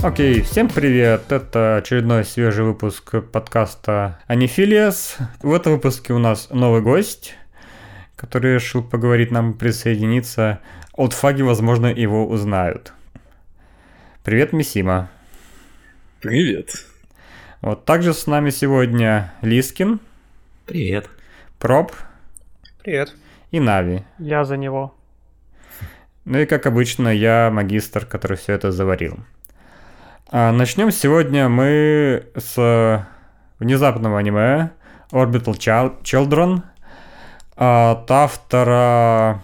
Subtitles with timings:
[0.00, 1.32] Окей, всем привет!
[1.32, 5.16] Это очередной свежий выпуск подкаста Анифилиас.
[5.42, 7.34] В этом выпуске у нас новый гость,
[8.14, 10.60] который решил поговорить нам присоединиться.
[10.92, 12.92] Олдфаги, возможно, его узнают.
[14.22, 15.10] Привет, Мисима.
[16.20, 16.86] Привет.
[17.60, 19.98] Вот также с нами сегодня Лискин.
[20.64, 21.10] Привет.
[21.58, 21.90] Проб.
[22.84, 23.16] Привет.
[23.50, 24.04] И Нави.
[24.20, 24.94] Я за него.
[26.24, 29.18] Ну и как обычно, я магистр, который все это заварил.
[30.30, 33.06] А, начнем сегодня мы с
[33.58, 34.72] внезапного аниме
[35.10, 35.56] Orbital
[36.02, 36.60] Children
[37.56, 39.40] от автора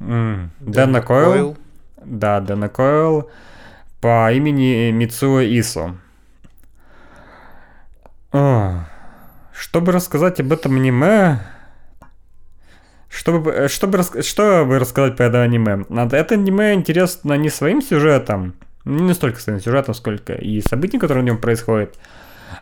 [0.00, 1.56] м, Дэна Койл.
[2.04, 3.30] Да, Дэна Койл
[4.00, 5.94] по имени Мицуо Исо.
[8.32, 8.86] О,
[9.52, 11.38] чтобы рассказать об этом аниме,
[13.08, 15.84] чтобы, чтобы, чтобы рассказать про это аниме?
[15.88, 21.26] Это аниме интересно не своим сюжетом, не столько своим сюжетом, сколько и событий, которые в
[21.26, 21.98] нем происходят,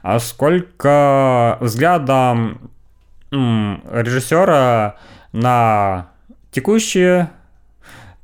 [0.02, 2.70] а сколько взглядом
[3.30, 4.96] режиссера
[5.32, 6.10] на
[6.50, 7.30] текущее,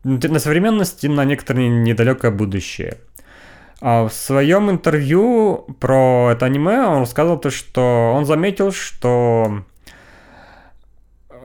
[0.05, 2.99] на современность и на некоторое недалекое будущее.
[3.81, 9.63] А в своем интервью про это аниме он рассказывал то, что он заметил, что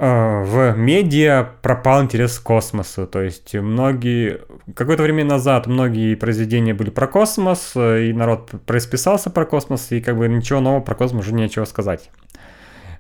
[0.03, 3.07] в медиа пропал интерес к космосу.
[3.07, 4.41] То есть многие...
[4.75, 10.17] Какое-то время назад многие произведения были про космос, и народ происписался про космос, и как
[10.17, 12.09] бы ничего нового про космос уже нечего сказать.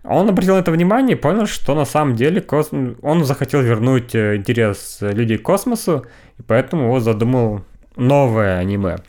[0.03, 2.95] Он обратил на это внимание и понял, что на самом деле косм...
[3.01, 6.05] он захотел вернуть э, интерес людей к космосу,
[6.37, 7.61] и поэтому вот задумал
[7.95, 8.97] новое аниме–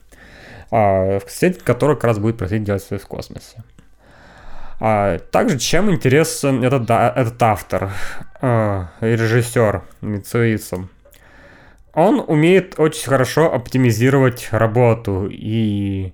[0.77, 3.63] а, сеть, которая как раз будет происходить действие в космосе.
[4.87, 7.91] А, также чем интересен этот, этот автор
[8.43, 10.91] а, режиссер Мицуису.
[11.95, 16.13] Он умеет очень хорошо оптимизировать работу и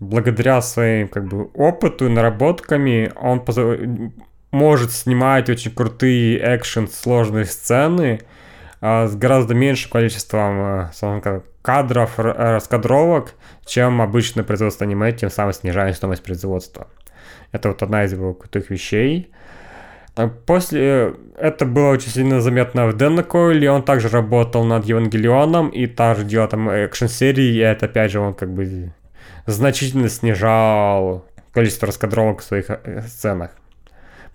[0.00, 3.44] благодаря своим как бы опыту и наработками он
[4.50, 8.22] может снимать очень крутые экшен сложные сцены
[8.80, 13.34] а, с гораздо меньшим количеством а, кадров, раскадровок,
[13.66, 16.86] чем обычное производство аниме, тем самым снижая стоимость производства.
[17.52, 19.30] Это вот одна из его крутых вещей.
[20.14, 25.86] А после это было очень сильно заметно в Деннокойле, он также работал над Евангелионом и
[25.86, 28.92] также делал там экшн-серии, и это опять же он как бы
[29.46, 33.50] значительно снижал количество раскадровок в своих э, сценах.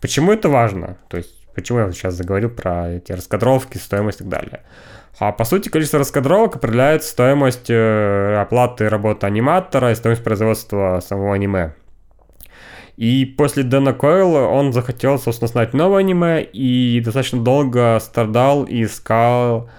[0.02, 0.98] Почему это важно?
[1.10, 4.62] То есть, почему я сейчас заговорил про эти раскадровки, стоимость и так далее?
[5.20, 11.34] А по сути, количество раскадровок определяет стоимость э, оплаты работы аниматора и стоимость производства самого
[11.34, 11.74] аниме.
[12.98, 18.84] И после Дэна Койла он захотел, собственно, снять новое аниме и достаточно долго страдал и
[18.84, 19.70] искал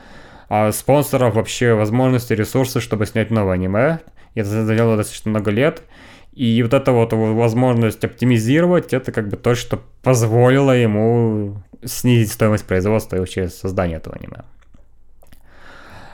[0.48, 3.98] а, спонсоров, вообще возможности, ресурсы, чтобы снять новое аниме.
[4.34, 5.82] И это заняло достаточно много лет.
[6.32, 12.66] И вот эта вот возможность оптимизировать, это как бы то, что позволило ему снизить стоимость
[12.66, 14.44] производства и вообще создания этого аниме.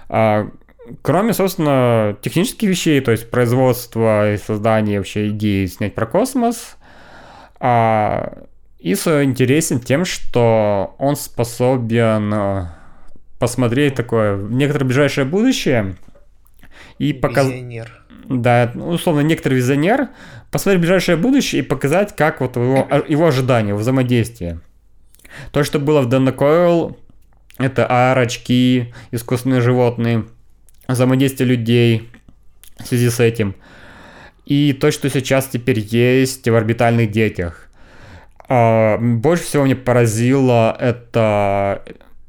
[0.08, 0.48] А,
[1.02, 6.78] кроме, собственно, технических вещей, то есть производства и создания вообще идеи снять про космос,
[7.60, 8.44] а,
[8.86, 12.66] Исо интересен тем, что он способен э,
[13.38, 15.96] посмотреть такое некоторое ближайшее будущее
[16.98, 17.64] и показать...
[18.28, 20.08] Да, условно, некоторый визионер,
[20.50, 24.60] посмотреть ближайшее будущее и показать, как вот его, его ожидания, взаимодействие.
[25.50, 26.96] То, что было в Coil,
[27.58, 30.24] это AR, очки, искусственные животные,
[30.88, 32.10] взаимодействие людей
[32.78, 33.54] в связи с этим.
[34.46, 37.68] И то, что сейчас теперь есть в орбитальных детях.
[38.48, 41.82] А, больше всего мне поразило это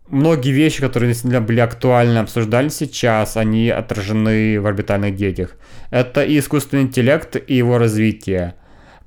[0.08, 5.56] многие вещи, которые действительно были актуальны, обсуждали сейчас, они отражены в орбитальных детях.
[5.92, 8.56] Это и искусственный интеллект, и его развитие.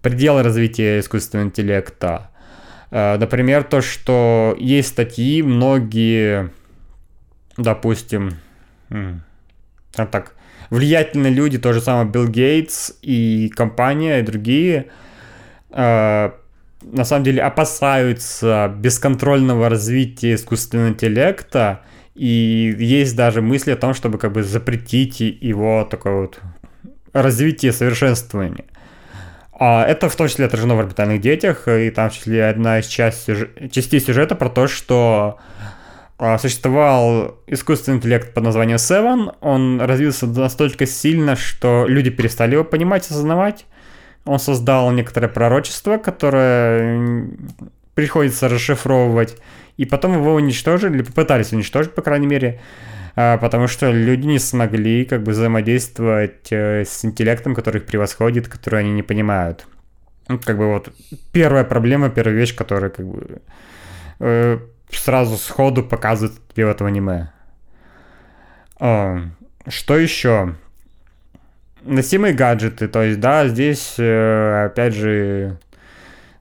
[0.03, 2.31] Пределы развития искусственного интеллекта.
[2.91, 6.51] Э, например, то, что есть статьи, многие,
[7.57, 8.35] допустим,
[9.93, 10.35] так,
[10.71, 14.87] влиятельные люди, то же самое Билл Гейтс и компания, и другие,
[15.71, 16.31] э,
[16.83, 21.83] на самом деле опасаются бесконтрольного развития искусственного интеллекта,
[22.15, 26.41] и есть даже мысли о том, чтобы как бы запретить его такое вот
[27.13, 28.65] развитие, совершенствование.
[29.53, 32.87] А это в том числе отражено в орбитальных детях, и там в числе одна из
[32.87, 35.39] частей сюжета про то, что
[36.39, 43.07] существовал искусственный интеллект под названием Seven, он развился настолько сильно, что люди перестали его понимать,
[43.07, 43.67] осознавать.
[44.25, 47.29] Он создал некоторое пророчество, которое
[47.95, 49.37] приходится расшифровывать,
[49.77, 52.61] и потом его уничтожили, или попытались уничтожить, по крайней мере,
[53.17, 58.49] а, потому что люди не смогли как бы взаимодействовать э, с интеллектом, который их превосходит,
[58.49, 59.67] который они не понимают.
[60.29, 60.93] Ну, как бы вот
[61.33, 63.43] первая проблема, первая вещь, которая как бы
[64.21, 64.59] э,
[64.91, 67.31] сразу сходу показывает тебе в этом аниме.
[69.69, 70.55] Что еще?
[71.83, 75.59] Носимые гаджеты, то есть, да, здесь, э, опять же,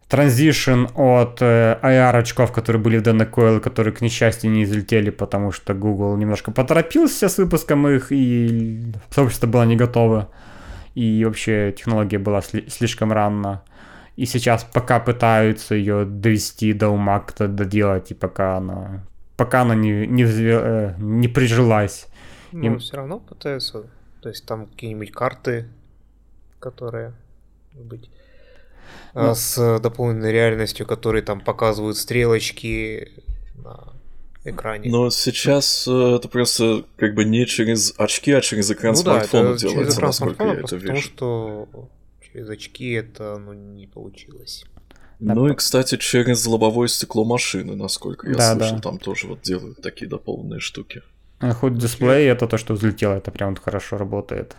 [0.07, 5.73] транзишн от э, AR-очков, которые были в Coil, которые, к несчастью, не излетели, потому что
[5.73, 10.29] Google немножко поторопился с выпуском их, и сообщество было не готово.
[10.95, 13.61] И вообще технология была сли- слишком рано.
[14.17, 19.05] И сейчас пока пытаются ее довести до ума, как-то доделать, и пока она,
[19.37, 22.07] пока она не, не, э, не прижилась.
[22.51, 22.77] Ну, и...
[22.79, 23.83] все равно пытаются.
[24.21, 25.67] То есть там какие-нибудь карты,
[26.59, 27.13] которые
[27.73, 28.09] быть
[29.13, 33.11] ну, с дополненной реальностью, которые там показывают стрелочки
[33.55, 33.93] на
[34.43, 34.89] экране.
[34.89, 39.53] Но сейчас э, это просто как бы не через очки, а через экран ну, смартфона
[39.53, 40.87] да, делается, через экран смартфона, я это вижу.
[40.87, 41.89] Потому что
[42.37, 44.65] через очки это ну, не получилось.
[45.19, 48.81] Ну и, кстати, через лобовое стекло машины, насколько я да, слышал, да.
[48.81, 51.01] там тоже вот делают такие дополненные штуки.
[51.39, 54.55] А хоть дисплей это то, что взлетело, это прям хорошо работает.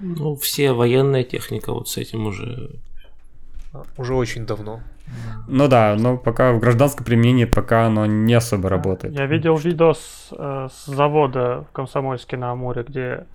[0.00, 2.70] Ну, все военная техника вот с этим уже
[3.96, 4.80] уже очень давно.
[5.48, 9.14] Ну да, но пока в гражданском применении пока оно не особо работает.
[9.14, 13.26] Я видел видос э, с завода в Комсомольске на Амуре, где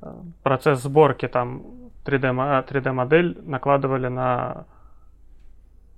[0.00, 4.66] э, процесс сборки там 3D, 3D модель накладывали на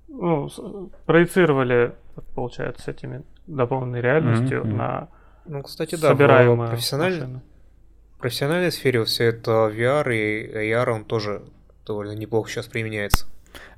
[0.07, 0.49] ну,
[1.05, 1.95] проецировали,
[2.35, 4.75] получается, с этими дополненной реальностью mm-hmm.
[4.75, 5.07] на
[5.45, 7.41] ну, кстати, да, собираемую в профессиональной,
[8.19, 11.43] профессиональной сфере все это VR и AR, он тоже
[11.85, 13.27] довольно неплохо сейчас применяется.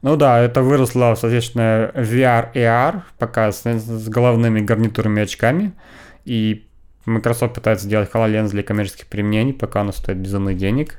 [0.01, 5.73] Ну да, это выросло, соответственно, VR и AR, пока с, с головными гарнитурами и очками.
[6.23, 6.67] И
[7.05, 10.97] Microsoft пытается сделать HoloLens для коммерческих применений, пока оно стоит безумных денег.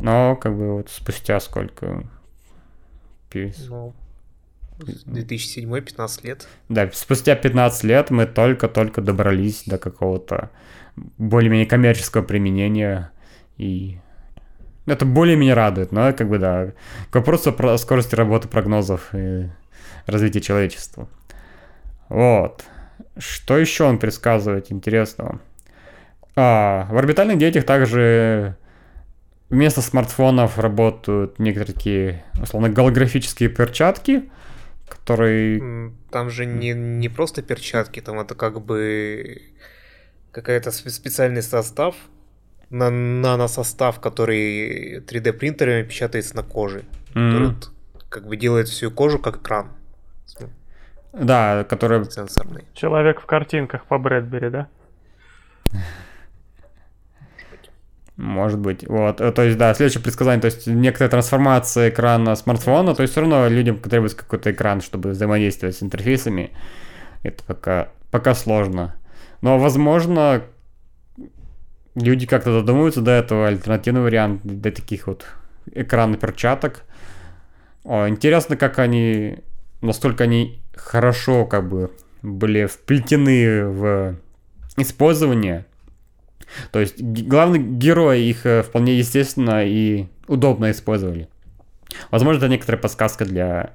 [0.00, 2.04] Но как бы вот спустя сколько?
[3.32, 3.94] Ну,
[4.78, 6.48] 2007-15 лет.
[6.68, 10.50] Да, спустя 15 лет мы только-только добрались до какого-то
[11.18, 13.10] более-менее коммерческого применения.
[13.56, 13.98] И
[14.86, 16.72] это более-менее радует, но как бы да.
[17.10, 19.48] К вопросу про скорости работы прогнозов и
[20.06, 21.08] развития человечества.
[22.08, 22.64] Вот.
[23.18, 25.40] Что еще он предсказывает интересного?
[26.36, 28.56] А, в орбитальных детях также
[29.50, 34.30] вместо смартфонов работают некоторые такие, условно, голографические перчатки,
[34.88, 35.92] которые...
[36.10, 39.42] Там же не, не просто перчатки, там это как бы
[40.32, 41.94] какая-то специальный состав,
[42.70, 46.84] на наносостав, который 3D принтерами печатается на коже.
[47.14, 47.32] Mm-hmm.
[47.32, 47.54] Который
[48.08, 49.70] как бы делает всю кожу как экран.
[51.12, 52.04] Да, который...
[52.10, 52.64] Сенсорный.
[52.74, 54.68] Человек в картинках по Брэдбери, да?
[58.16, 58.86] Может быть.
[58.88, 59.18] Вот.
[59.18, 63.48] То есть, да, следующее предсказание, то есть некоторая трансформация экрана смартфона, то есть все равно
[63.48, 66.50] людям требуется какой-то экран, чтобы взаимодействовать с интерфейсами.
[67.22, 68.94] Это пока, пока сложно.
[69.42, 70.42] Но, возможно,
[71.94, 75.26] люди как-то додумаются до этого, альтернативный вариант для таких вот
[75.74, 76.84] экранных перчаток.
[77.84, 79.40] О, интересно, как они,
[79.82, 81.90] насколько они хорошо как бы
[82.22, 84.16] были вплетены в
[84.78, 85.66] использование.
[86.72, 91.28] То есть главный герой их э, вполне естественно и удобно использовали.
[92.10, 93.72] Возможно, это некоторая подсказка для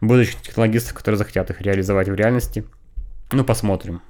[0.00, 2.64] будущих технологистов, которые захотят их реализовать в реальности.
[3.30, 4.02] Ну, посмотрим.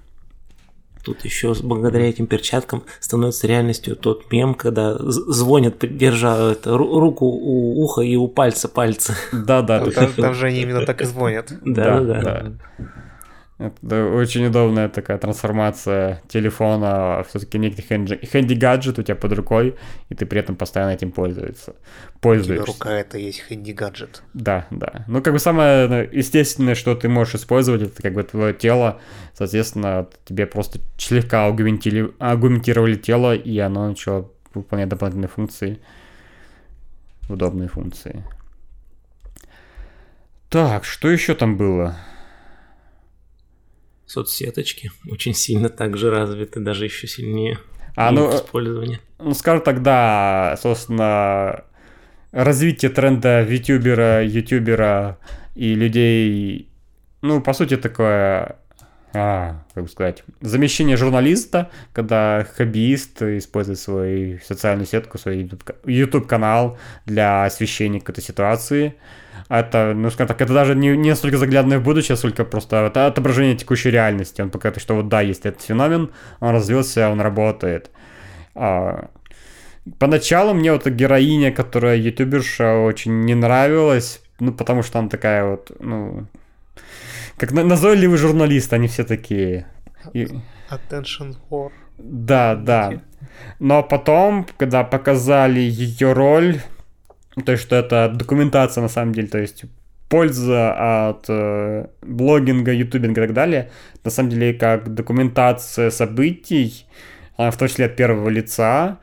[1.04, 7.82] Тут еще благодаря этим перчаткам становится реальностью тот мем, когда звонят, держа это, руку у
[7.82, 9.14] уха и у пальца пальца.
[9.32, 9.84] Да, да.
[9.90, 11.52] Там, там же они именно так и звонят.
[11.64, 12.22] Да, да.
[12.22, 12.52] да.
[13.62, 19.76] Это очень удобная такая трансформация телефона, все-таки некий хэнди-гаджет у тебя под рукой,
[20.08, 21.74] и ты при этом постоянно этим пользуешься.
[22.20, 22.66] пользуешься.
[22.66, 24.22] рука это есть хэнди-гаджет.
[24.34, 25.04] Да, да.
[25.06, 29.00] Ну, как бы самое ну, естественное, что ты можешь использовать, это как бы твое тело,
[29.32, 35.78] соответственно, тебе просто слегка агументировали тело, и оно начало выполнять дополнительные функции,
[37.28, 38.24] удобные функции.
[40.48, 41.96] Так, что еще там было?
[44.12, 47.58] Соцсеточки очень сильно также развиты, даже еще сильнее.
[47.96, 49.00] А, ну, использование.
[49.18, 51.64] Ну, скажу тогда, собственно,
[52.30, 55.18] развитие тренда витюбера, ютубера
[55.54, 56.68] и людей,
[57.22, 58.56] ну, по сути, такое
[59.14, 65.50] а, как бы сказать, замещение журналиста, когда хоббиист использует свою социальную сетку, свой
[65.84, 68.94] YouTube-канал для освещения какой-то ситуации.
[69.48, 73.06] Это, ну, скажем так, это даже не, не столько заглядное в будущее, сколько просто это
[73.06, 74.40] отображение текущей реальности.
[74.42, 77.90] Он показывает, что вот да, есть этот феномен, он развился, он работает.
[78.54, 79.08] А,
[79.98, 85.70] поначалу мне вот героиня, которая ютуберша, очень не нравилась, ну, потому что она такая вот,
[85.80, 86.26] ну,
[87.36, 89.66] как назойливый журналист, они все такие.
[90.12, 90.28] И...
[90.70, 91.72] Attention whore.
[91.98, 93.00] Да, да.
[93.58, 96.60] Но потом, когда показали ее роль,
[97.44, 99.64] то есть, что это документация на самом деле, то есть
[100.08, 103.70] польза от э, блогинга, ютубинга и так далее,
[104.04, 106.86] на самом деле как документация событий,
[107.38, 108.98] в том числе от первого лица,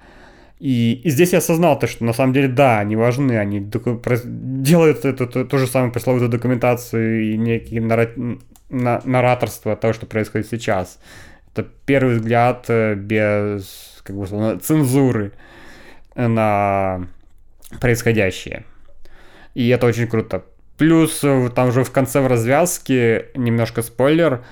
[0.60, 4.02] и, и здесь я осознал то, что на самом деле, да, они важны, они доку-
[4.26, 8.38] делают эту, ту, ту же самую пресловутую документацию и некие нара-
[8.70, 11.00] на- нараторство того, что происходит сейчас.
[11.54, 15.32] Это первый взгляд э, без, как бы сказать, цензуры
[16.16, 17.08] на
[17.80, 18.66] происходящее.
[19.54, 20.44] И это очень круто.
[20.78, 24.44] Плюс э, там же в конце в развязке, немножко спойлер,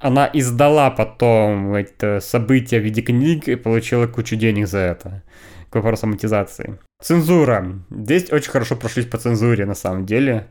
[0.00, 5.22] она издала потом это события в виде книг и получила кучу денег за это.
[5.70, 6.78] К вопросу монетизации.
[7.02, 7.80] Цензура.
[7.90, 10.48] Здесь очень хорошо прошлись по цензуре, на самом деле.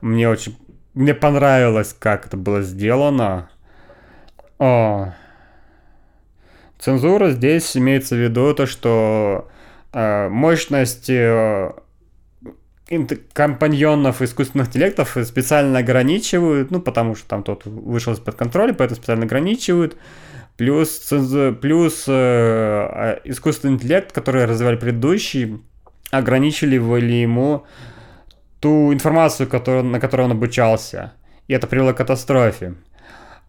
[0.00, 0.56] Мне очень...
[0.94, 3.50] Мне понравилось, как это было сделано.
[4.58, 5.12] О.
[6.78, 9.48] Цензура здесь имеется в виду то, что
[9.92, 11.72] мощность э,
[13.32, 19.24] компаньонов искусственных интеллектов специально ограничивают, ну, потому что там тот вышел из-под контроля, поэтому специально
[19.24, 19.96] ограничивают.
[20.56, 21.12] Плюс,
[21.60, 25.62] плюс э, а, искусственный интеллект, который развивали предыдущий,
[26.10, 27.64] ограничили ему
[28.58, 31.12] ту информацию, которую, на которой он обучался.
[31.46, 32.74] И это привело к катастрофе.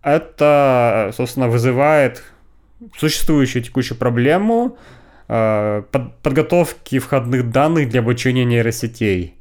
[0.03, 2.23] Это, собственно, вызывает
[2.97, 4.98] существующую текущую проблему э,
[5.29, 9.35] под, подготовки входных данных для обучения нейросетей.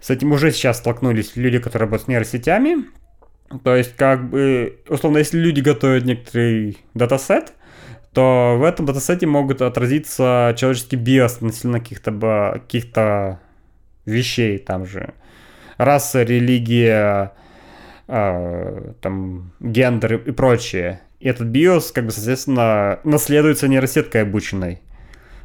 [0.00, 2.84] С этим уже сейчас столкнулись люди, которые работают с нейросетями,
[3.64, 7.52] то есть, как бы, условно, если люди готовят некоторый датасет,
[8.12, 12.10] то в этом датасете могут отразиться человеческий биос относительно каких-то
[12.52, 12.84] каких
[14.04, 15.14] вещей там же.
[15.76, 17.32] Раса, религия,
[18.08, 21.00] э, там, гендер и прочее.
[21.20, 24.80] И этот биос, как бы, соответственно, наследуется нейросеткой обученной.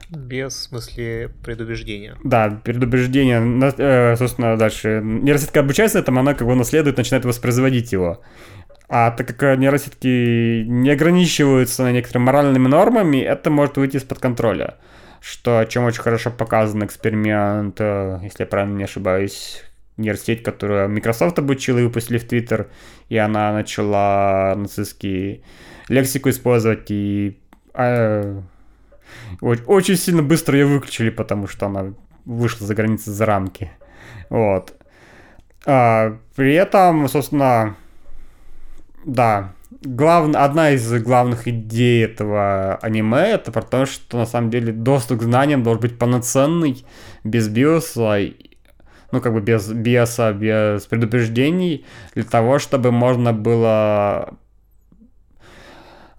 [0.10, 2.16] Без, в смысле, предубеждения.
[2.24, 3.42] Да, предубеждение,
[3.78, 5.02] э, собственно, дальше.
[5.04, 8.22] Нейросетка обучается этому, она как бы наследует, начинает воспроизводить его.
[8.90, 14.78] А так как нейросетки не ограничиваются некоторыми моральными нормами, это может выйти из-под контроля.
[15.20, 19.64] Что, о чем очень хорошо показан эксперимент, э, если я правильно не ошибаюсь,
[19.98, 22.68] нейросеть, которую Microsoft обучила и выпустили в Twitter,
[23.10, 25.44] и она начала нацистский
[25.90, 27.40] лексику использовать и
[27.74, 28.42] э,
[29.42, 31.94] очень сильно быстро ее выключили, потому что она
[32.26, 33.72] вышла за границы, за рамки.
[34.30, 34.74] Вот.
[35.66, 37.76] А, при этом, собственно,
[39.06, 40.36] да, глав...
[40.36, 45.24] одна из главных идей этого аниме это про то, что на самом деле доступ к
[45.24, 46.86] знаниям должен быть полноценный,
[47.24, 48.20] без биоса,
[49.12, 54.34] ну как бы без биоса, без предупреждений, для того, чтобы можно было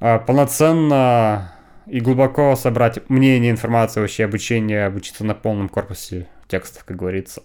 [0.00, 1.52] а, полноценно
[1.88, 7.42] и глубоко собрать мнение, информацию, вообще обучение, обучиться на полном корпусе текстов, как говорится.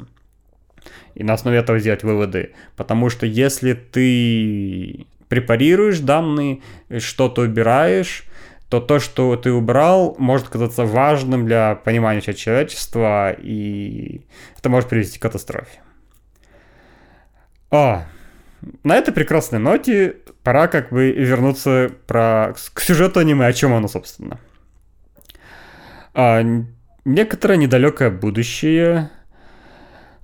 [1.15, 2.53] И на основе этого сделать выводы.
[2.75, 6.61] Потому что если ты препарируешь данные,
[6.99, 8.25] что-то убираешь,
[8.69, 14.21] то то, что ты убрал, может казаться важным для понимания человечества, и
[14.57, 15.79] это может привести к катастрофе.
[17.69, 18.05] О,
[18.83, 22.53] на этой прекрасной ноте пора как бы вернуться про...
[22.73, 24.39] к сюжету аниме, о чем оно, собственно.
[26.13, 26.43] А,
[27.05, 29.09] некоторое недалекое будущее.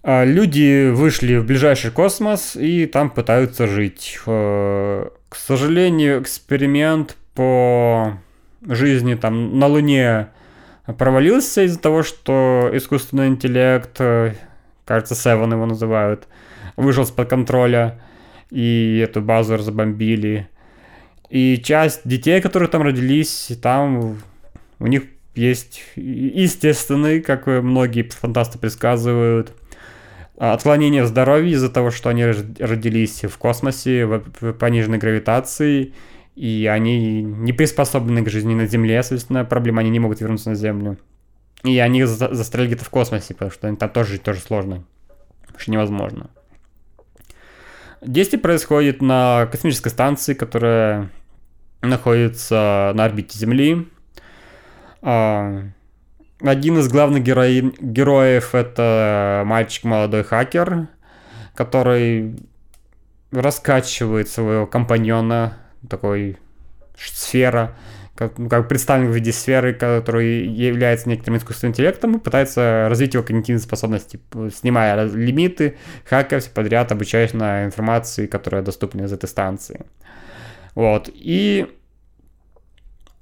[0.04, 4.20] А, люди вышли в ближайший космос и там пытаются жить.
[4.26, 8.20] А, к сожалению, эксперимент по
[8.68, 10.28] жизни там на Луне
[10.98, 13.98] провалился из-за того, что искусственный интеллект,
[14.86, 16.28] кажется, Севен его называют,
[16.76, 18.02] вышел из-под контроля
[18.50, 20.50] и эту базу разбомбили.
[21.30, 24.18] И часть детей, которые там родились, там
[24.80, 25.04] у них
[25.36, 29.54] есть естественный, как многие фантасты предсказывают,
[30.38, 35.94] отклонение в здоровье из-за того, что они родились в космосе, в пониженной гравитации,
[36.36, 40.56] и они не приспособлены к жизни на Земле, соответственно, проблема, они не могут вернуться на
[40.56, 40.98] Землю.
[41.64, 44.86] И они застряли где-то в космосе, потому что там тоже жить тоже сложно.
[45.50, 46.30] Вообще невозможно.
[48.02, 51.10] Действие происходит на космической станции, которая
[51.82, 53.90] находится на орбите Земли.
[55.02, 55.64] А,
[56.42, 57.74] один из главных герои...
[57.80, 60.88] героев это мальчик молодой хакер,
[61.56, 62.38] который
[63.32, 65.58] раскачивает своего компаньона,
[65.90, 66.38] такой
[66.98, 67.76] сфера,
[68.20, 73.14] как, ну, как представлен в виде сферы, который является некоторым искусственным интеллектом, и пытается развить
[73.14, 74.20] его когнитивные способности,
[74.54, 79.86] снимая лимиты, хакая все подряд, обучаясь на информации, которая доступна из этой станции.
[80.76, 81.10] Вот.
[81.14, 81.68] И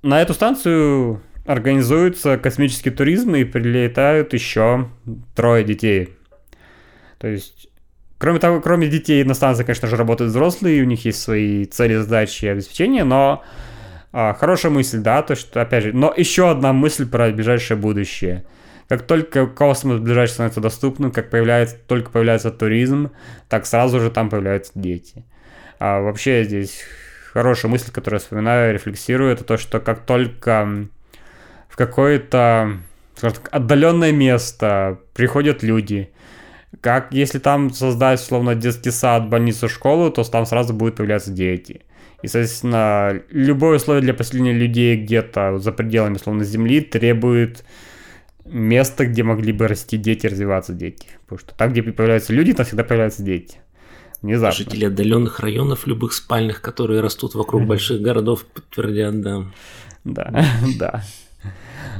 [0.01, 4.89] на эту станцию организуется космический туризм и прилетают еще
[5.35, 6.15] трое детей.
[7.19, 7.67] То есть,
[8.17, 11.97] кроме того, кроме детей на станции, конечно же, работают взрослые, у них есть свои цели,
[11.97, 13.43] задачи и обеспечения, но
[14.19, 18.45] а, хорошая мысль, да, то что, опять же, но еще одна мысль про ближайшее будущее.
[18.89, 23.11] Как только космос ближайший становится доступным, как появляется, только появляется туризм,
[23.47, 25.23] так сразу же там появляются дети.
[25.77, 26.81] А вообще здесь
[27.31, 30.87] хорошая мысль, которую я вспоминаю, рефлексирую, это то, что как только
[31.69, 32.79] в какое-то
[33.51, 36.09] отдаленное место приходят люди,
[36.81, 41.83] как если там создать, словно детский сад, больницу, школу, то там сразу будут появляться дети.
[42.21, 47.63] И, соответственно, любое условие для поселения людей где-то за пределами, словно Земли, требует
[48.45, 51.07] места, где могли бы расти дети, развиваться дети.
[51.25, 53.57] Потому что там, где появляются люди, там всегда появляются дети.
[54.21, 54.57] Внезапно.
[54.57, 59.43] Жители отдаленных районов, любых спальных, которые растут вокруг больших городов, подтвердят, да.
[60.03, 60.45] Да,
[60.79, 61.03] да.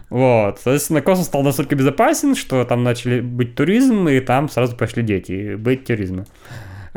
[0.09, 5.03] Вот, соответственно, космос стал настолько безопасен, что там начали быть туризм, и там сразу пошли
[5.03, 6.25] дети, быть туризмы.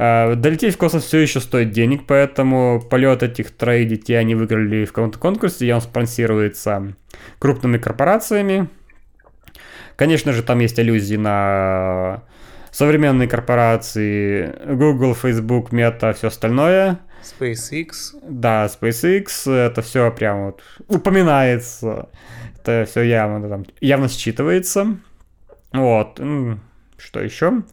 [0.03, 4.87] А, долететь в космос все еще стоит денег, поэтому полет этих троих детей они выиграли
[4.87, 6.95] в каком-то конкурсе, и он спонсируется
[7.39, 8.71] крупными корпорациями.
[9.97, 12.23] Конечно же, там есть аллюзии на
[12.71, 17.01] современные корпорации Google, Facebook, Meta, все остальное.
[17.23, 18.17] SpaceX.
[18.27, 22.09] Да, SpaceX, это все прям вот упоминается.
[22.57, 24.97] Это все явно, там, явно считывается.
[25.75, 26.19] Вот.
[26.97, 27.65] Что еще?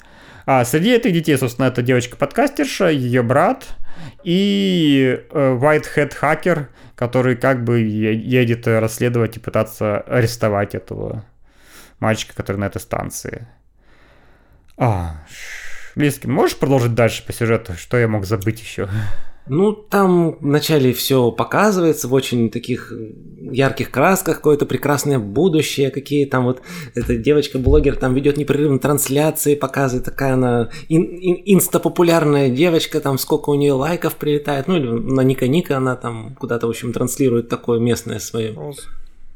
[0.49, 3.65] А, среди этих детей, собственно, это девочка-подкастерша, ее брат
[4.23, 11.25] и э, Whitehead хакер, который как бы едет расследовать и пытаться арестовать этого
[11.99, 13.45] мальчика, который на этой станции.
[14.77, 15.17] А,
[15.95, 17.73] Лискин, можешь продолжить дальше по сюжету?
[17.73, 18.87] Что я мог забыть еще?
[19.49, 22.91] Ну, там вначале все показывается в очень таких
[23.39, 26.61] ярких красках, какое-то прекрасное будущее, какие там вот
[26.95, 33.49] эта девочка-блогер там ведет непрерывно трансляции, показывает, такая она ин- ин- инстапопулярная девочка, там сколько
[33.49, 37.49] у нее лайков прилетает, ну или на Ника Ника она там куда-то, в общем, транслирует
[37.49, 38.53] такое местное свое.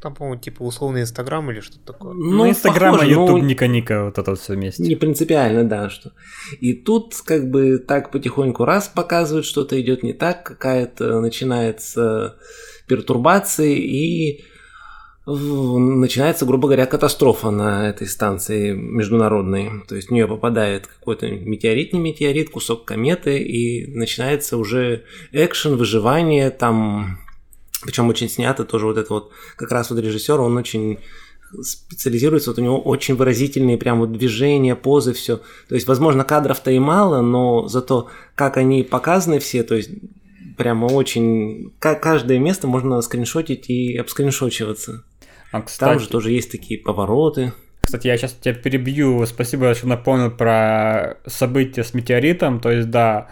[0.02, 2.12] Там, по-моему, типа условный Инстаграм или что-то такое.
[2.12, 4.82] Ну, ну Инстаграм, а Ютуб, Ника-Ника, вот это вот все вместе.
[4.82, 6.10] Не принципиально, да, что.
[6.60, 12.36] И тут как бы так потихоньку раз показывают, что-то идет не так, какая-то начинается
[12.88, 14.42] пертурбация и
[15.24, 19.84] начинается, грубо говоря, катастрофа на этой станции международной.
[19.86, 25.76] То есть в нее попадает какой-то метеорит, не метеорит, кусок кометы, и начинается уже экшен,
[25.76, 27.20] выживание, там
[27.82, 30.98] причем очень снято тоже вот это вот, как раз вот режиссер, он очень
[31.62, 35.38] специализируется, вот у него очень выразительные прям вот движения, позы, все.
[35.68, 39.90] То есть, возможно, кадров-то и мало, но зато как они показаны все, то есть
[40.56, 41.72] прямо очень...
[41.78, 45.04] Каждое место можно скриншотить и обскриншочиваться.
[45.50, 45.90] А, кстати...
[45.90, 47.52] Там же тоже есть такие повороты.
[47.82, 49.24] Кстати, я сейчас тебя перебью.
[49.26, 52.60] Спасибо, что напомнил про события с метеоритом.
[52.60, 53.28] То есть, да,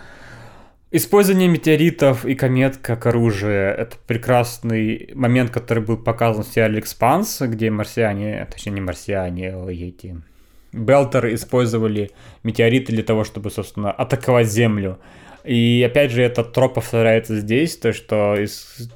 [0.92, 7.40] Использование метеоритов и комет как оружие– это прекрасный момент, который был показан в сериале «Экспанс»,
[7.42, 10.20] где марсиане, точнее не марсиане, а эти
[10.72, 12.11] Белтеры использовали
[12.42, 14.98] метеориты для того, чтобы, собственно, атаковать Землю.
[15.44, 18.90] И опять же, этот троп повторяется здесь, то что из...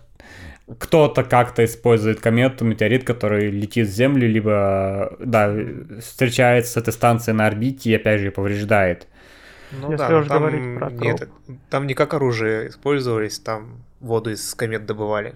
[0.79, 5.55] кто-то как-то использует комету, метеорит, который летит в Землю, либо, да,
[6.01, 9.07] встречается с этой станцией на орбите и опять же повреждает.
[9.81, 11.29] Ну Если да, уж там, говорить про нет,
[11.71, 15.35] там не как оружие использовались, там воду из комет добывали.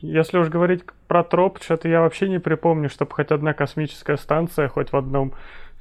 [0.00, 4.68] Если уж говорить про троп, что-то я вообще не припомню, чтобы хоть одна космическая станция
[4.68, 5.32] хоть в одном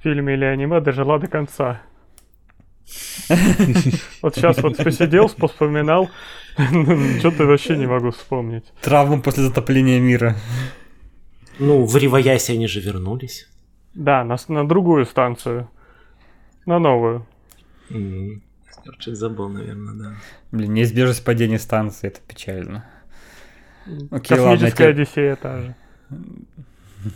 [0.02, 1.82] фильме или аниме дожила до конца.
[4.22, 6.10] Вот сейчас вот посидел, вспоминал,
[7.20, 8.66] что-то вообще не могу вспомнить.
[8.82, 10.36] Травму после затопления мира.
[11.60, 13.48] Ну, в Риваясе они же вернулись.
[13.94, 15.70] Да, на, на другую станцию.
[16.66, 17.26] На новую.
[17.90, 18.42] Mm.
[19.08, 20.16] забыл, наверное, да.
[20.52, 22.86] Блин, неизбежность падения станции, это печально.
[24.12, 25.76] Окей, Космическая ладно, Одиссея та же.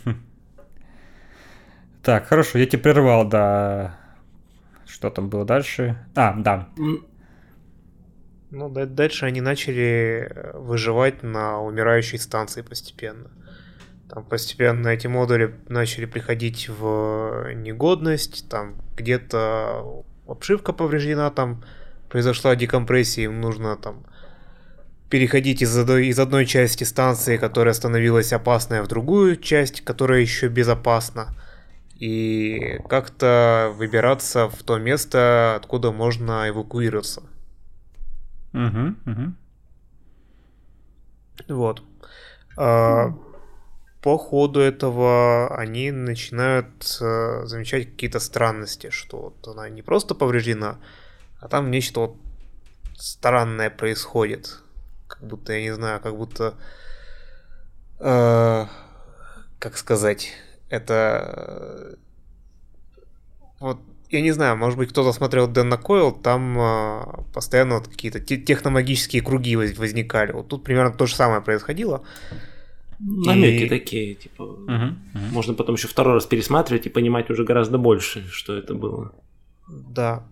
[2.02, 3.98] Так, хорошо, я тебя прервал, да.
[4.84, 5.96] Что там было дальше?
[6.14, 6.68] А, да.
[8.50, 13.30] Ну, дальше они начали э, выживать на умирающей станции постепенно.
[14.14, 21.64] Там постепенно эти модули начали приходить в негодность, там где-то обшивка повреждена, там
[22.08, 24.06] произошла декомпрессия, им нужно там
[25.10, 30.46] переходить из одной, из одной части станции, которая становилась опасной, в другую часть, которая еще
[30.46, 31.34] безопасна.
[31.96, 37.24] И как-то выбираться в то место, откуда можно эвакуироваться.
[38.52, 39.32] Угу, угу.
[41.48, 41.82] Вот.
[42.56, 43.12] А,
[44.04, 50.78] по ходу этого они начинают а, замечать какие-то странности, что вот она не просто повреждена,
[51.40, 52.16] а там нечто вот
[52.98, 54.60] странное происходит.
[55.06, 56.54] Как будто, я не знаю, как будто...
[57.98, 58.66] Э,
[59.58, 60.34] как сказать?
[60.68, 61.96] Это...
[63.58, 68.20] Вот я не знаю, может быть, кто-то смотрел Дэнна Койл, там э, постоянно вот какие-то
[68.20, 70.32] техномагические круги возникали.
[70.32, 72.04] Вот тут примерно то же самое происходило.
[72.98, 73.68] Намеки и...
[73.68, 74.42] такие, типа.
[74.42, 75.24] Угу, угу.
[75.32, 79.12] Можно потом еще второй раз пересматривать и понимать уже гораздо больше, что это было.
[79.68, 80.24] Да.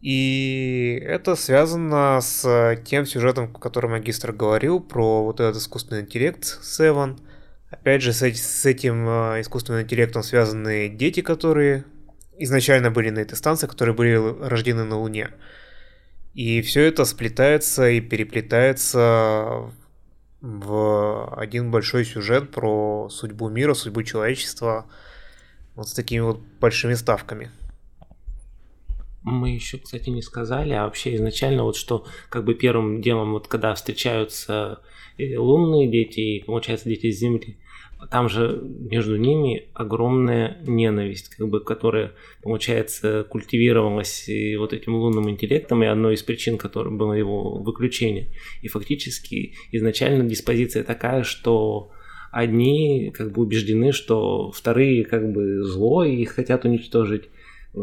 [0.00, 6.44] И это связано с тем сюжетом, о котором магистр говорил, про вот этот искусственный интеллект
[6.62, 7.18] Seven.
[7.70, 8.22] Опять же, с,
[8.64, 11.84] этим э, искусственным интеллектом связаны дети, которые
[12.38, 14.14] изначально были на этой станции, которые были
[14.46, 15.30] рождены на Луне.
[16.34, 19.72] И все это сплетается и переплетается
[20.40, 24.86] в один большой сюжет про судьбу мира, судьбу человечества,
[25.74, 27.50] вот с такими вот большими ставками.
[29.22, 33.48] Мы еще, кстати, не сказали, а вообще изначально вот что как бы первым делом, вот
[33.48, 34.82] когда встречаются
[35.18, 37.58] лунные дети и, получается, дети с Земли,
[38.10, 45.30] там же между ними огромная ненависть, как бы, которая, получается, культивировалась и вот этим лунным
[45.30, 48.28] интеллектом, и одной из причин, которой было его выключение.
[48.62, 51.90] И фактически изначально диспозиция такая, что
[52.30, 57.30] одни как бы убеждены, что вторые как бы зло и их хотят уничтожить,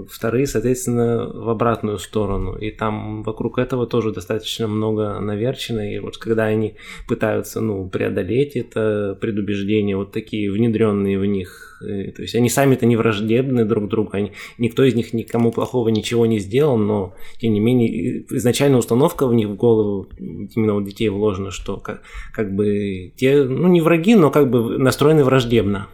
[0.10, 2.56] вторые, соответственно, в обратную сторону.
[2.56, 5.94] И там вокруг этого тоже достаточно много наверчено.
[5.94, 6.76] И вот когда они
[7.08, 12.86] пытаются ну, преодолеть это предубеждение, вот такие внедренные в них, э, то есть они сами-то
[12.86, 17.54] не враждебны друг другу, они, никто из них никому плохого ничего не сделал, но тем
[17.54, 22.02] не менее изначально установка в них в голову именно у детей вложена, что как,
[22.34, 25.88] как бы те, ну не враги, но как бы настроены враждебно.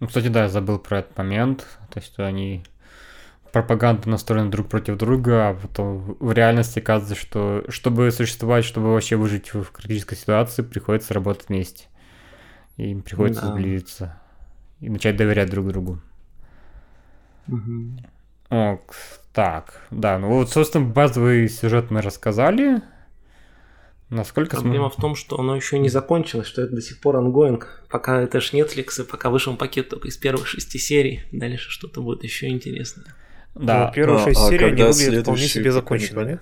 [0.00, 1.66] Ну, кстати, да, я забыл про этот момент.
[1.90, 2.64] То есть они
[3.52, 9.16] пропаганда настроены друг против друга, а потом в реальности оказывается, что чтобы существовать, чтобы вообще
[9.16, 11.86] выжить в критической ситуации, приходится работать вместе.
[12.76, 13.52] И им приходится да.
[13.52, 14.20] сблизиться
[14.80, 16.00] и начать доверять друг другу.
[17.48, 18.00] Угу.
[18.50, 18.78] О,
[19.32, 22.82] так, да, ну вот, собственно, базовый сюжет мы рассказали.
[24.08, 24.96] Насколько Проблема см...
[24.96, 27.82] в том, что оно еще не закончилось, что это до сих пор ongoing.
[27.88, 32.02] Пока это ж Netflix, и пока вышел пакет только из первых шести серий, дальше что-то
[32.02, 33.06] будет еще интересное.
[33.56, 36.38] Да, ну, первые а, шесть а, серий они выглядят вполне себе законченными.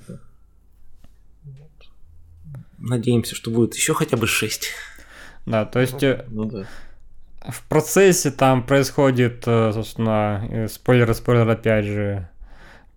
[2.79, 4.72] Надеемся, что будет еще хотя бы шесть.
[5.46, 6.66] Да, то есть ну, ну, да.
[7.48, 12.29] в процессе там происходит, э, собственно, э, спойлер, спойлер опять же,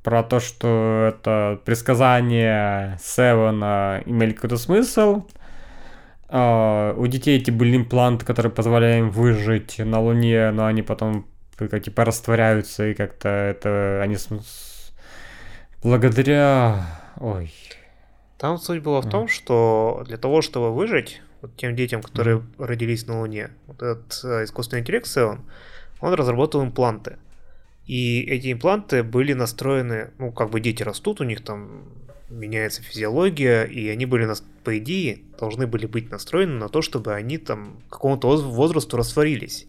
[0.07, 5.27] про то, что это предсказания Севена имели какой-то смысл.
[6.29, 11.27] Uh, у детей эти были импланты, которые позволяли им выжить на Луне, но они потом
[11.57, 14.15] как типа растворяются и как-то это они
[15.83, 16.85] благодаря
[17.19, 17.51] ой
[18.37, 22.65] там суть была в том, что для того, чтобы выжить вот тем детям, которые mm.
[22.65, 25.41] родились на Луне, вот этот э, искусственный интеллект Севен,
[25.99, 27.17] он разработал импланты.
[27.87, 31.85] И эти импланты были настроены, ну, как бы дети растут, у них там
[32.29, 34.29] меняется физиология, и они были,
[34.65, 39.67] по идее, должны были быть настроены на то, чтобы они там к какому-то возрасту растворились.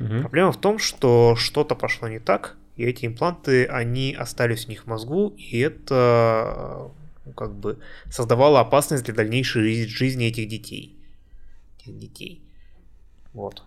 [0.00, 0.20] Угу.
[0.20, 4.84] Проблема в том, что что-то пошло не так, и эти импланты, они остались у них
[4.84, 6.90] в мозгу, и это
[7.24, 7.78] ну, как бы
[8.10, 10.98] создавало опасность для дальнейшей жизни этих детей.
[11.78, 12.42] Этих детей.
[13.32, 13.62] Вот.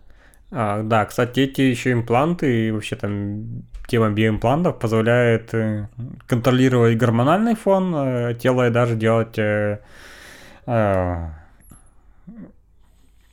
[0.52, 5.88] А, да, кстати, эти еще импланты и вообще там тема биоимплантов позволяет э,
[6.28, 9.80] контролировать гормональный фон э, тела и даже делать э,
[10.66, 11.30] э,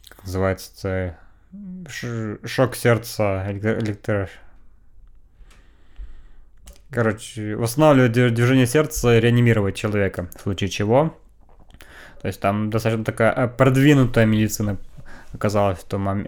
[0.09, 1.17] как называется
[2.45, 4.29] шок сердца электро
[6.91, 11.17] короче восстанавливать движение сердца реанимировать человека в случае чего
[12.21, 14.77] то есть там достаточно такая продвинутая медицина
[15.33, 16.27] оказалась в том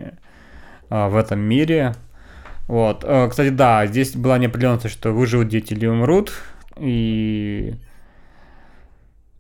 [0.92, 1.94] в этом мире.
[2.72, 3.04] Вот.
[3.04, 6.32] Э, кстати, да, здесь была неопределенность, что выживут дети или умрут.
[6.78, 7.74] И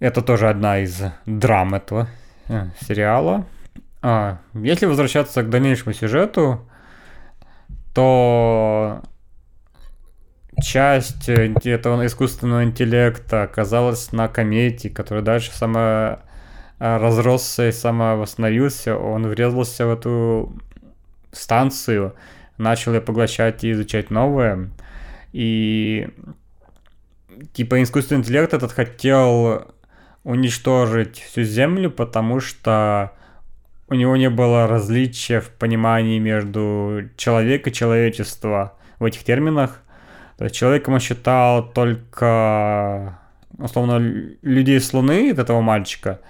[0.00, 2.08] Это тоже одна из драм этого
[2.48, 3.46] э, сериала.
[4.02, 6.68] А, если возвращаться к дальнейшему сюжету,
[7.94, 9.00] то
[10.62, 16.18] часть этого искусственного интеллекта оказалась на комете, который дальше сама
[16.78, 20.52] разросся и самовосстановился, он врезался в эту
[21.32, 22.14] станцию,
[22.62, 24.70] начал ее поглощать и изучать новое.
[25.32, 26.08] И
[27.52, 29.72] типа искусственный интеллект этот хотел
[30.24, 33.12] уничтожить всю Землю, потому что
[33.88, 39.82] у него не было различия в понимании между человек и человечество в этих терминах.
[40.38, 43.18] То есть человеком он считал только,
[43.58, 43.98] условно,
[44.42, 46.20] людей с Луны, этого мальчика.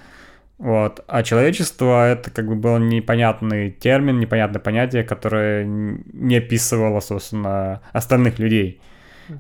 [0.62, 1.03] Вот.
[1.09, 8.38] А человечество это как бы был непонятный термин, непонятное понятие, которое не описывало, собственно, остальных
[8.38, 8.81] людей.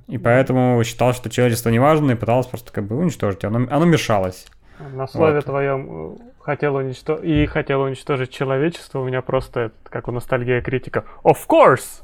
[0.08, 3.44] И поэтому считал, что человечество не важно, и пытался просто как бы уничтожить.
[3.44, 4.46] Оно, оно мешалось.
[4.80, 5.44] На слове вот.
[5.44, 11.04] твоем э, хотел уничтожить и хотел уничтожить человечество, у меня просто, как у ностальгия критика,
[11.22, 12.02] of course!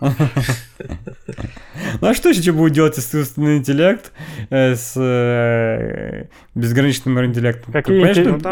[0.00, 0.12] Ну
[2.08, 4.12] а что еще будет делать искусственный интеллект
[4.50, 7.72] э, с э, безграничным интеллектом?
[7.72, 8.00] Какие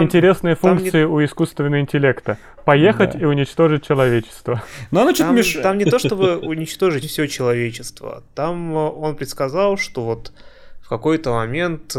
[0.02, 2.38] интересные функции у искусственного интеллекта?
[2.64, 4.62] Поехать и уничтожить человечество.
[4.90, 5.62] Но оно что-то мешает.
[5.62, 8.24] Там не то, чтобы уничтожить все человечество.
[8.34, 10.32] Там э, он предсказал, что вот
[10.80, 11.92] в какой-то момент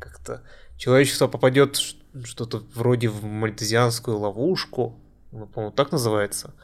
[0.00, 0.42] как-то
[0.76, 1.76] человечество попадет
[2.24, 4.98] что-то вроде в мальтезианскую ловушку.
[5.32, 6.54] Ну, по-моему, так называется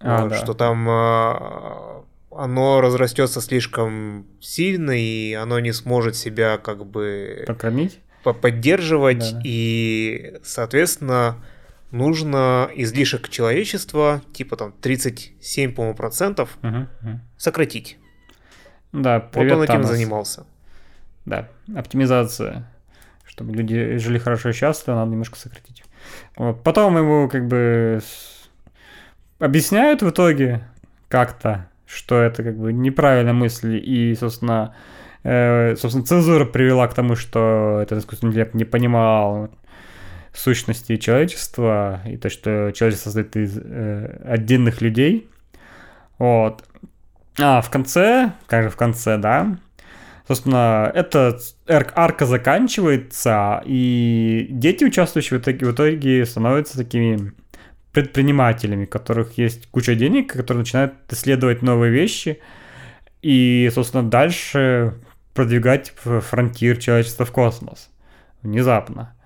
[0.00, 0.36] а, вот, да.
[0.36, 2.02] что там э,
[2.36, 7.44] оно разрастется слишком сильно, и оно не сможет себя как бы...
[7.46, 8.00] Покормить?
[8.22, 11.36] Поддерживать, да, и, соответственно,
[11.90, 17.20] нужно излишек человечества, типа там 37, по-моему, процентов, угу, угу.
[17.38, 17.98] сократить.
[18.92, 19.90] Да, привет, Вот он этим Танос.
[19.90, 20.46] занимался.
[21.24, 22.70] Да, оптимизация.
[23.24, 25.84] Чтобы люди жили хорошо и счастливо, надо немножко сократить.
[26.36, 26.62] Вот.
[26.62, 28.00] Потом ему как бы
[29.38, 30.62] объясняют в итоге
[31.08, 34.74] как-то, что это как бы неправильная мысль, и, собственно,
[35.24, 39.50] э, собственно, цензура привела к тому, что этот искусственный интеллект не понимал
[40.34, 45.28] сущности человечества, и то, что человечество состоит из э, отдельных людей.
[46.18, 46.64] Вот.
[47.40, 49.56] А, в конце, как же в конце, да,
[50.26, 57.32] собственно, эта арка заканчивается, и дети, участвующие в итоге, в итоге становятся такими
[57.98, 62.38] предпринимателями, у которых есть куча денег, которые начинают исследовать новые вещи
[63.22, 64.94] и, собственно, дальше
[65.34, 67.90] продвигать фронтир человечества в космос.
[68.42, 69.16] Внезапно.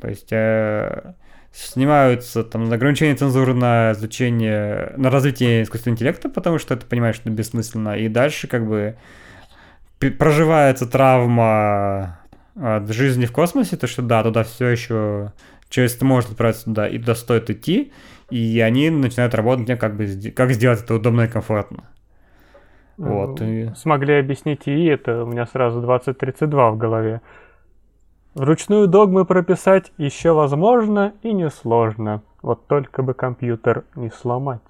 [0.00, 1.12] То есть э,
[1.52, 7.30] снимаются там ограничения цензуры на изучение, на развитие искусственного интеллекта, потому что это понимаешь, что
[7.30, 7.96] бессмысленно.
[7.96, 8.96] И дальше как бы
[10.00, 12.18] проживается травма
[12.60, 15.32] от жизни в космосе, то что да, туда все еще
[15.68, 17.92] человечество может отправиться туда, и туда стоит идти,
[18.30, 21.84] и они начинают работать как бы как сделать это удобно и комфортно.
[22.96, 23.40] Вот.
[23.40, 23.70] И...
[23.76, 27.20] Смогли объяснить и это, у меня сразу 2032 в голове.
[28.34, 32.22] Вручную догмы прописать еще возможно и несложно.
[32.42, 34.60] Вот только бы компьютер не сломать.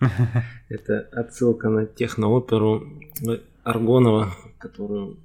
[0.68, 2.82] Это отсылка на технооперу
[3.62, 5.18] Аргонова, которую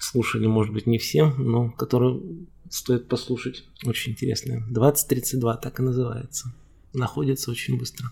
[0.00, 3.64] слушали, может быть, не все, но которую стоит послушать.
[3.84, 4.62] Очень интересная.
[4.68, 6.52] 2032 так и называется.
[6.92, 8.08] Находится очень быстро.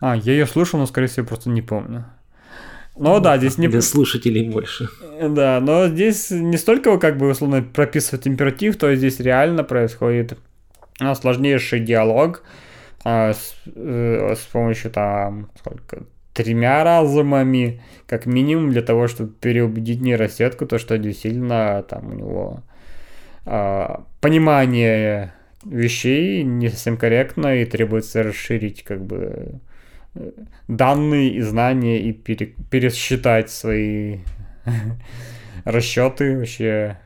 [0.00, 2.04] А, я ее слушал, но, скорее всего, просто не помню.
[2.98, 3.68] Но ну, да, здесь не...
[3.68, 4.88] Для слушателей больше.
[5.20, 10.38] Да, но здесь не столько как бы условно прописывать императив, то здесь реально происходит
[11.20, 12.42] сложнейший диалог
[13.04, 20.00] а, с, э, с помощью там сколько тремя разумами, как минимум для того, чтобы переубедить
[20.00, 22.62] нейросетку, то что действительно там у него
[24.20, 25.32] понимание
[25.64, 29.60] вещей не совсем корректно и требуется расширить как бы
[30.14, 30.30] э,
[30.68, 34.18] данные и знания и пере, пересчитать свои
[35.64, 36.98] расчеты вообще,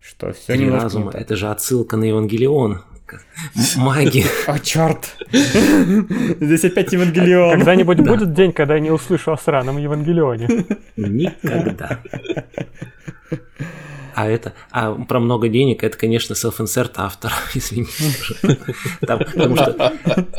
[0.00, 2.82] что все не разума, это же отсылка на Евангелион.
[3.76, 4.24] Маги.
[4.46, 5.16] О, черт.
[5.32, 7.58] Здесь опять Евангелион.
[7.58, 10.66] Когда-нибудь будет день, когда я не услышу о сраном Евангелионе.
[10.96, 12.00] Никогда.
[14.18, 17.92] А это, а про много денег, это, конечно, self-insert автор, извините.
[19.06, 19.94] Там, потому что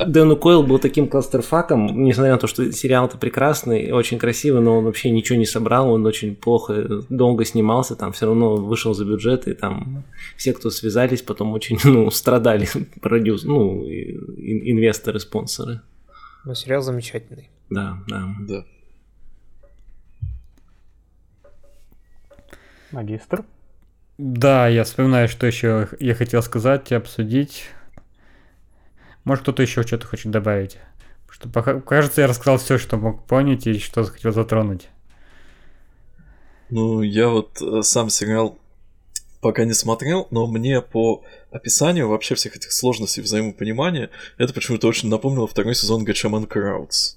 [0.05, 4.83] Дэну Койл был таким кластерфаком, несмотря на то, что сериал-то прекрасный, очень красивый, но он
[4.83, 9.47] вообще ничего не собрал, он очень плохо, долго снимался, там все равно вышел за бюджет,
[9.47, 10.03] и там
[10.35, 12.67] все, кто связались, потом очень, ну, страдали,
[12.99, 15.79] продюс, ну, инвесторы, спонсоры.
[16.43, 17.49] Но сериал замечательный.
[17.69, 18.27] Да, да.
[18.41, 18.65] Да.
[22.91, 23.45] Магистр?
[24.21, 27.63] Да, я вспоминаю, что еще я хотел сказать и обсудить.
[29.23, 30.77] Может, кто-то еще что-то хочет добавить?
[31.29, 34.89] Что, кажется, я рассказал все, что мог понять и что хотел затронуть.
[36.69, 38.59] Ну, я вот э, сам сериал
[39.39, 45.07] пока не смотрел, но мне по описанию вообще всех этих сложностей взаимопонимания это почему-то очень
[45.07, 47.15] напомнило второй сезон Гачаман Краудс.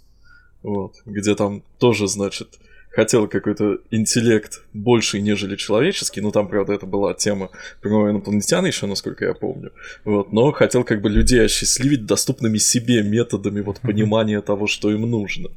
[0.63, 2.61] Вот, где там тоже, значит,
[2.93, 7.51] хотел какой-то интеллект больший, нежели человеческий, ну там, правда, это была тема
[7.81, 9.73] про инопланетян еще, насколько я помню,
[10.05, 15.03] вот, но хотел как бы людей осчастливить доступными себе методами вот понимания того, что им
[15.11, 15.49] нужно.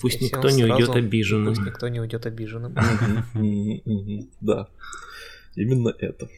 [0.00, 1.54] Пусть никто не уйдет обиженным.
[1.54, 2.74] Пусть никто не уйдет обиженным.
[4.40, 4.68] Да,
[5.56, 6.28] именно это.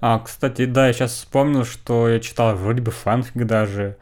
[0.00, 3.96] А, кстати, да, я сейчас вспомнил, что я читал вроде бы фанфик даже,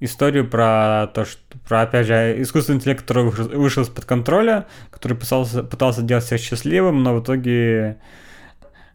[0.00, 5.62] историю про то, что про, опять же, искусственный интеллект, который вышел, из-под контроля, который пытался,
[5.62, 7.98] пытался делать всех счастливым, но в итоге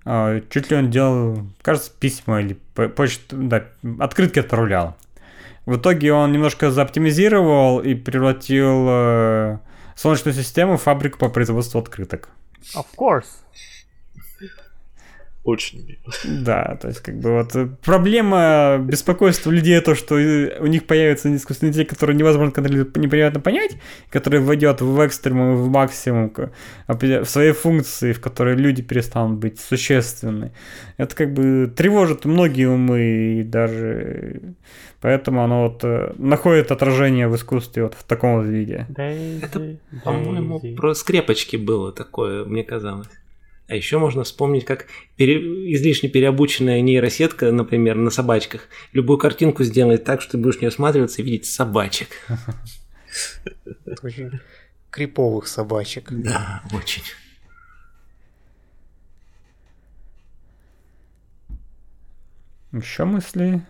[0.06, 3.66] э, чуть ли он делал, кажется, письма или почту, да,
[4.00, 4.96] открытки отправлял.
[5.66, 9.58] В итоге он немножко заоптимизировал и превратил э,
[9.96, 12.30] Солнечную систему в фабрику по производству открыток.
[12.76, 13.26] Of course
[15.46, 20.88] очень Да, то есть как бы вот э, проблема беспокойства людей то, что у них
[20.88, 23.78] появится искусственный интеллект, который невозможно контролировать, непонятно понять,
[24.10, 26.34] который войдет в экстремум, в максимум,
[26.88, 30.52] в свои функции, в которые люди перестанут быть существенны.
[30.98, 33.02] Это как бы тревожит многие умы
[33.40, 34.42] и даже
[35.00, 38.88] поэтому оно вот э, находит отражение в искусстве вот в таком вот виде.
[38.96, 43.10] Это, по-моему, про скрепочки было такое, мне казалось.
[43.68, 45.74] А еще можно вспомнить, как пере...
[45.74, 51.22] излишне переобученная нейросетка, например, на собачках, любую картинку сделает так, что ты будешь не осматриваться
[51.22, 52.10] и видеть собачек.
[54.04, 54.40] Очень
[54.92, 56.10] криповых собачек.
[56.10, 57.04] Да, очень.
[62.72, 63.62] Еще мысли?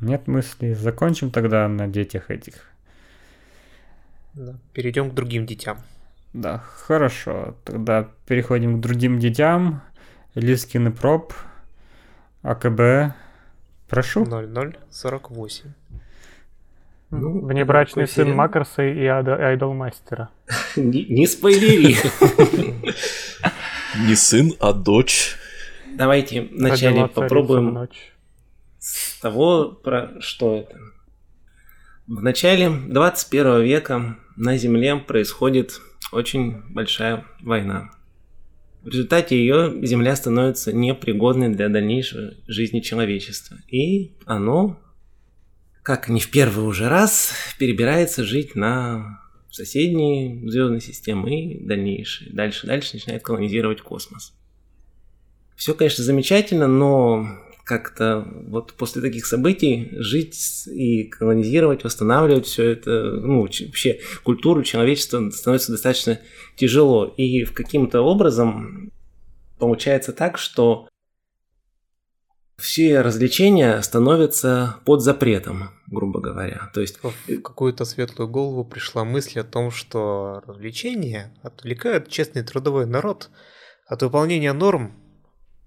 [0.00, 0.74] Нет мыслей.
[0.74, 2.70] Закончим тогда на детях этих.
[4.34, 4.58] Да.
[4.72, 5.78] Перейдем к другим детям.
[6.32, 7.56] Да, хорошо.
[7.64, 9.82] Тогда переходим к другим детям.
[10.34, 11.32] Лискин и проб.
[12.42, 13.14] АКБ.
[13.88, 14.24] Прошу.
[14.24, 15.72] 0048.
[17.10, 18.36] Ну, Внебрачный сын сериал?
[18.36, 20.30] Макарса и Айдолмастера.
[20.76, 21.96] Не, не спойлери.
[24.06, 25.36] Не сын, а дочь.
[25.92, 27.88] Давайте вначале попробуем
[28.78, 30.78] с того, про что это.
[32.06, 35.80] В начале 21 века на Земле происходит
[36.12, 37.90] очень большая война.
[38.82, 43.58] В результате ее Земля становится непригодной для дальнейшей жизни человечества.
[43.68, 44.80] И оно,
[45.82, 49.20] как не в первый уже раз, перебирается жить на
[49.50, 52.32] соседние звездные системы и дальнейшие.
[52.32, 54.32] Дальше, дальше начинает колонизировать космос.
[55.56, 57.28] Все, конечно, замечательно, но
[57.64, 65.30] как-то вот после таких событий жить и колонизировать, восстанавливать все это, ну, вообще культуру человечества
[65.30, 66.20] становится достаточно
[66.56, 67.06] тяжело.
[67.16, 68.92] И в каким-то образом
[69.58, 70.88] получается так, что
[72.60, 76.70] все развлечения становятся под запретом, грубо говоря.
[76.74, 82.86] То есть в какую-то светлую голову пришла мысль о том, что развлечения отвлекают честный трудовой
[82.86, 83.30] народ
[83.86, 84.99] от выполнения норм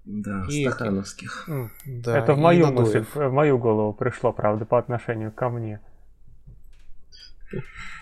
[0.04, 1.48] да, и стахановских.
[1.86, 5.80] Да, Это в мою мысль, в мою голову пришло, правда, по отношению ко мне.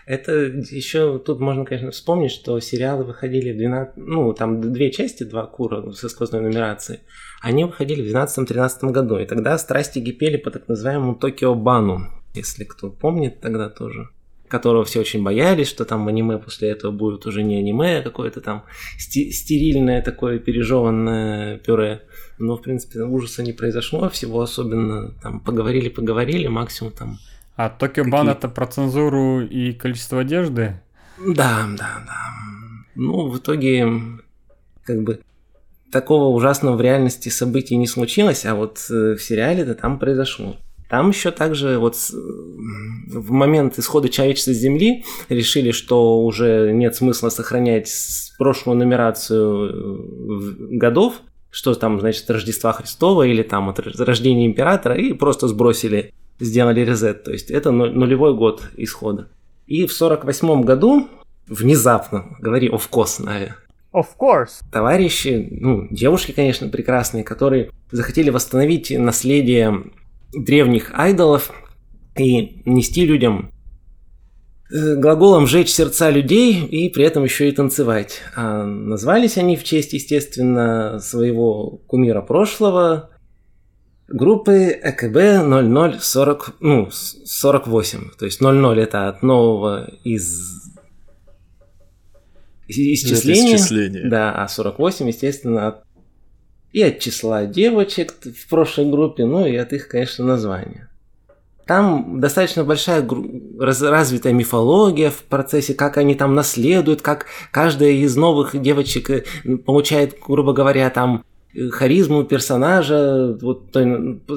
[0.07, 3.97] Это еще тут можно, конечно, вспомнить, что сериалы выходили в 12...
[3.97, 7.01] Ну, там две части, два кура со сквозной нумерацией.
[7.41, 9.19] Они выходили в 12-13 году.
[9.19, 12.09] И тогда страсти кипели по так называемому Токио Бану.
[12.35, 14.09] Если кто помнит, тогда тоже
[14.53, 18.43] которого все очень боялись, что там аниме после этого будет уже не аниме, а какое-то
[18.43, 18.65] там
[18.99, 22.03] стерильное такое пережеванное пюре.
[22.39, 27.19] Но, в принципе, ужаса не произошло, всего особенно там поговорили-поговорили, максимум там...
[27.57, 30.81] А Токио Бан это про цензуру и количество одежды?
[31.19, 32.21] Да, да, да.
[32.95, 33.89] Ну, в итоге,
[34.85, 35.21] как бы,
[35.91, 40.57] такого ужасного в реальности событий не случилось, а вот э, в сериале это там произошло.
[40.93, 47.31] Там еще также вот в момент исхода человечества с Земли решили, что уже нет смысла
[47.31, 47.91] сохранять
[48.37, 51.15] прошлую нумерацию э, годов,
[51.49, 57.25] что там, значит, Рождества Христова или там от рождения императора, и просто сбросили, сделали резет.
[57.25, 59.29] То есть это нулевой год исхода.
[59.67, 61.09] И в 48 году
[61.47, 63.53] внезапно, говори of course, Нави.
[63.95, 64.63] Of course.
[64.71, 69.85] Товарищи, ну, девушки, конечно, прекрасные, которые захотели восстановить наследие
[70.33, 71.51] древних айдолов
[72.17, 73.53] и нести людям
[74.73, 78.21] э, глаголом «жечь сердца людей» и при этом еще и танцевать.
[78.35, 83.11] А назвались они в честь, естественно, своего кумира прошлого,
[84.09, 88.11] группы ЭКБ 0040, ну, 48.
[88.19, 90.73] То есть 00 это от нового из
[92.69, 93.57] исчисления.
[93.57, 94.09] исчисление.
[94.09, 95.85] Да, а 48, естественно, от
[96.73, 100.89] и от числа девочек в прошлой группе, ну и от их, конечно, названия.
[101.67, 103.07] Там достаточно большая
[103.59, 109.25] развитая мифология в процессе, как они там наследуют, как каждая из новых девочек э,
[109.65, 113.77] получает, грубо говоря, там э, харизму персонажа, вот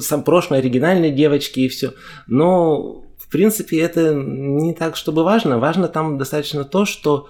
[0.00, 1.94] сам прошлой оригинальной девочки и все.
[2.28, 5.58] Но в принципе это не так, чтобы важно.
[5.58, 7.28] Важно там достаточно то, что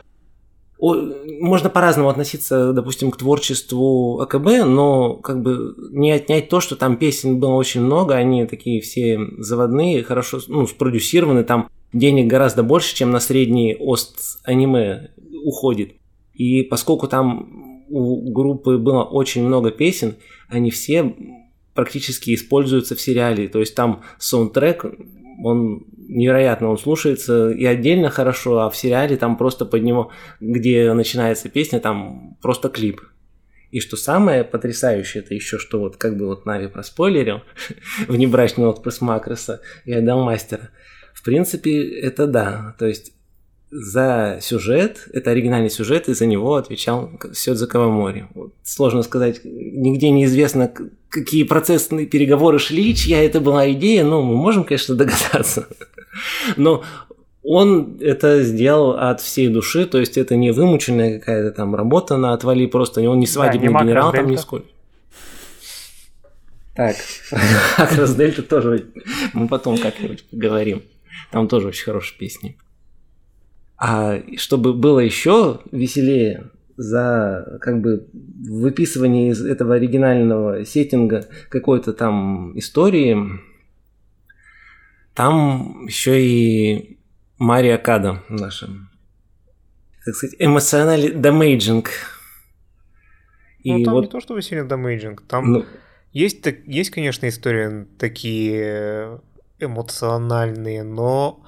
[0.78, 6.96] можно по-разному относиться, допустим, к творчеству АКБ, но как бы не отнять то, что там
[6.96, 12.94] песен было очень много, они такие все заводные, хорошо ну, спродюсированы, там денег гораздо больше,
[12.94, 15.10] чем на средний ост аниме
[15.44, 15.94] уходит.
[16.34, 20.16] И поскольку там у группы было очень много песен,
[20.48, 21.14] они все
[21.74, 23.48] практически используются в сериале.
[23.48, 24.84] То есть там саундтрек,
[25.42, 30.92] он невероятно он слушается и отдельно хорошо, а в сериале там просто под него, где
[30.92, 33.00] начинается песня, там просто клип.
[33.70, 37.42] И что самое потрясающее, это еще что вот как бы вот Нави проспойлерил
[38.08, 40.70] внебрачный отпуск Макроса и отдал мастера.
[41.12, 42.76] В принципе, это да.
[42.78, 43.12] То есть
[43.70, 48.28] за сюжет, это оригинальный сюжет, и за него отвечал Сёдзе Кавамори.
[48.34, 50.72] Вот, сложно сказать, нигде неизвестно,
[51.08, 55.66] какие процессные переговоры шли, чья это была идея, но мы можем, конечно, догадаться.
[56.56, 56.84] Но
[57.42, 62.32] он это сделал от всей души, то есть это не вымученная какая-то там работа на
[62.32, 64.66] отвали, просто он не свадебный да, не генерал там нисколько.
[66.74, 66.96] Так,
[67.78, 68.86] Макросс Дельта тоже
[69.32, 70.82] мы потом как-нибудь поговорим.
[71.30, 72.58] Там тоже очень хорошие песни.
[73.78, 82.58] А чтобы было еще веселее, за как бы выписывание из этого оригинального сеттинга какой-то там
[82.58, 83.16] истории,
[85.16, 86.98] там еще и
[87.38, 88.68] Мари Окада наша,
[90.04, 91.90] так сказать, эмоциональный damaging.
[93.62, 94.00] И ну, там вот...
[94.02, 95.64] не то, что сильно damaging, там ну...
[96.12, 99.20] есть, есть, конечно, истории такие
[99.58, 101.42] эмоциональные, но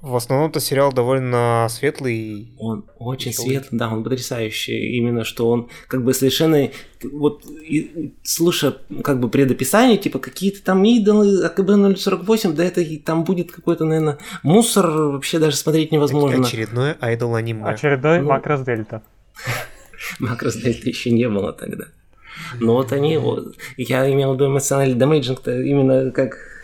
[0.00, 2.52] в основном это сериал довольно светлый.
[2.56, 3.50] Он очень веселый.
[3.50, 4.96] светлый, да, он потрясающий.
[4.96, 6.70] Именно что он как бы совершенно...
[7.02, 13.50] Вот и, слушая как бы предописание, типа какие-то там идолы AKB0048, да это там будет
[13.50, 16.46] какой-то, наверное, мусор, вообще даже смотреть невозможно.
[16.46, 17.64] Очередное idol аниме.
[17.64, 19.02] Очередной ну, Макрос Дельта.
[20.20, 21.86] Макрос Дельта еще не было тогда.
[22.60, 26.57] Но вот они, вот, я имел в виду эмоциональный damaging именно как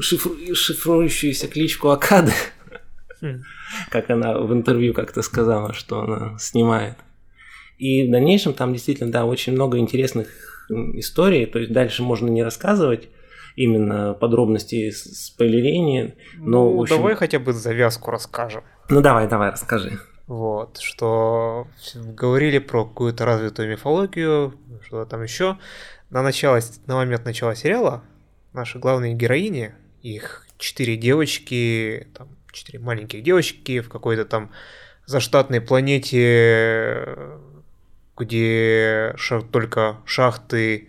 [0.00, 2.32] шифру, шифрующуюся кличку Окады.
[3.20, 3.42] Хм.
[3.90, 6.96] Как она в интервью как-то сказала, что она снимает.
[7.78, 10.28] И в дальнейшем там действительно, да, очень много интересных
[10.94, 11.46] историй.
[11.46, 13.08] То есть дальше можно не рассказывать
[13.56, 16.14] именно подробности спойлерения.
[16.36, 16.96] Но, ну, общем...
[16.96, 18.64] давай хотя бы завязку расскажем.
[18.88, 19.98] Ну давай, давай, расскажи.
[20.26, 24.54] Вот, что говорили про какую-то развитую мифологию,
[24.86, 25.58] что там еще.
[26.10, 28.02] На, начало, на момент начала сериала
[28.52, 29.74] наши главные героини,
[30.04, 34.50] их четыре девочки, там, четыре маленьких девочки в какой-то там
[35.06, 37.16] заштатной планете,
[38.16, 39.14] где
[39.50, 40.88] только шахты,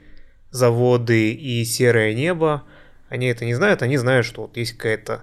[0.51, 2.63] заводы и серое небо.
[3.07, 5.21] Они это не знают, они знают, что вот есть какая-то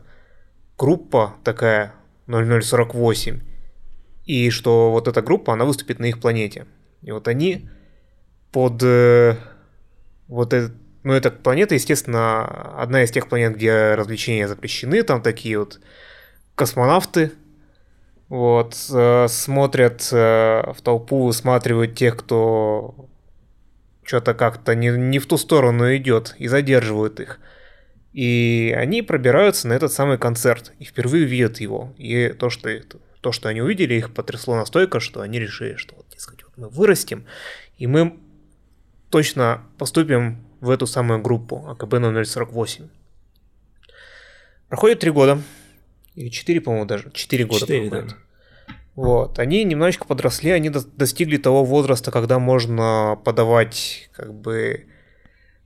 [0.78, 1.95] группа такая
[2.26, 3.40] 0048,
[4.24, 6.66] и что вот эта группа, она выступит на их планете.
[7.03, 7.68] И вот они
[8.53, 9.36] под э,
[10.28, 12.44] вот этот ну, эта планета, естественно,
[12.80, 15.80] одна из тех планет, где развлечения запрещены, там такие вот
[16.55, 17.32] космонавты,
[18.28, 23.09] вот, э, смотрят э, в толпу, высматривают тех, кто
[24.05, 27.40] что-то как-то не, не в ту сторону идет, и задерживают их.
[28.12, 31.94] И они пробираются на этот самый концерт, и впервые видят его.
[31.96, 32.70] И то, что,
[33.20, 36.68] то, что они увидели, их потрясло настолько, что они решили, что вот, дескать, вот мы
[36.68, 37.26] вырастем,
[37.78, 38.18] и мы
[39.11, 42.88] точно поступим в эту самую группу АКБ 048.
[44.68, 45.42] Проходит три года.
[46.14, 47.10] Или четыре, по-моему, даже.
[47.10, 48.08] Четыре года 4, проходит.
[48.10, 48.74] Да.
[48.94, 49.38] Вот.
[49.40, 54.86] Они немножечко подросли, они достигли того возраста, когда можно подавать как бы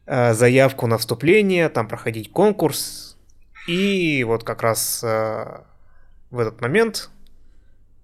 [0.07, 3.19] э, заявку на вступление, там проходить конкурс.
[3.69, 5.61] И вот как раз э,
[6.31, 7.11] в этот момент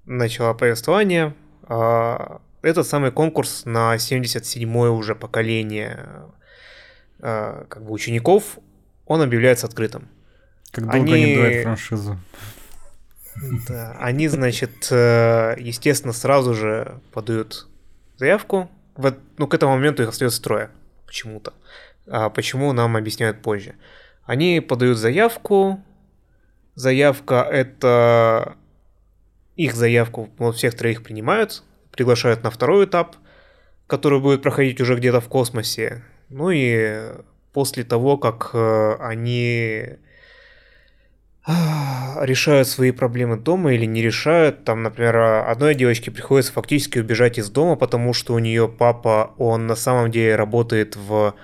[0.04, 1.34] начало повествование.
[1.68, 6.06] Э, этот самый конкурс на 77-е уже поколение
[7.22, 8.58] как бы учеников,
[9.06, 10.08] он объявляется открытым.
[10.72, 12.18] Как долго они, они дуют франшизу?
[13.68, 17.68] Да, они, значит, э, естественно, сразу же подают
[18.16, 18.70] заявку.
[19.38, 20.70] Ну, к этому моменту их остается трое
[21.06, 21.54] почему-то.
[22.06, 23.74] А почему нам объясняют позже.
[24.24, 25.82] Они подают заявку.
[26.74, 28.56] Заявка это...
[29.56, 33.16] Их заявку вот всех троих принимают, приглашают на второй этап,
[33.86, 36.02] который будет проходить уже где-то в космосе.
[36.32, 37.12] Ну и
[37.52, 39.98] после того, как э, они
[41.46, 44.64] решают свои проблемы дома или не решают.
[44.64, 49.66] Там, например, одной девочке приходится фактически убежать из дома, потому что у нее папа, он
[49.66, 51.34] на самом деле работает в...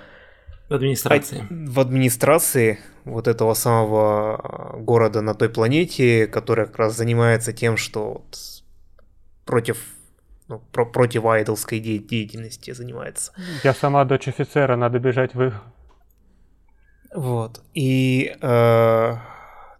[0.69, 1.45] В администрации.
[1.49, 8.13] В администрации вот этого самого города на той планете, который как раз занимается тем, что
[8.13, 8.37] вот
[9.45, 9.77] против
[10.49, 13.31] ну, про против айдолской де- деятельности занимается.
[13.63, 15.53] Я сама дочь офицера, надо бежать в...
[17.13, 17.61] Вот.
[17.73, 19.15] И э,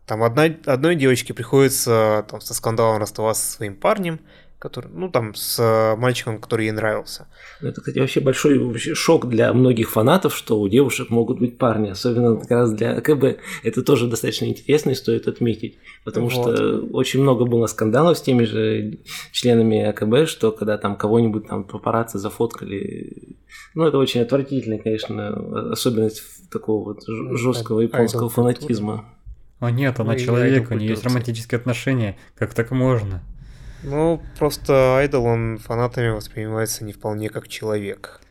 [0.05, 4.20] там одна, одной девочке приходится там, со скандалом расставаться со своим парнем,
[4.60, 7.28] который, ну там с мальчиком, который ей нравился.
[7.62, 11.57] Ну, это, кстати, вообще большой вообще шок для многих фанатов, что у девушек могут быть
[11.57, 13.39] парни, особенно как раз для АКБ.
[13.64, 16.55] Это тоже достаточно интересно и стоит отметить, потому вот.
[16.55, 18.99] что очень много было скандалов с теми же
[19.32, 23.38] членами АКБ, что когда там кого-нибудь там папарацци зафоткали,
[23.76, 26.99] ну это очень отвратительная, конечно, особенность такого вот
[27.38, 29.05] жесткого японского фанатизма.
[29.60, 32.18] О нет, она ну, человек, у нее есть романтические отношения.
[32.38, 33.24] Как так можно?
[33.84, 38.21] Ну, просто айдол, он фанатами воспринимается не вполне как человек.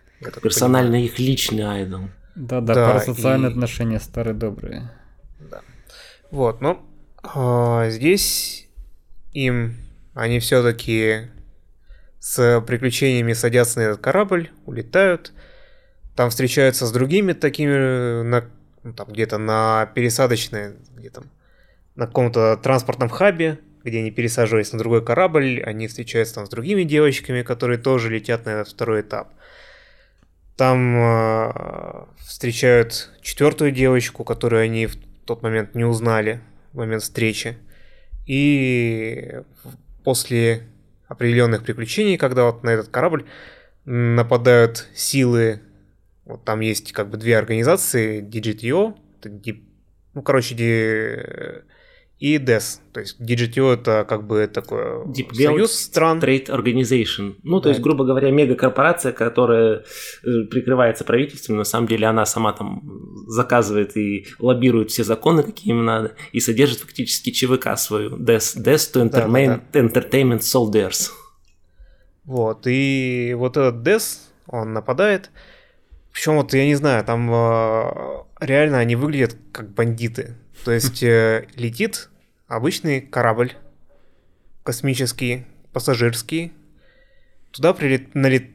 [0.42, 1.04] Персонально понимаю.
[1.06, 2.08] их личный айдол.
[2.34, 3.52] Да, да, да парасоциальные и...
[3.52, 4.90] отношения старые добрые.
[5.38, 5.60] Да.
[6.30, 6.80] Вот, ну,
[7.22, 8.68] а, здесь
[9.32, 9.76] им
[10.14, 11.28] они все-таки
[12.18, 15.32] с приключениями садятся на этот корабль, улетают,
[16.16, 18.44] там встречаются с другими такими на
[18.82, 21.24] ну, там где-то на пересадочной, где там,
[21.94, 23.58] на каком-то транспортном хабе,
[23.88, 28.46] где они пересаживаются на другой корабль, они встречаются там с другими девочками, которые тоже летят
[28.46, 29.32] на этот второй этап.
[30.56, 36.40] Там э, встречают четвертую девочку, которую они в тот момент не узнали
[36.72, 37.58] в момент встречи.
[38.26, 39.40] И
[40.04, 40.62] после
[41.06, 43.26] определенных приключений, когда вот на этот корабль
[43.84, 45.62] нападают силы
[46.28, 48.98] вот там есть как бы две организации, DGTO,
[50.12, 51.64] ну, короче,
[52.18, 52.80] и DES.
[52.92, 56.18] То есть DGTO это как бы такой Deep союз стран.
[56.18, 57.36] Trade Organization.
[57.44, 57.70] Ну, то да.
[57.70, 59.84] есть, грубо говоря, мегакорпорация, которая
[60.24, 62.82] э, прикрывается правительством, на самом деле она сама там
[63.28, 68.16] заказывает и лоббирует все законы, какие им надо, и содержит фактически ЧВК свою.
[68.16, 70.00] DES, DES to Entertainment, да, да, да.
[70.00, 71.10] Entertainment Soldiers.
[72.24, 75.30] Вот, и вот этот DES, он нападает,
[76.12, 80.34] причем вот, я не знаю, там э, реально они выглядят как бандиты.
[80.64, 82.10] То есть э, летит
[82.46, 83.52] обычный корабль
[84.62, 86.52] космический, пассажирский,
[87.50, 88.14] туда прилет...
[88.14, 88.50] налет...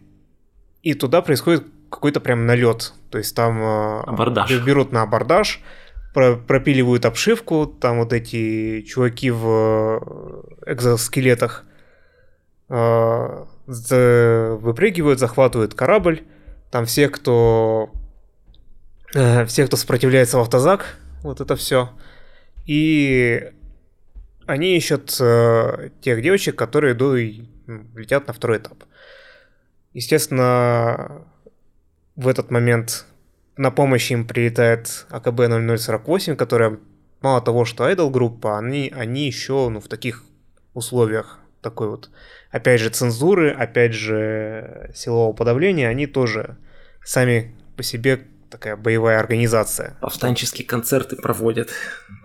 [0.82, 2.94] и туда происходит какой-то прям налет.
[3.10, 4.52] То есть там э, абордаж.
[4.64, 5.62] берут на абордаж,
[6.14, 9.48] про пропиливают обшивку, там вот эти чуваки в
[10.66, 11.66] э, экзоскелетах
[13.68, 16.24] выпрыгивают, захватывают корабль,
[16.72, 17.92] там все, кто...
[19.12, 21.90] Все, кто сопротивляется в автозак, вот это все.
[22.66, 23.52] И
[24.46, 28.84] они ищут э, тех девочек, которые идут, ну, летят на второй этап.
[29.94, 31.26] Естественно,
[32.16, 33.06] в этот момент
[33.58, 36.80] на помощь им прилетает АКБ-0048, которая
[37.22, 40.24] мало того, что айдол группа, они, они еще ну, в таких
[40.74, 42.10] условиях такой вот,
[42.52, 46.58] опять же, цензуры, опять же, силового подавления, они тоже
[47.04, 49.98] сами по себе такая боевая организация.
[50.00, 51.70] Повстанческие концерты проводят.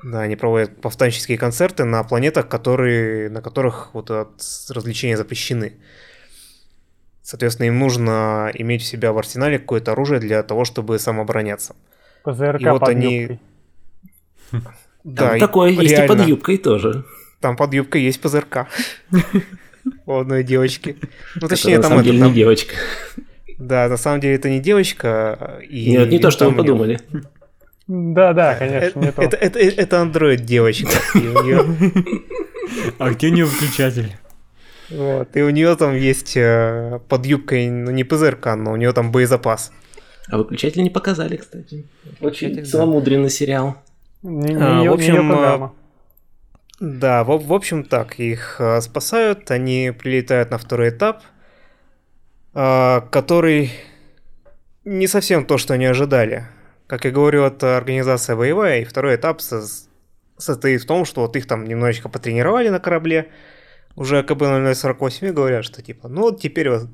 [0.04, 5.78] Да, они проводят повстанческие концерты на планетах, которые, на которых вот развлечения запрещены.
[7.22, 11.74] Соответственно, им нужно иметь у себя в арсенале какое-то оружие для того, чтобы самообороняться.
[12.24, 13.20] ПЗРК и вот под они...
[13.20, 13.40] юбкой.
[15.04, 15.82] Да, Там такое реально.
[15.82, 17.04] есть и под юбкой тоже.
[17.40, 18.66] Там под юбкой есть ПЗРК.
[20.06, 20.98] У одной девочки.
[21.36, 22.10] Ну, точнее, там это...
[22.10, 22.74] не девочка.
[23.58, 25.60] Да, на самом деле это не девочка.
[25.68, 27.00] И Нет, не то, что вы подумали.
[27.88, 29.22] Да, да, конечно, не то.
[29.22, 30.90] Это, это, это Android девочка.
[32.98, 34.12] А где у нее выключатель?
[34.90, 38.92] Вот, и у нее там есть э, под юбкой, ну не ПЗРК, но у нее
[38.92, 39.72] там боезапас.
[40.30, 41.86] А выключатель не показали, кстати.
[42.20, 43.76] Очень целомудренный сериал.
[44.22, 45.68] Не, не а, в общем, э,
[46.80, 51.37] да, в, в общем так, их э, спасают, они прилетают на второй этап– а,
[52.58, 53.70] который
[54.84, 56.46] не совсем то, что они ожидали.
[56.88, 61.46] Как я говорю, это организация боевая, и второй этап состоит в том, что вот их
[61.46, 63.30] там немножечко потренировали на корабле,
[63.94, 66.88] уже КБ 048 и говорят, что типа, ну вот теперь, вот,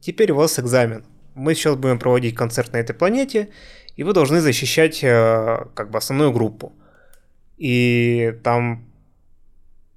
[0.00, 1.04] теперь у вас экзамен.
[1.34, 3.50] Мы сейчас будем проводить концерт на этой планете,
[3.96, 6.72] и вы должны защищать э, как бы основную группу.
[7.56, 8.86] И там,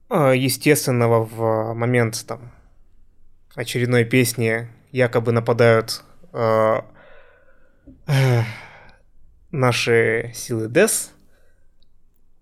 [0.10, 2.52] э, естественно, в момент там
[3.56, 6.82] очередной песни якобы нападают э,
[9.52, 11.12] наши силы ДЭС,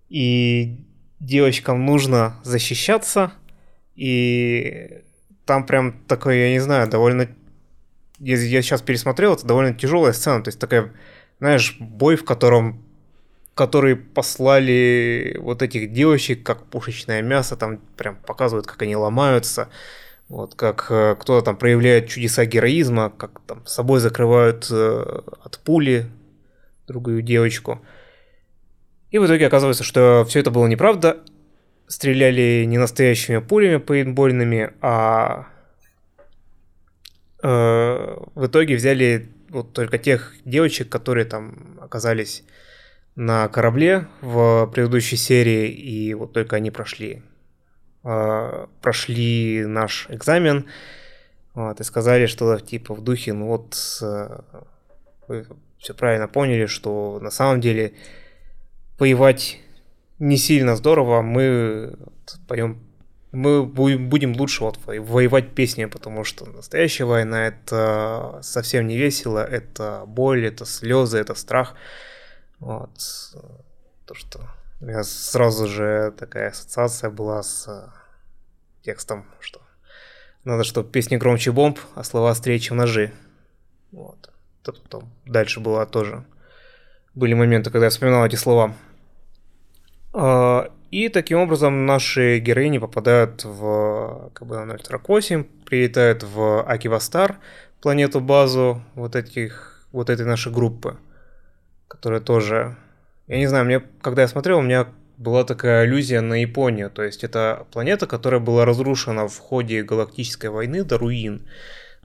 [0.10, 0.78] и
[1.20, 3.32] девочкам нужно защищаться,
[3.96, 5.02] и
[5.46, 7.28] там прям такой, я не знаю, довольно...
[8.20, 10.94] Я, я сейчас пересмотрел, это довольно тяжелая сцена, то есть такая,
[11.40, 12.84] знаешь, бой, в котором
[13.56, 19.70] которые послали вот этих девочек как пушечное мясо, там прям показывают, как они ломаются,
[20.34, 25.60] вот, как э, кто-то там проявляет чудеса героизма, как там с собой закрывают э, от
[25.60, 26.08] пули
[26.88, 27.86] другую девочку.
[29.12, 31.20] И в итоге оказывается, что все это было неправда.
[31.86, 35.46] Стреляли не настоящими пулями пейнтбольными, а
[37.44, 42.44] э, в итоге взяли вот только тех девочек, которые там оказались
[43.16, 47.22] на корабле в предыдущей серии, и вот только они прошли
[48.04, 50.66] э, прошли наш экзамен,
[51.54, 54.40] вот, и сказали, что типа в духе, ну вот э,
[55.28, 55.48] вы
[55.78, 57.94] все правильно поняли, что на самом деле
[59.00, 59.60] воевать
[60.20, 61.98] не сильно здорово, мы
[62.48, 62.80] поем
[63.34, 70.04] мы будем лучше вот воевать песнями, потому что настоящая война это совсем не весело, это
[70.06, 71.74] боль, это слезы, это страх.
[72.60, 72.92] Вот.
[74.06, 74.40] То, что
[74.84, 77.90] меня сразу же такая ассоциация была с э,
[78.84, 79.62] текстом, что
[80.44, 83.14] надо, чтобы песни громче бомб, а слова острее, чем ножи.
[83.92, 84.30] Вот.
[84.64, 86.26] Потом дальше было тоже.
[87.16, 88.74] Были моменты, когда я вспоминал эти слова.
[90.14, 97.38] А, и таким образом наши героини попадают в КБ-048, прилетают в Акивастар,
[97.82, 100.98] планету-базу вот этих, вот этой нашей группы,
[101.88, 102.78] которая тоже
[103.28, 106.90] я не знаю, мне, когда я смотрел, у меня была такая аллюзия на Японию.
[106.90, 111.48] То есть это планета, которая была разрушена в ходе галактической войны до руин,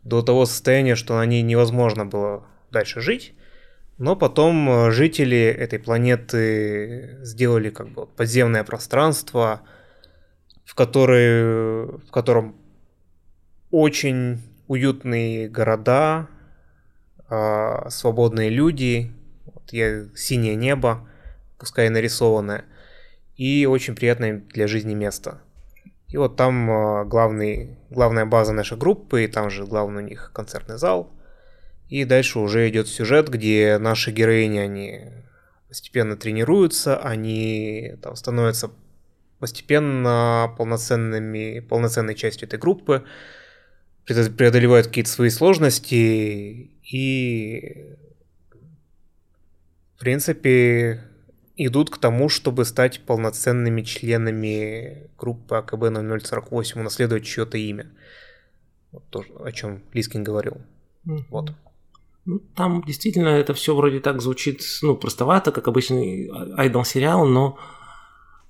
[0.04, 3.34] до того состояния, что на ней невозможно было дальше жить.
[3.98, 9.62] Но потом э, жители этой планеты сделали как бы подземное пространство,
[10.64, 12.54] в, который, в котором
[13.72, 16.28] очень уютные города,
[17.28, 19.12] а, свободные люди,
[19.46, 21.07] вот я, синее небо
[21.58, 22.64] пускай нарисованное,
[23.36, 25.40] и очень приятное для жизни место.
[26.08, 30.32] И вот там а, главный, главная база нашей группы, и там же главный у них
[30.34, 31.12] концертный зал.
[31.88, 35.00] И дальше уже идет сюжет, где наши героини, они
[35.68, 38.70] постепенно тренируются, они там становятся
[39.38, 43.04] постепенно полноценными, полноценной частью этой группы,
[44.04, 47.96] преодолевают какие-то свои сложности и
[49.96, 51.04] в принципе
[51.58, 57.90] идут к тому, чтобы стать полноценными членами группы АКБ 0048, унаследовать чье-то имя.
[58.92, 60.58] Вот то, о чем Лискин говорил.
[61.06, 61.24] Mm-hmm.
[61.30, 61.52] Вот.
[62.24, 67.58] Ну, там действительно это все вроде так звучит, ну, простовато, как обычный айдол сериал, но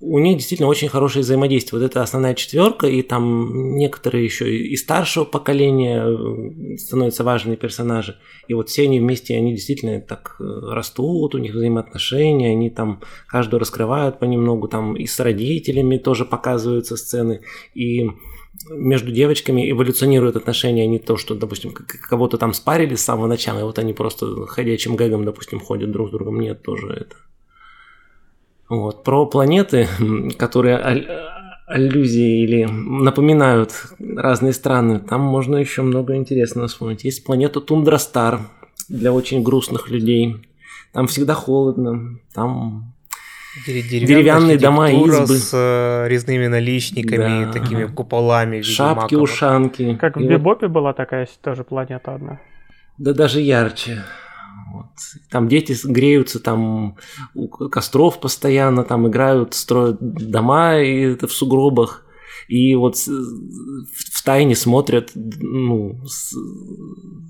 [0.01, 1.79] у них действительно очень хорошее взаимодействие.
[1.79, 8.17] Вот это основная четверка, и там некоторые еще и старшего поколения э, становятся важные персонажи.
[8.47, 13.01] И вот все они вместе, они действительно так э, растут, у них взаимоотношения, они там
[13.27, 17.41] каждую раскрывают понемногу, там и с родителями тоже показываются сцены,
[17.73, 18.09] и
[18.71, 23.59] между девочками эволюционируют отношения, а не то, что, допустим, кого-то там спарили с самого начала,
[23.59, 26.39] и вот они просто ходячим гэгом, допустим, ходят друг с другом.
[26.39, 27.15] Нет, тоже это
[28.69, 29.03] вот.
[29.03, 29.87] Про планеты,
[30.37, 30.77] которые
[31.67, 37.03] аллюзии или напоминают разные страны, там можно еще много интересного вспомнить.
[37.03, 38.41] Есть планета Тундрастар
[38.87, 40.37] для очень грустных людей.
[40.93, 42.93] Там всегда холодно, там
[43.65, 45.35] Деревянные, деревянные дома, избы.
[45.35, 47.51] с э, резными наличниками, да.
[47.51, 48.61] такими куполами.
[48.61, 49.95] Шапки, ушанки.
[49.95, 52.39] Как в Бибопе была такая тоже планета одна.
[52.99, 54.03] Да даже ярче.
[55.29, 56.97] Там дети греются, там
[57.33, 62.05] у костров постоянно, там играют, строят дома и это в сугробах.
[62.47, 66.01] И вот в тайне смотрят, ну,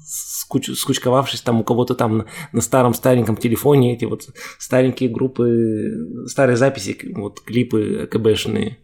[0.06, 6.56] скуч, скучковавшись там у кого-то там на старом стареньком телефоне, эти вот старенькие группы, старые
[6.56, 8.78] записи, вот клипы КБшные.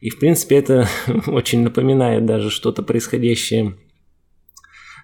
[0.00, 0.88] И, в принципе, это
[1.26, 3.76] очень напоминает даже что-то происходящее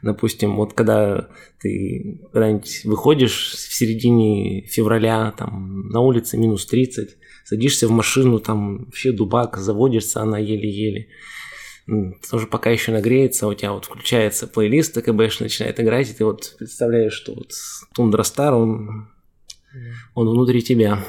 [0.02, 1.28] допустим, вот когда
[1.60, 8.84] ты когда-нибудь выходишь в середине февраля, там на улице минус 30, Садишься в машину, там
[8.84, 11.08] вообще дубак, заводишься она еле-еле.
[12.30, 16.54] Тоже пока еще нагреется, у тебя вот включается плейлист ТКБш, начинает играть, и ты вот
[16.58, 17.52] представляешь, что вот
[17.94, 19.08] Тундра Стар, он,
[20.14, 21.04] он внутри тебя.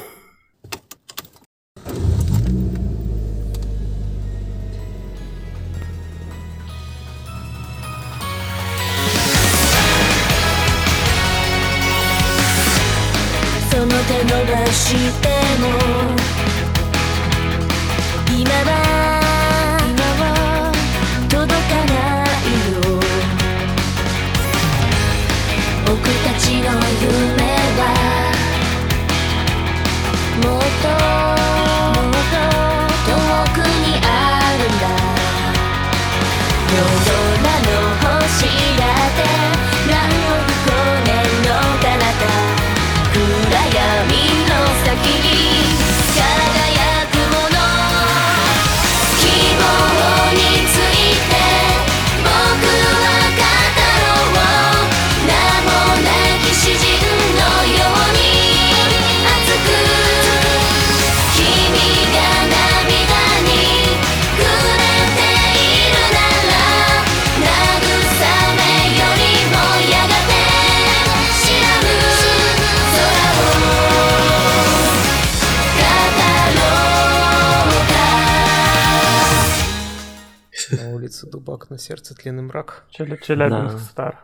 [82.24, 82.84] Тлен мрак.
[82.90, 83.78] Челябинск да.
[83.78, 84.20] стар.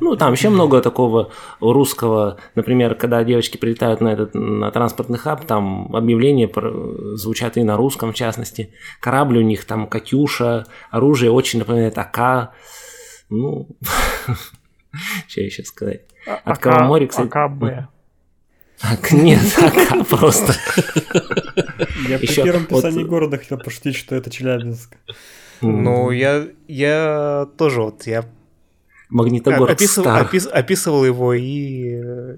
[0.00, 2.38] Ну, там еще много такого русского.
[2.54, 6.48] Например, когда девочки прилетают на этот на транспортный хаб, там объявления
[7.16, 8.72] звучат и на русском, в частности.
[9.00, 12.52] Корабль у них там Катюша, оружие очень напоминает АК.
[13.30, 13.68] Ну,
[15.26, 16.02] что еще сказать.
[16.28, 17.30] А, От Каламори, кстати...
[17.32, 17.88] АКБ.
[19.10, 20.54] Нет, АК просто.
[22.08, 24.96] Я при первом писании города хотел пошутить, что это Челябинск.
[25.62, 28.24] Ну, я, я тоже вот, я
[29.12, 31.44] Магнитогорск описывал, опис, описывал его и,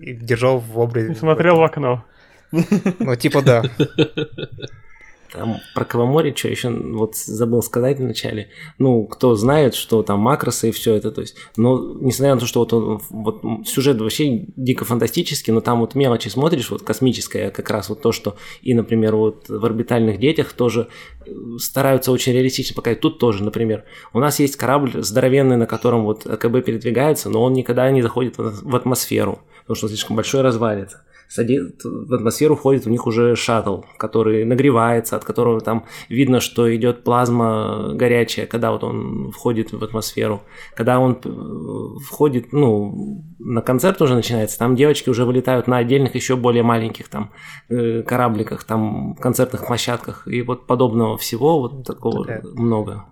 [0.01, 1.13] и держал в образе.
[1.13, 2.05] И смотрел в окно.
[2.51, 3.63] Ну, типа да.
[5.35, 8.51] Там про Кавамори что еще вот забыл сказать вначале.
[8.79, 12.47] Ну, кто знает, что там макросы и все это, то есть, но несмотря на то,
[12.47, 17.51] что вот, он, вот сюжет вообще дико фантастический, но там вот мелочи смотришь, вот космическое,
[17.51, 20.89] как раз вот то, что и, например, вот в орбитальных детях тоже
[21.27, 23.01] э, стараются очень реалистично показать.
[23.01, 27.55] Тут тоже, например, у нас есть корабль здоровенный, на котором вот АКБ передвигается, но он
[27.55, 31.03] никогда не заходит в атмосферу, потому что он слишком большой развалится
[31.37, 37.05] в атмосферу входит у них уже шаттл, который нагревается, от которого там видно, что идет
[37.05, 40.43] плазма горячая, когда вот он входит в атмосферу.
[40.75, 46.15] Когда он э, входит, ну, на концерт уже начинается, там девочки уже вылетают на отдельных
[46.15, 47.33] еще более маленьких там
[47.69, 53.05] э, корабликах, там концертных площадках и вот подобного всего вот такого Такая много.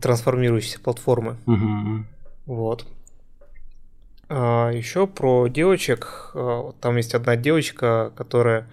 [0.00, 1.36] Трансформирующиеся платформы.
[1.46, 2.04] Угу.
[2.46, 2.86] Вот.
[4.28, 6.30] А, еще про девочек.
[6.34, 8.68] А, там есть одна девочка, которая...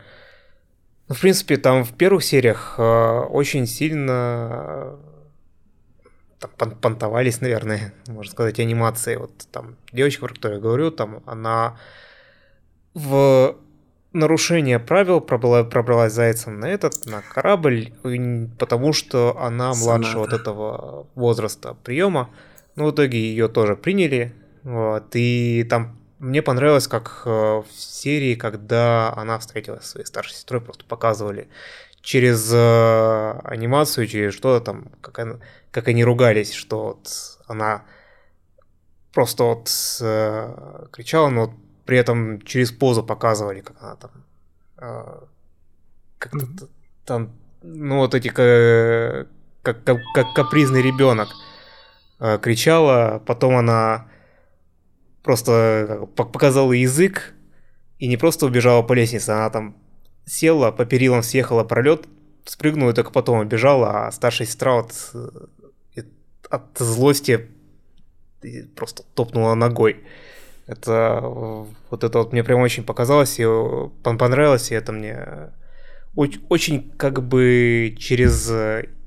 [1.07, 4.97] Ну, в принципе, там в первых сериях а, очень сильно
[6.57, 9.15] там, понтовались, наверное, можно сказать, анимации.
[9.15, 11.77] Вот там девочка, про которую я говорю, там она
[12.93, 13.55] в
[14.13, 17.93] нарушение правил пробралась, пробралась зайцем на этот, на корабль,
[18.59, 22.29] потому что она младше вот этого возраста приема.
[22.75, 24.33] Ну, в итоге ее тоже приняли,
[24.63, 30.35] вот, и там мне понравилось, как э, в серии, когда она встретилась со своей старшей
[30.35, 31.49] сестрой, просто показывали
[32.01, 35.39] через э, анимацию, через что-то там, как, она,
[35.71, 37.85] как они ругались, что вот она
[39.13, 41.55] просто вот э, кричала, но
[41.85, 44.11] при этом через позу показывали, как она там
[44.77, 45.25] э,
[46.19, 46.69] как mm-hmm.
[47.05, 47.31] там,
[47.63, 51.29] ну вот эти как, как, как капризный ребенок
[52.19, 54.10] э, кричала, потом она
[55.23, 57.33] просто показала язык
[57.99, 59.75] и не просто убежала по лестнице, она там
[60.25, 62.07] села, по перилам съехала пролет,
[62.45, 66.01] спрыгнула и только потом убежала, а старшая сестра вот э,
[66.49, 67.47] от злости
[68.75, 70.03] просто топнула ногой.
[70.67, 73.45] Это вот это вот мне прям очень показалось и
[74.03, 75.53] понравилось, и это мне
[76.15, 78.51] очень, очень как бы через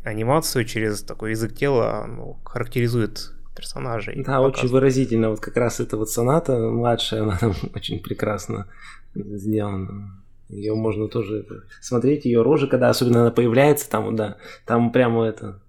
[0.05, 4.17] анимацию, через такой язык тела ну, характеризует персонажей.
[4.17, 4.57] Да, показывает.
[4.57, 5.31] очень выразительно.
[5.31, 8.67] Вот как раз эта вот соната младшая, она там очень прекрасно
[9.15, 10.23] сделана.
[10.49, 11.47] Ее можно тоже
[11.81, 14.37] смотреть, ее рожа, когда особенно она появляется, там, да,
[14.67, 15.63] там прямо это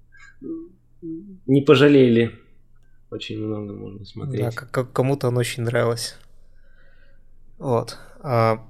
[1.02, 2.40] не пожалели.
[3.10, 4.42] Очень много можно смотреть.
[4.42, 6.18] Да, как кому-то оно очень нравилось.
[7.58, 7.98] Вот.
[8.20, 8.66] А,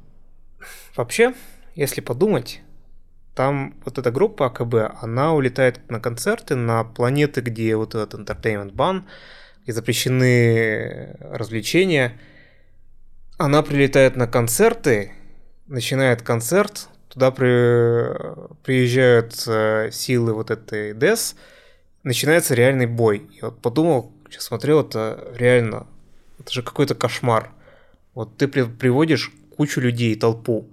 [0.95, 1.33] вообще,
[1.73, 2.61] если подумать,
[3.35, 8.71] там вот эта группа АКБ, она улетает на концерты на планеты, где вот этот entertainment
[8.73, 9.05] бан,
[9.63, 12.17] где запрещены развлечения.
[13.37, 15.11] Она прилетает на концерты,
[15.67, 18.13] начинает концерт, туда при,
[18.63, 21.35] приезжают э, силы вот этой ДЭС,
[22.03, 23.29] начинается реальный бой.
[23.41, 25.87] Я вот подумал, сейчас смотрел, это реально,
[26.39, 27.51] это же какой-то кошмар.
[28.13, 30.69] Вот ты при, приводишь кучу людей, толпу,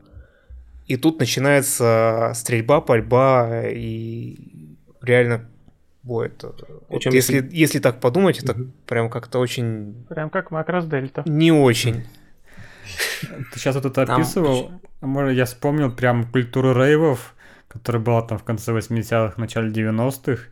[0.92, 5.48] и тут начинается стрельба, пальба и реально
[6.02, 6.26] бой.
[6.26, 6.54] Это,
[6.88, 8.72] вот если, если- если так подумать, это Мгм.
[8.86, 11.22] прям как-то очень Прям как Макрос Дельта.
[11.26, 12.04] не очень.
[13.52, 14.70] Ты сейчас вот это описывал,
[15.00, 17.34] а может, я вспомнил прям культуру рейвов,
[17.68, 20.42] которая была там в конце 80-х, начале 90-х.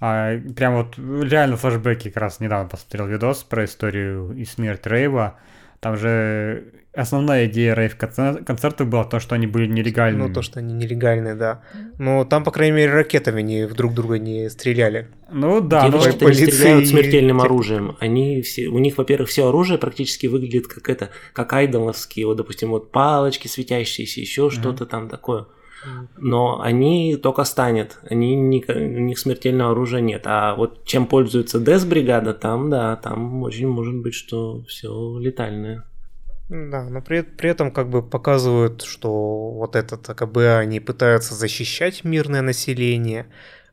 [0.00, 5.38] А, прям вот реально флешбеки как раз недавно посмотрел видос про историю и смерть рейва.
[5.84, 6.64] Там же
[6.94, 10.28] основная идея рейв-концертов была то, что они были нелегальными.
[10.28, 11.60] Ну, то, что они нелегальные, да.
[11.98, 15.08] Но там, по крайней мере, ракетами не друг друга не стреляли.
[15.30, 17.98] Ну да, Те ну, не полиции стреляют и смертельным оружием.
[18.00, 22.70] Они все, у них, во-первых, все оружие практически выглядит как это, как айдоловские, вот, допустим,
[22.70, 25.44] вот палочки светящиеся, еще что-то там такое.
[26.16, 30.22] Но они только станет, они не, у них смертельного оружия нет.
[30.26, 35.84] А вот чем пользуется ДЭС бригада, там, да, там очень может быть, что все летальное.
[36.48, 42.04] Да, но при, при этом как бы показывают, что вот этот АКБ, они пытаются защищать
[42.04, 43.26] мирное население,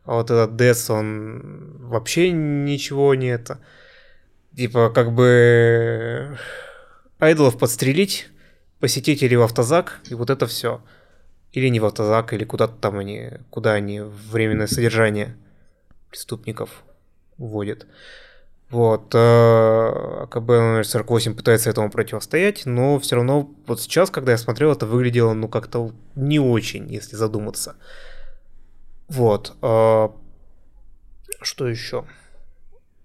[0.05, 3.59] а вот этот ДЭС, он вообще ничего не это.
[4.55, 6.37] Типа, как бы
[7.19, 8.29] айдолов подстрелить,
[8.79, 10.81] посетителей в автозак, и вот это все.
[11.53, 15.35] Или не в автозак, или куда-то там они, куда они временное содержание
[16.09, 16.83] преступников
[17.37, 17.87] вводят.
[18.69, 24.37] Вот, э, АКБ номер 48 пытается этому противостоять, но все равно вот сейчас, когда я
[24.37, 27.75] смотрел, это выглядело, ну, как-то не очень, если задуматься.
[29.09, 29.57] Вот.
[29.61, 30.09] э,
[31.41, 32.05] Что еще?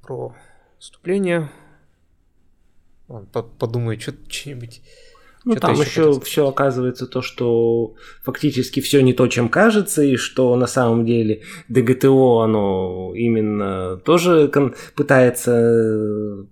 [0.03, 0.37] Про
[0.79, 1.51] вступление.
[3.59, 4.83] Подумаю, что-нибудь.
[5.47, 7.95] Ну, Что-то там еще хотел все оказывается то, что
[8.25, 14.49] фактически все не то, чем кажется, и что на самом деле ДГТО, оно именно тоже
[14.49, 16.45] кон- пытается э,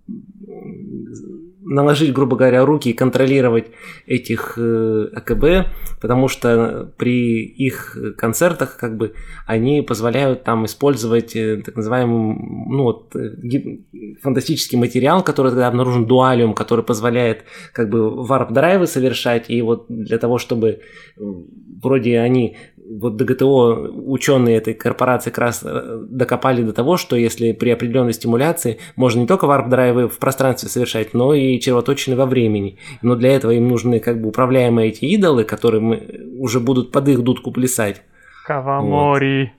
[1.65, 3.67] наложить, грубо говоря, руки и контролировать
[4.07, 9.15] этих э, АКБ, потому что при их концертах как бы
[9.47, 12.37] они позволяют там использовать э, так называемый
[12.69, 19.49] ну, вот, э, фантастический материал, который тогда обнаружен дуалиум, который позволяет как бы варп-драйвы совершать,
[19.49, 20.81] и вот для того, чтобы
[21.17, 22.57] вроде они,
[22.89, 28.13] вот ДГТО, ученые этой корпорации как раз э, докопали до того, что если при определенной
[28.13, 32.79] стимуляции можно не только warp drive ы в пространстве совершать, но и червоточины во времени.
[33.03, 37.09] Но для этого им нужны как бы управляемые эти идолы, которые мы, уже будут под
[37.09, 38.03] их дудку плясать.
[38.47, 39.53] Кавамори.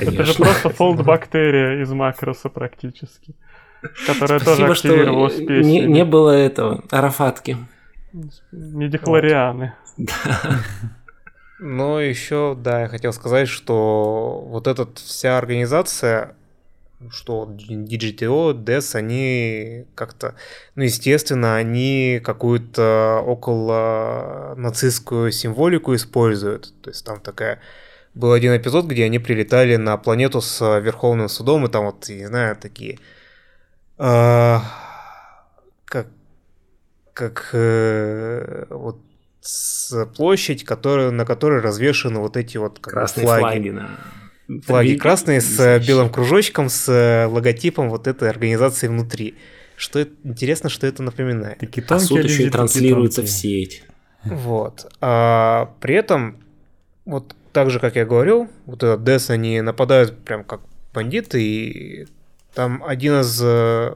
[0.00, 3.34] Это же просто фолд-бактерия из макроса практически.
[4.06, 5.64] Которая тоже Спасибо, что успехи.
[5.64, 7.56] не, не было этого, арафатки.
[8.52, 9.74] Медихлорианы.
[11.66, 16.36] Но еще, да, я хотел сказать, что вот эта вся организация,
[17.10, 20.34] что DGTO, DES, они как-то,
[20.74, 26.74] ну, естественно, они какую-то около нацистскую символику используют.
[26.82, 27.60] То есть там такая...
[28.12, 32.26] Был один эпизод, где они прилетали на планету с Верховным судом, и там вот, не
[32.26, 32.98] знаю, такие...
[33.96, 34.62] а,
[35.86, 36.08] как...
[37.14, 37.48] Как...
[37.54, 38.98] э, вот
[39.46, 43.40] с площадь, которая, на которой развешаны вот эти вот как Красные флаги.
[43.42, 43.88] флаги, да.
[44.66, 49.34] Флаги Ви- красные с э, белым кружочком, с э, логотипом вот этой организации внутри.
[49.76, 51.58] Что это, интересно, что это напоминает.
[51.58, 53.84] Такие А суд еще и транслируется в сеть.
[54.24, 54.90] Вот.
[55.02, 56.38] А при этом,
[57.04, 60.60] вот так же, как я говорил, вот этот DES, они нападают прям как
[60.94, 62.06] бандиты, и
[62.54, 63.94] там один из э,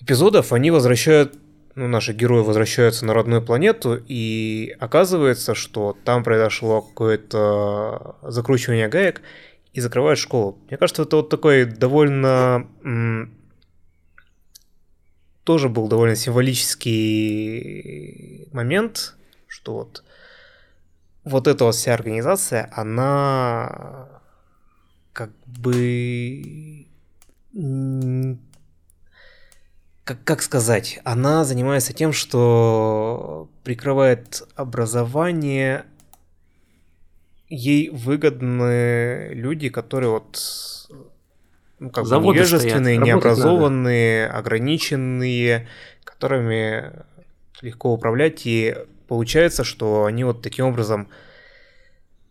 [0.00, 1.34] эпизодов, они возвращают,
[1.74, 9.22] ну, наши герои возвращаются на родную планету, и оказывается, что там произошло какое-то закручивание гаек,
[9.72, 10.58] и закрывают школу.
[10.68, 12.68] Мне кажется, это вот такой довольно...
[15.44, 19.14] тоже был довольно символический момент,
[19.46, 20.02] что вот
[21.24, 24.08] вот эта вот вся организация, она
[25.12, 26.86] как бы
[30.10, 35.84] как, как сказать, она занимается тем, что прикрывает образование,
[37.48, 40.88] ей выгодны люди, которые вот
[41.78, 45.68] ну, как бы Заводы невежественные, стоят, необразованные, ограниченные,
[46.02, 46.90] которыми
[47.62, 48.46] легко управлять.
[48.46, 51.08] И получается, что они вот таким образом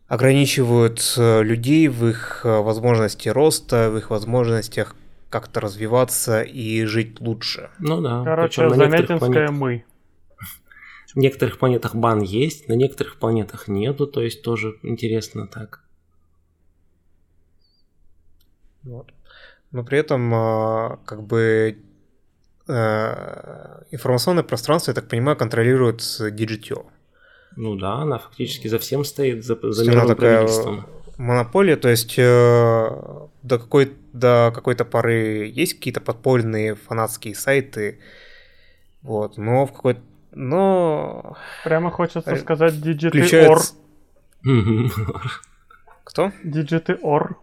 [0.08, 4.96] ограничивают э, людей в их э, возможности роста, в их возможностях
[5.30, 7.70] как-то развиваться и жить лучше.
[7.80, 8.24] Ну да.
[8.24, 9.86] Короче, причем планетах- мы.
[11.16, 15.84] На некоторых планетах бан есть, на некоторых планетах нету, то есть тоже интересно так.
[18.84, 19.12] Вот.
[19.72, 21.78] Но при этом, а, как бы,
[22.68, 26.86] э, информационное пространство, я так понимаю, контролирует Digitio.
[27.56, 30.86] Ну да, она фактически за всем стоит, за, за мировым такая правительством.
[31.18, 32.22] Монополия, то есть э,
[33.42, 38.00] до, какой, до какой-то поры есть какие-то подпольные фанатские сайты,
[39.02, 40.02] вот, но в какой-то...
[40.32, 41.38] Но...
[41.64, 43.22] Прямо хочется Э, сказать Digiты Or.
[43.22, 43.74] Включается...
[44.44, 44.92] Мгм.
[46.04, 46.32] Кто?
[46.44, 47.36] Digiты Or.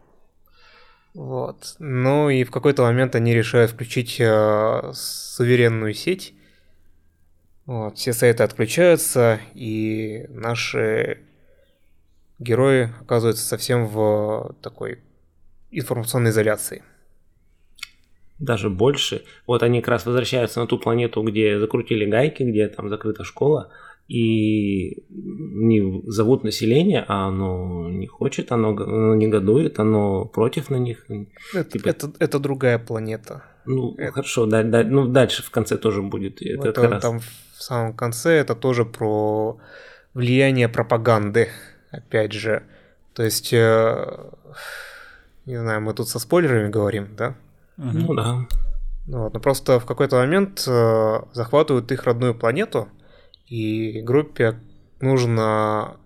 [1.15, 1.77] Вот.
[1.79, 6.35] Ну и в какой-то момент они решают включить э, суверенную сеть.
[7.65, 7.97] Вот.
[7.97, 11.23] Все сайты отключаются, и наши
[12.39, 15.01] герои оказываются совсем в такой
[15.71, 16.83] информационной изоляции.
[18.39, 19.23] Даже больше.
[19.47, 23.71] Вот они как раз возвращаются на ту планету, где закрутили гайки, где там закрыта школа,
[24.09, 31.07] и не зовут население, а оно не хочет, оно, оно негодует, оно против на них.
[31.55, 33.43] Это, Типа- это, это другая планета.
[33.65, 36.43] Ну, Это- хорошо, да, да, ну, дальше в конце тоже будет.
[36.43, 39.59] и Это, Это как раз- там в самом конце это тоже про
[40.15, 41.49] влияние пропаганды,
[41.91, 42.63] опять же.
[43.15, 44.07] То есть, э,
[45.47, 47.37] не знаю, мы тут со спойлерами говорим, да?
[47.77, 48.47] Ну да.
[49.07, 52.89] Ну Вот, но просто в какой-то момент э, захватывают их родную планету,
[53.47, 54.59] и группе
[55.01, 55.97] нужно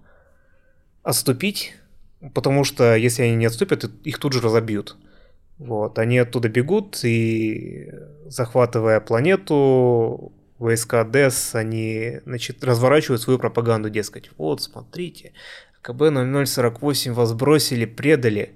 [1.03, 1.75] отступить,
[2.35, 4.97] потому что если они не отступят, их тут же разобьют.
[5.59, 7.91] Вот, они оттуда бегут, и
[8.27, 15.33] захватывая планету, войска ДЭС, они значит, разворачивают свою пропаганду, дескать, вот, смотрите,
[15.83, 18.53] КБ-0048 вас бросили, предали,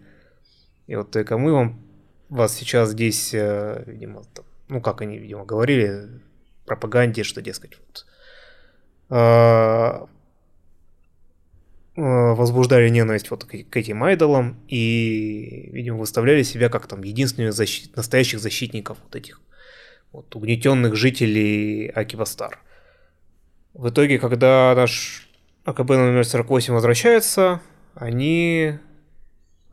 [0.87, 1.81] и вот только мы вам
[2.29, 6.21] вас сейчас здесь, э, видимо, там, ну как они, видимо, говорили
[6.67, 8.07] пропаганде, что, дескать, вот,
[9.11, 10.07] а,
[11.97, 17.53] э, возбуждали ненависть вот к, к этим айдолам и, видимо, выставляли себя как там единственными
[17.53, 19.41] защи- настоящих защитников вот этих
[20.13, 22.61] вот угнетенных жителей Акибастар.
[23.75, 25.29] В итоге, когда наш
[25.65, 27.61] АКБ номер 48 возвращается,
[27.95, 28.79] они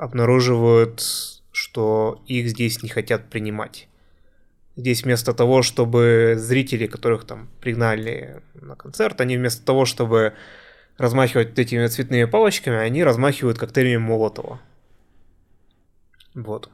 [0.01, 1.03] обнаруживают,
[1.51, 3.87] что их здесь не хотят принимать.
[4.75, 10.33] Здесь вместо того, чтобы зрители, которых там пригнали на концерт, они вместо того, чтобы
[10.97, 14.59] размахивать этими цветными палочками, они размахивают коктейлями Молотова.
[16.33, 16.71] Вот.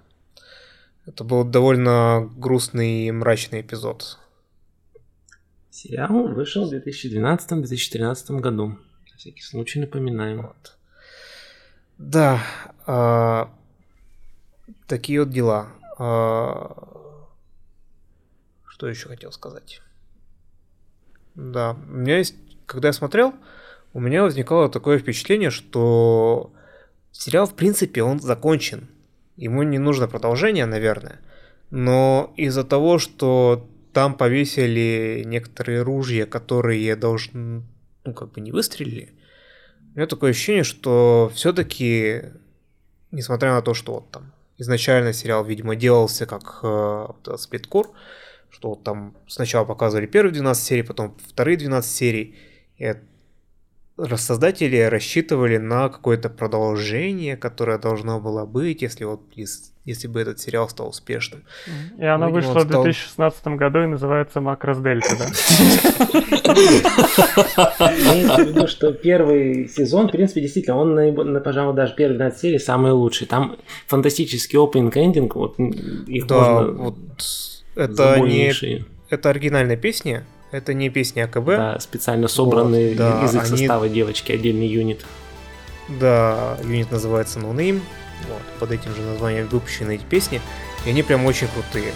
[1.05, 4.19] Это был довольно грустный и мрачный эпизод.
[5.69, 8.67] Сериал вышел в 2012-2013 году.
[8.67, 10.43] На всякий случай напоминаем.
[10.43, 10.76] Вот.
[11.97, 12.43] Да,
[12.85, 13.51] а,
[14.87, 15.69] такие вот дела.
[15.97, 16.87] А,
[18.65, 19.81] что еще хотел сказать?
[21.33, 22.35] Да, у меня есть,
[22.65, 23.33] когда я смотрел,
[23.93, 26.53] у меня возникало такое впечатление, что
[27.11, 28.87] сериал, в принципе, он закончен.
[29.35, 31.19] Ему не нужно продолжение, наверное.
[31.71, 37.63] Но из-за того, что там повесили некоторые ружья, которые должны,
[38.05, 39.16] ну, как бы не выстрелили,
[39.97, 42.21] у меня такое ощущение, что все-таки,
[43.09, 47.89] несмотря на то, что вот там изначально сериал, видимо, делался как э, сплиткор,
[48.51, 52.35] что вот там сначала показывали первые 12 серий, потом вторые 12 серий,
[52.77, 52.93] и
[54.17, 60.39] создатели рассчитывали на какое-то продолжение, которое должно было быть, если вот ес- если бы этот
[60.39, 61.43] сериал стал успешным.
[61.97, 65.25] И она Видимо, вышла он в стал- 2016 году и называется Макрос Дельта, да?
[67.89, 72.39] Имеется в виду, что первый сезон, в принципе, действительно, он, на- пожалуй, даже первые 12
[72.39, 73.27] серий самый лучший.
[73.27, 74.57] Там фантастический
[74.95, 76.93] ending, вот их можно...
[77.75, 78.53] это не
[79.09, 81.46] это оригинальная песня, это не песня АКБ.
[81.46, 85.04] Да, специально собранные Вот, да, из их они- состава девочки, отдельный юнит.
[85.88, 87.80] Да, юнит называется No Name.
[88.28, 90.40] Вот, под этим же названием выпущены эти песни.
[90.86, 91.92] И они прям очень крутые.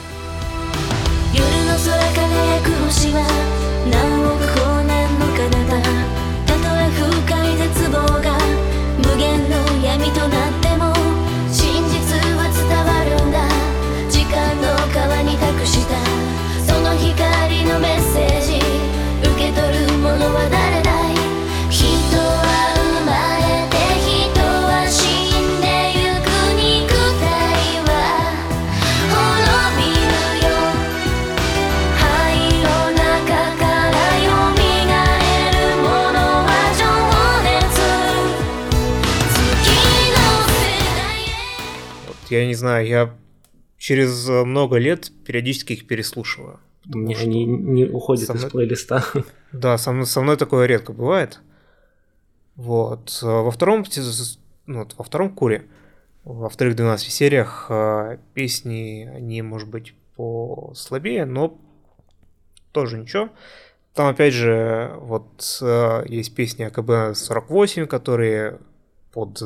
[1.34, 3.20] 夜の空輝く星は
[42.35, 43.15] я не знаю, я
[43.77, 46.59] через э, много лет периодически их переслушиваю.
[46.85, 49.03] Мне они не уходят со из мной- плейлиста.
[49.51, 51.39] Да, со мной, со мной такое редко бывает.
[52.55, 53.19] Вот.
[53.21, 53.85] э, Во втором,
[54.65, 55.65] ну, во втором куре,
[56.23, 61.57] во вторых 12 сериях э, песни, они, может быть, послабее, но
[62.71, 63.29] тоже ничего.
[63.93, 65.61] Там, опять же, вот
[66.07, 68.59] есть песни АКБ-48, которые
[69.11, 69.41] под,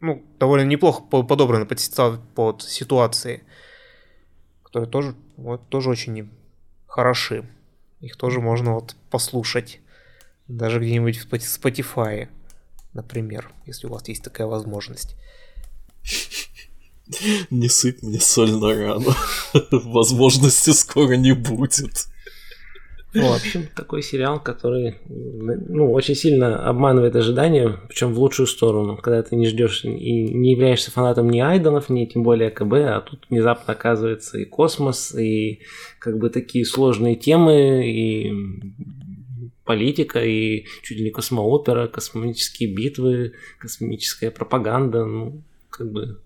[0.00, 1.80] ну, довольно неплохо по- подобраны под,
[2.34, 3.42] под ситуации,
[4.62, 6.30] которые тоже, вот, тоже очень
[6.86, 7.48] хороши.
[8.00, 9.80] Их тоже можно вот послушать.
[10.48, 12.28] Даже где-нибудь в Spotify,
[12.92, 15.16] например, если у вас есть такая возможность.
[17.50, 19.14] Не сыпь мне соль на рану.
[19.70, 22.06] Возможности скоро не будет.
[23.16, 28.96] Ну, в общем, такой сериал, который ну, очень сильно обманывает ожидания, причем в лучшую сторону,
[28.96, 29.88] когда ты не ждешь и
[30.34, 35.14] не являешься фанатом ни айдолов, ни тем более КБ, а тут внезапно оказывается и космос,
[35.14, 35.60] и
[35.98, 38.32] как бы такие сложные темы, и
[39.64, 46.20] политика, и чуть ли не космоопера, космические битвы, космическая пропаганда, ну, как бы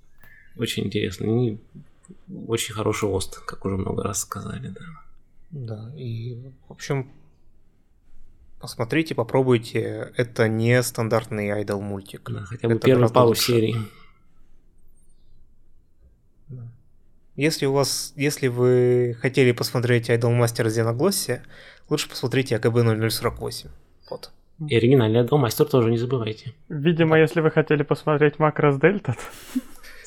[0.56, 1.46] очень интересно.
[1.46, 1.58] И
[2.46, 5.09] очень хороший ост, как уже много раз сказали, да.
[5.50, 6.36] Да, и,
[6.68, 7.10] в общем,
[8.60, 10.12] посмотрите, попробуйте.
[10.16, 12.30] Это не стандартный айдол мультик.
[12.30, 13.42] Да, хотя бы Это первые гораздо пару лучше.
[13.42, 13.76] серий.
[17.36, 21.40] Если у вас, если вы хотели посмотреть Idol Master Xenoglossia,
[21.88, 23.70] лучше посмотрите АКБ 0048.
[24.10, 24.30] Вот.
[24.68, 26.52] И оригинальный Адалмастер тоже не забывайте.
[26.68, 29.16] Видимо, если вы хотели посмотреть Макрос Дельта,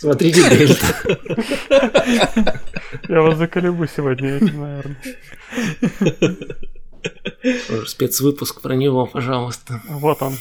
[0.03, 0.85] Смотрите Дельта.
[3.07, 4.97] я вас заколебу сегодня этим, наверное.
[7.87, 9.81] Спецвыпуск про него, пожалуйста.
[9.87, 10.33] Вот он.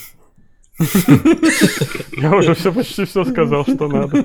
[2.17, 4.25] Я уже все почти все сказал, что надо.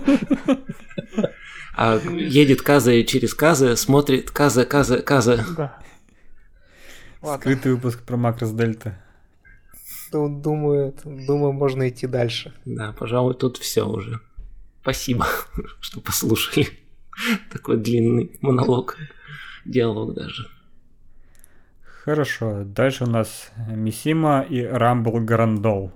[1.76, 5.46] А едет Каза через Каза, смотрит Каза, Каза, Каза.
[5.56, 5.78] Да.
[7.38, 8.98] Скрытый выпуск про Макрос Дельта.
[10.12, 12.56] Ду- Думаю, думаю, можно идти дальше.
[12.66, 14.20] Да, пожалуй, тут все уже.
[14.88, 15.28] Спасибо,
[15.82, 16.70] что послушали.
[17.52, 18.96] Такой длинный монолог,
[19.66, 20.48] диалог даже.
[21.84, 25.92] Хорошо, дальше у нас Мисима и Рамбл Грандол.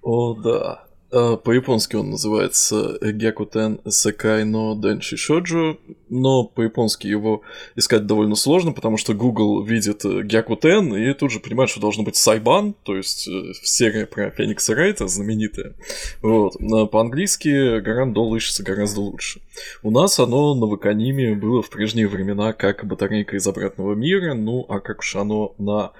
[0.00, 0.87] О, да.
[1.10, 5.78] А, По-японски он называется Гякутен Секай но Денши Шоджо,
[6.08, 7.42] но по-японски его
[7.76, 12.02] искать довольно сложно, потому что Google видит э, Гякутен и тут же понимает, что должно
[12.02, 15.74] быть Сайбан, то есть э, серия про Феникса Райта знаменитая.
[16.22, 16.56] Вот.
[16.90, 19.40] По-английски Гарандол ищется гораздо лучше.
[19.82, 24.66] У нас оно на Ваканиме было в прежние времена как батарейка из обратного мира, ну
[24.68, 25.92] а как уж оно на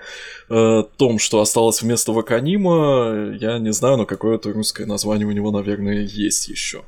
[0.49, 5.51] э, том, что осталось вместо Ваканима, я не знаю, но какое-то русское название у него,
[5.51, 6.85] наверное, есть еще.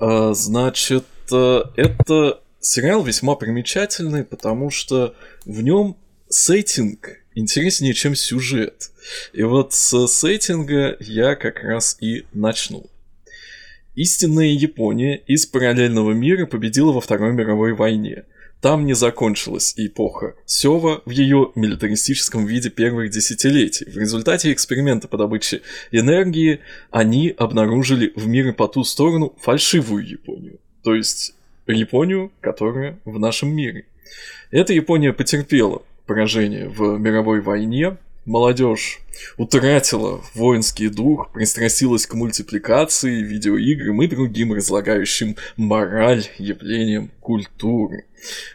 [0.00, 5.96] Э, значит, э, это сериал весьма примечательный, потому что в нем
[6.28, 8.90] сеттинг интереснее, чем сюжет.
[9.32, 12.86] И вот с сеттинга я как раз и начну.
[13.96, 18.24] Истинная Япония из параллельного мира победила во Второй мировой войне.
[18.60, 23.90] Там не закончилась эпоха Сева в ее милитаристическом виде первых десятилетий.
[23.90, 30.58] В результате эксперимента по добыче энергии они обнаружили в мире по ту сторону фальшивую Японию.
[30.82, 31.34] То есть
[31.66, 33.86] Японию, которая в нашем мире.
[34.50, 37.96] Эта Япония потерпела поражение в мировой войне.
[38.26, 39.00] Молодежь
[39.36, 48.04] утратила воинский дух, пристрастилась к мультипликации, видеоиграм и другим разлагающим мораль явлениям культуры.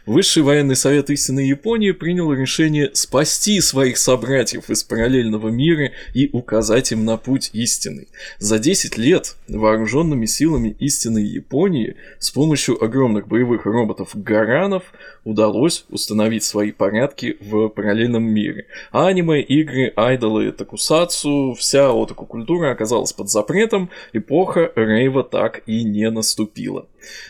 [0.06, 6.92] Высший военный совет истинной Японии принял решение спасти своих собратьев из параллельного мира и указать
[6.92, 8.08] им на путь истины.
[8.38, 14.84] За 10 лет вооруженными силами истинной Японии с помощью огромных боевых роботов Гаранов
[15.24, 18.66] удалось установить свои порядки в параллельном мире.
[18.90, 26.10] Аниме, игры, айдолы, такусацу, вся отаку культура оказалась под запретом, эпоха рейва так и не
[26.10, 26.86] наступила.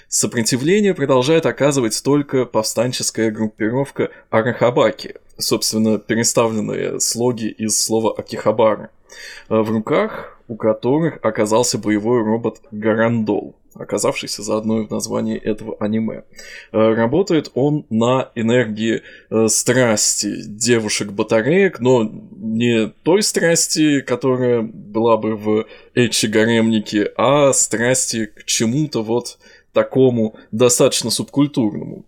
[0.09, 8.90] Сопротивление продолжает оказывать только повстанческая группировка Арахабаки, собственно, переставленные слоги из слова Акихабара,
[9.49, 16.24] в руках у которых оказался боевой робот Гарандол, оказавшийся заодно и в названии этого аниме.
[16.73, 25.36] Э, Работает он на энергии э, страсти девушек-батареек, но не той страсти, которая была бы
[25.36, 29.39] в Эчи Гаремнике, а страсти к чему-то вот
[29.73, 32.05] такому достаточно субкультурному.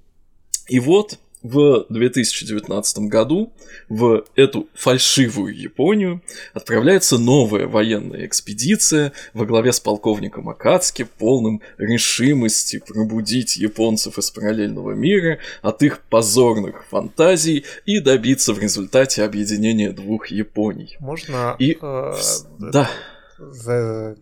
[0.68, 3.52] И вот в 2019 году
[3.90, 6.22] в эту фальшивую Японию
[6.54, 14.92] отправляется новая военная экспедиция во главе с полковником Акацки, полным решимости пробудить японцев из параллельного
[14.92, 20.96] мира от их позорных фантазий и добиться в результате объединения двух Японий.
[20.98, 21.56] Можно...
[21.58, 21.76] И...
[21.80, 22.14] э,
[22.58, 22.90] Да,
[23.38, 24.16] за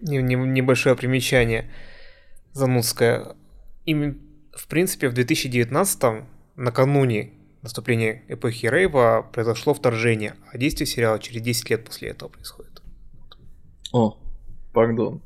[0.00, 1.70] не- не- небольшое примечание
[2.52, 3.36] занудское.
[3.86, 4.20] Им,
[4.56, 6.24] в принципе, в 2019
[6.56, 7.32] накануне
[7.62, 12.82] наступления эпохи Рейва произошло вторжение, а действие сериала через 10 лет после этого происходит.
[13.92, 14.18] О,
[14.72, 15.22] пардон.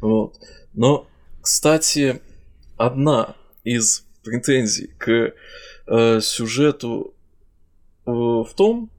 [0.00, 0.38] Вот.
[0.74, 1.06] Но,
[1.40, 2.20] кстати,
[2.76, 5.34] одна из претензий к
[5.86, 7.14] э, сюжету
[8.06, 8.90] э, в том,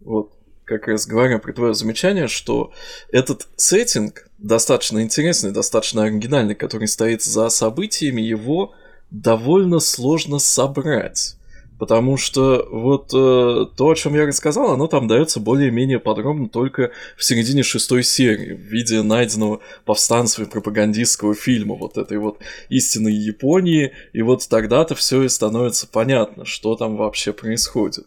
[0.00, 0.32] вот
[0.64, 2.72] как раз говоря про твое замечание, что
[3.10, 8.74] этот сеттинг достаточно интересный, достаточно оригинальный, который стоит за событиями, его
[9.10, 11.36] довольно сложно собрать.
[11.78, 16.92] Потому что вот э, то, о чем я рассказал, оно там дается более-менее подробно только
[17.16, 23.92] в середине шестой серии, в виде найденного повстанцами пропагандистского фильма, вот этой вот истинной Японии,
[24.12, 28.06] и вот тогда-то все и становится понятно, что там вообще происходит.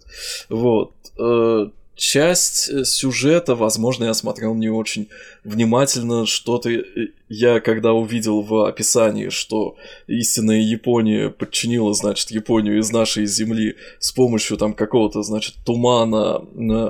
[0.49, 0.93] Вот.
[1.19, 1.67] Э,
[1.97, 5.09] часть э, сюжета, возможно, я смотрел не очень
[5.43, 6.83] внимательно, что-то э,
[7.27, 9.75] я когда увидел в описании, что
[10.05, 16.37] истинная Япония подчинила, значит, Японию из нашей земли с помощью там какого-то, значит, тумана,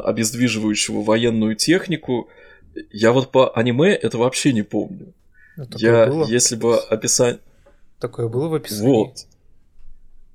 [0.01, 2.27] обездвиживающего военную технику,
[2.91, 5.13] я вот по аниме это вообще не помню.
[5.55, 6.25] Ну, такое Я, было.
[6.27, 7.39] если бы описать...
[7.99, 8.91] Такое было в описании.
[8.91, 9.25] Вот.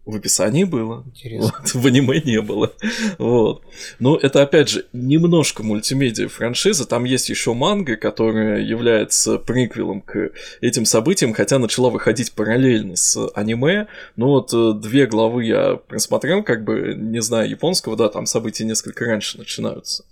[0.04, 1.04] В описании было.
[1.06, 1.52] Интересно.
[1.60, 2.72] Вот, в аниме не было.
[3.18, 3.62] Вот.
[4.00, 6.88] Но это, опять же, немножко мультимедиа франшиза.
[6.88, 13.16] Там есть еще манга, которая является приквелом к этим событиям, хотя начала выходить параллельно с
[13.34, 13.86] аниме.
[14.16, 18.64] Но вот э, две главы я просмотрел, как бы, не знаю японского, да, там события
[18.64, 20.04] несколько раньше начинаются.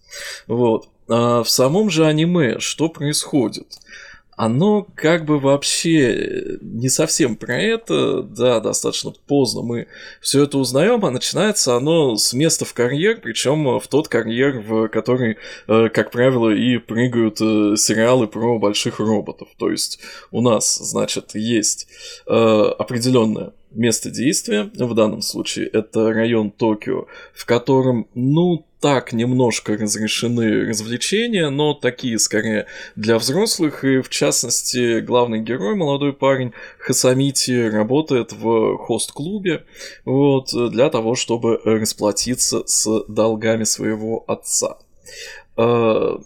[0.46, 0.88] Вот.
[1.08, 3.66] А в самом же аниме что происходит?
[4.40, 9.86] Оно как бы вообще не совсем про это, да, достаточно поздно мы
[10.22, 14.88] все это узнаем, а начинается оно с места в карьер, причем в тот карьер, в
[14.88, 15.36] который,
[15.68, 19.48] э, как правило, и прыгают э, сериалы про больших роботов.
[19.58, 20.00] То есть
[20.30, 21.88] у нас, значит, есть
[22.26, 29.76] э, определенное место действия, в данном случае это район Токио, в котором, ну, так немножко
[29.76, 32.66] разрешены развлечения, но такие скорее
[32.96, 39.64] для взрослых, и в частности главный герой, молодой парень Хасамити, работает в хост-клубе
[40.04, 44.78] вот, для того, чтобы расплатиться с долгами своего отца.
[45.56, 46.18] Э,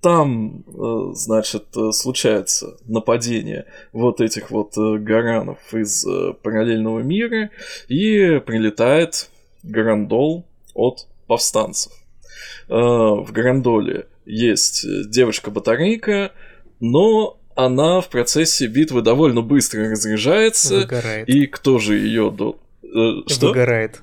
[0.00, 3.64] Там, э, значит, случается нападение
[3.94, 7.48] вот этих вот э, гаранов из э, параллельного мира,
[7.88, 9.30] и прилетает
[9.62, 10.44] Гарандол
[10.74, 11.92] от повстанцев.
[12.68, 16.32] Э, В Гарандоле есть э, девочка-батарейка,
[16.80, 20.80] но она в процессе битвы довольно быстро разряжается.
[20.80, 21.28] Выгорает.
[21.28, 22.58] И кто же ее до...
[22.82, 23.48] э, Что?
[23.48, 24.00] Выгорает.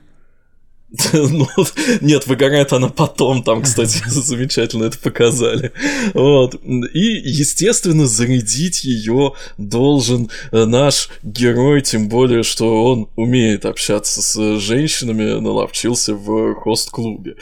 [1.14, 1.48] Ну,
[2.02, 5.72] нет, выгорает она потом, там, кстати, замечательно это показали.
[6.14, 6.56] Вот.
[6.94, 14.60] И, естественно, зарядить ее должен э, наш герой, тем более, что он умеет общаться с
[14.60, 17.36] женщинами, наловчился в хост-клубе.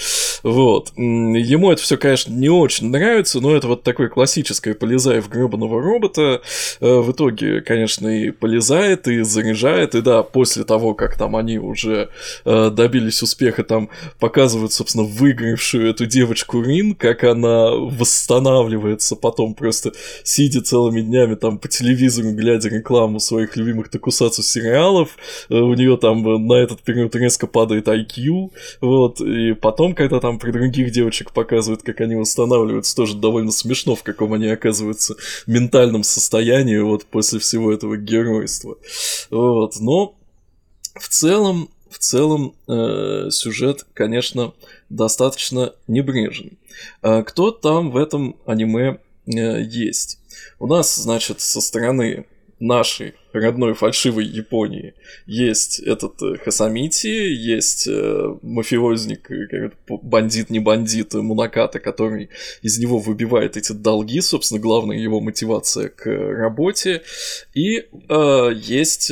[0.44, 0.92] Вот.
[0.96, 5.82] Ему это все, конечно, не очень нравится, но это вот такое классическое полезай в гребаного
[5.82, 6.42] робота.
[6.82, 11.58] Э, В итоге, конечно, и полезает, и заряжает, и да, после того, как там они
[11.58, 12.10] уже
[12.46, 13.90] э, добились успеха, там
[14.20, 19.91] показывают, собственно, выигравшую эту девочку Рин, как она восстанавливается потом просто
[20.24, 25.18] сидя целыми днями там по телевизору, глядя рекламу своих любимых токусацу сериалов,
[25.49, 28.52] Э, у нее там на этот период резко падает IQ,
[28.82, 33.95] вот, и потом, когда там при других девочек показывают, как они восстанавливаются, тоже довольно смешно,
[33.95, 35.16] в каком они оказываются
[35.48, 38.78] ментальном состоянии вот после всего этого геройства.
[39.30, 40.16] Вот, но
[40.95, 44.53] в целом, в целом э, сюжет, конечно,
[44.90, 46.57] достаточно небрежен.
[47.02, 50.20] А кто там в этом аниме э, есть?
[50.60, 52.26] У нас, значит, со стороны
[52.60, 54.94] нашей родной фальшивой Японии.
[55.26, 62.30] Есть этот э, Хасамити, есть э, мафиозник, э, бандит, не бандит, э, Мунаката, который
[62.61, 67.03] из него выбивает эти долги, собственно, главная его мотивация к работе,
[67.53, 69.11] и э, есть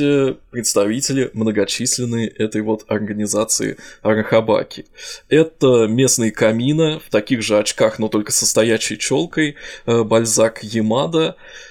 [0.50, 4.86] представители многочисленные этой вот организации Арахабаки.
[5.28, 9.56] Это местный Камина в таких же очках, но только со стоячей челкой,
[9.86, 11.67] э, Бальзак Ямада, Э,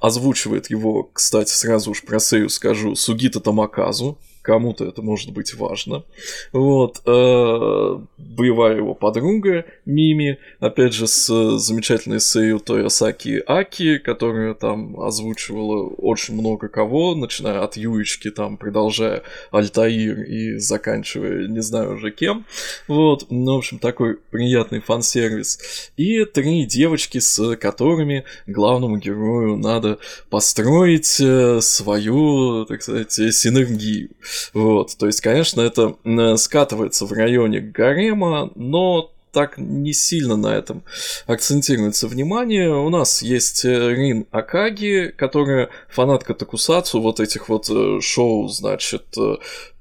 [0.00, 6.04] озвучивает его, кстати, сразу уж про Сею скажу, Сугита Тамаказу, кому-то это может быть важно.
[6.52, 7.02] Вот.
[7.04, 15.88] Э, боевая его подруга Мими, опять же, с замечательной Сэю Тойосаки Аки, которая там озвучивала
[15.88, 22.46] очень много кого, начиная от Юички, там, продолжая Альтаир и заканчивая не знаю уже кем.
[22.86, 23.26] Вот.
[23.30, 25.90] Ну, в общем, такой приятный фан-сервис.
[25.96, 29.98] И три девочки, с которыми главному герою надо
[30.30, 34.10] построить э, свою, так сказать, синергию.
[34.54, 35.96] Вот, то есть, конечно, это
[36.36, 40.82] скатывается в районе гарема, но так не сильно на этом
[41.26, 42.74] акцентируется внимание.
[42.74, 49.04] У нас есть э, Рин Акаги, которая фанатка Такусацу, вот этих вот э, шоу, значит,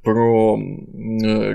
[0.04, 0.58] про...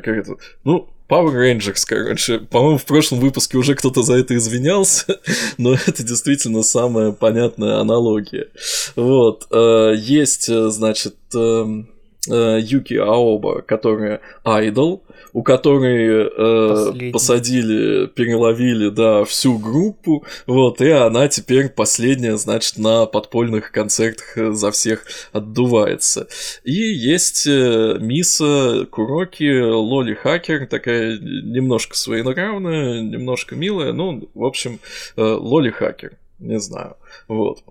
[0.02, 0.36] Как это?
[0.64, 2.39] Ну, Power Rangers, короче.
[2.39, 5.18] По-моему, в прошлом выпуске уже кто-то за это извинялся,
[5.59, 8.48] но это действительно самая понятная аналогия.
[8.94, 9.48] Вот.
[9.51, 11.90] Э, есть, э, значит, эм,
[12.28, 15.02] э, Юки Аоба, которая айдол,
[15.32, 23.06] у которой э, посадили, переловили, да, всю группу, вот, и она теперь последняя, значит, на
[23.06, 26.28] подпольных концертах за всех отдувается.
[26.64, 34.80] И есть э, Миса Куроки, Лоли Хакер, такая немножко своенравная, немножко милая, ну, в общем,
[35.16, 36.97] э, Лоли Хакер, не знаю,
[37.28, 37.62] вот.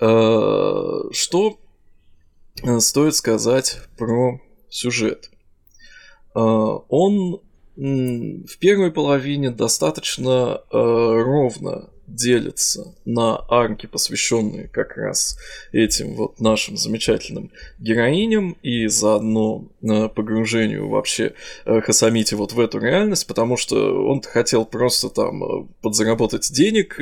[0.00, 1.58] Э, что
[2.80, 5.30] стоит сказать про сюжет?
[6.34, 7.40] Э, он
[7.76, 15.38] в первой половине достаточно э, ровно делится на арки, посвященные как раз
[15.72, 22.78] этим вот нашим замечательным героиням и заодно э, погружению вообще э, Хасамити вот в эту
[22.78, 26.98] реальность, потому что он хотел просто там э, подзаработать денег,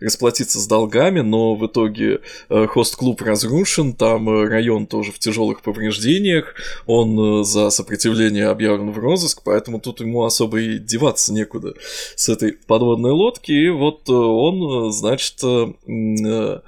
[0.00, 6.54] расплатиться с долгами, но в итоге хост-клуб разрушен, там район тоже в тяжелых повреждениях,
[6.86, 11.74] он за сопротивление объявлен в розыск, поэтому тут ему особо и деваться некуда
[12.16, 14.02] с этой подводной лодки, и вот
[14.32, 16.60] он, значит, э,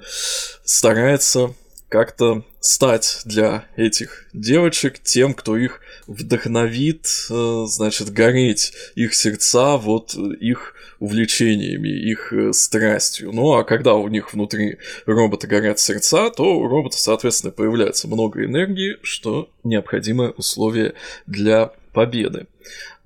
[0.63, 1.53] старается
[1.89, 10.15] как-то стать для этих девочек тем, кто их вдохновит, э, значит, гореть их сердца вот
[10.15, 13.31] их увлечениями, их э, страстью.
[13.31, 18.43] Ну а когда у них внутри робота горят сердца, то у робота, соответственно, появляется много
[18.43, 20.95] энергии, что необходимое условие
[21.27, 22.47] для победы.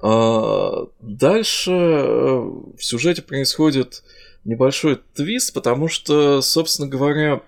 [0.01, 4.03] А дальше в сюжете происходит
[4.43, 7.41] небольшой твист, потому что, собственно говоря,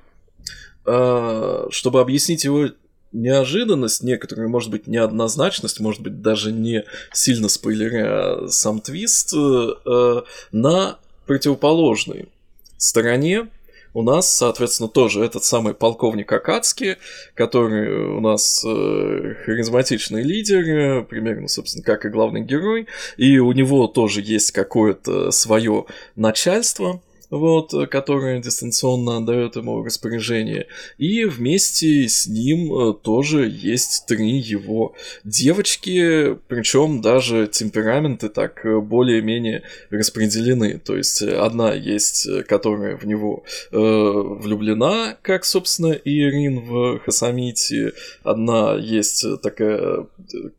[0.85, 2.69] э, чтобы объяснить его
[3.11, 10.99] неожиданность, некоторую, может быть, неоднозначность, может быть, даже не сильно спойлеря сам твист, э, на
[11.25, 12.29] противоположной
[12.77, 13.49] стороне
[13.93, 16.97] у нас, соответственно, тоже этот самый полковник Акацки,
[17.35, 22.87] который у нас э, харизматичный лидер, э, примерно, собственно, как и главный герой,
[23.17, 25.85] и у него тоже есть какое-то свое
[26.15, 27.01] начальство,
[27.31, 30.67] вот, э, которая дистанционно отдает ему распоряжение.
[30.97, 34.93] И вместе с ним э, тоже есть три его
[35.23, 40.77] девочки, причем даже темпераменты так э, более-менее распределены.
[40.77, 47.93] То есть одна есть, которая в него э, влюблена, как, собственно, и Ирин в Хасамите.
[48.23, 50.05] Одна есть такая,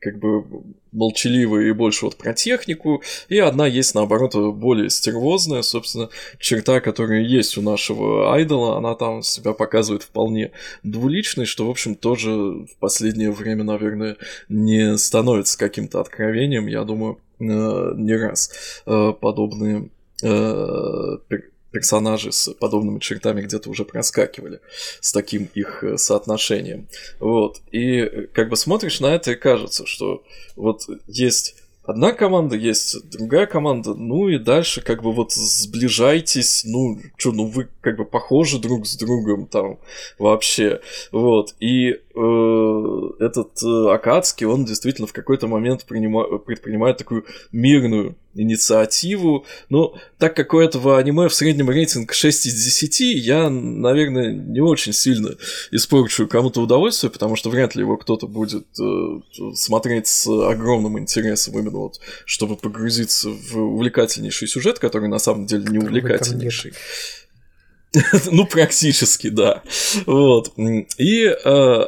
[0.01, 0.44] как бы
[0.93, 6.09] молчаливая и больше вот про технику, и одна есть, наоборот, более стервозная, собственно,
[6.39, 10.52] черта, которая есть у нашего айдола, она там себя показывает вполне
[10.82, 14.16] двуличной, что, в общем, тоже в последнее время, наверное,
[14.48, 18.52] не становится каким-то откровением, я думаю, э, не раз
[18.86, 19.89] э, подобные
[20.23, 21.19] э,
[21.73, 24.61] персонажи с подобными чертами где-то уже проскакивали
[25.01, 26.86] с таким их э, соотношением.
[27.19, 27.61] Вот.
[27.73, 30.23] И э, как бы смотришь на это и кажется, что
[30.55, 37.01] вот есть одна команда, есть другая команда, ну и дальше как бы вот сближайтесь, ну
[37.16, 39.78] что, ну вы как бы похожи друг с другом там
[40.19, 40.81] вообще,
[41.11, 49.47] вот, и этот э, Акацкий, он действительно в какой-то момент принима- предпринимает такую мирную инициативу.
[49.68, 54.60] Но так как у этого аниме в среднем рейтинг 6 из 10, я, наверное, не
[54.60, 55.36] очень сильно
[55.70, 59.20] испорчу кому-то удовольствие, потому что вряд ли его кто-то будет э,
[59.55, 65.64] смотреть с огромным интересом, именно вот, чтобы погрузиться в увлекательнейший сюжет, который на самом деле
[65.68, 66.72] не увлекательнейший.
[68.31, 69.62] ну, практически, да.
[70.06, 70.52] Вот.
[70.97, 71.32] И э,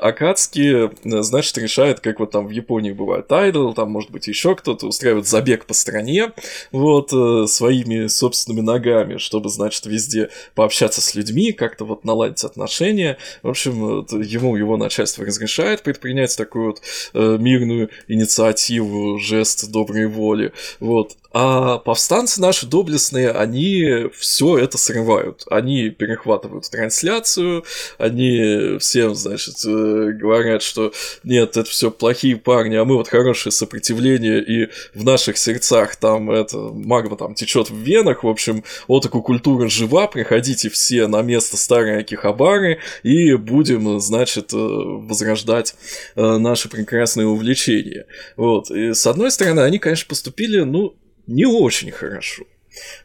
[0.02, 4.86] Акацки, значит, решает, как вот там в Японии бывает айдол, там, может быть, еще кто-то
[4.86, 6.32] устраивает забег по стране,
[6.72, 13.16] вот, э, своими собственными ногами, чтобы, значит, везде пообщаться с людьми, как-то вот наладить отношения.
[13.42, 16.82] В общем, ему его начальство разрешает предпринять такую вот
[17.14, 20.52] э, мирную инициативу, жест доброй воли.
[20.80, 21.16] Вот.
[21.36, 25.42] А повстанцы наши доблестные, они все это срывают.
[25.50, 27.64] Они перехватывают трансляцию,
[27.98, 30.92] они всем, значит, э, говорят, что
[31.24, 36.30] нет, это все плохие парни, а мы вот хорошее сопротивление, и в наших сердцах там
[36.30, 41.20] это магма там течет в венах, в общем, вот такая культура жива, приходите все на
[41.22, 45.74] место старой Акихабары и будем, значит, э, возрождать
[46.14, 48.06] э, наши прекрасные увлечения.
[48.36, 48.70] Вот.
[48.70, 50.94] И с одной стороны, они, конечно, поступили, ну,
[51.26, 52.44] не очень хорошо.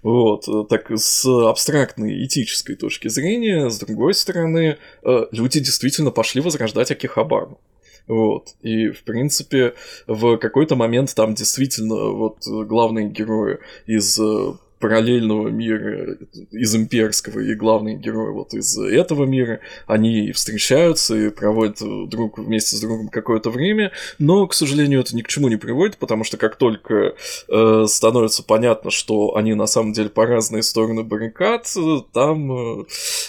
[0.01, 6.89] Вот, так с абстрактной этической точки зрения, с другой стороны, э, люди действительно пошли возрождать
[6.89, 7.59] Акихабару.
[8.07, 8.55] Вот.
[8.63, 9.75] И, в принципе,
[10.07, 16.17] в какой-то момент там действительно вот главные герои из э, параллельного мира,
[16.51, 21.79] из имперского, и главные герои вот из этого мира, они встречаются и проводят
[22.09, 25.97] друг вместе с другом какое-то время, но, к сожалению, это ни к чему не приводит,
[25.97, 27.15] потому что как только
[27.47, 31.67] э, становится понятно, что они на самом деле по разные стороны баррикад,
[32.13, 32.85] там э,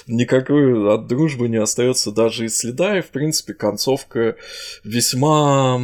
[0.07, 4.37] никакой от дружбы не остается даже и следа, и, в принципе, концовка
[4.85, 5.81] весьма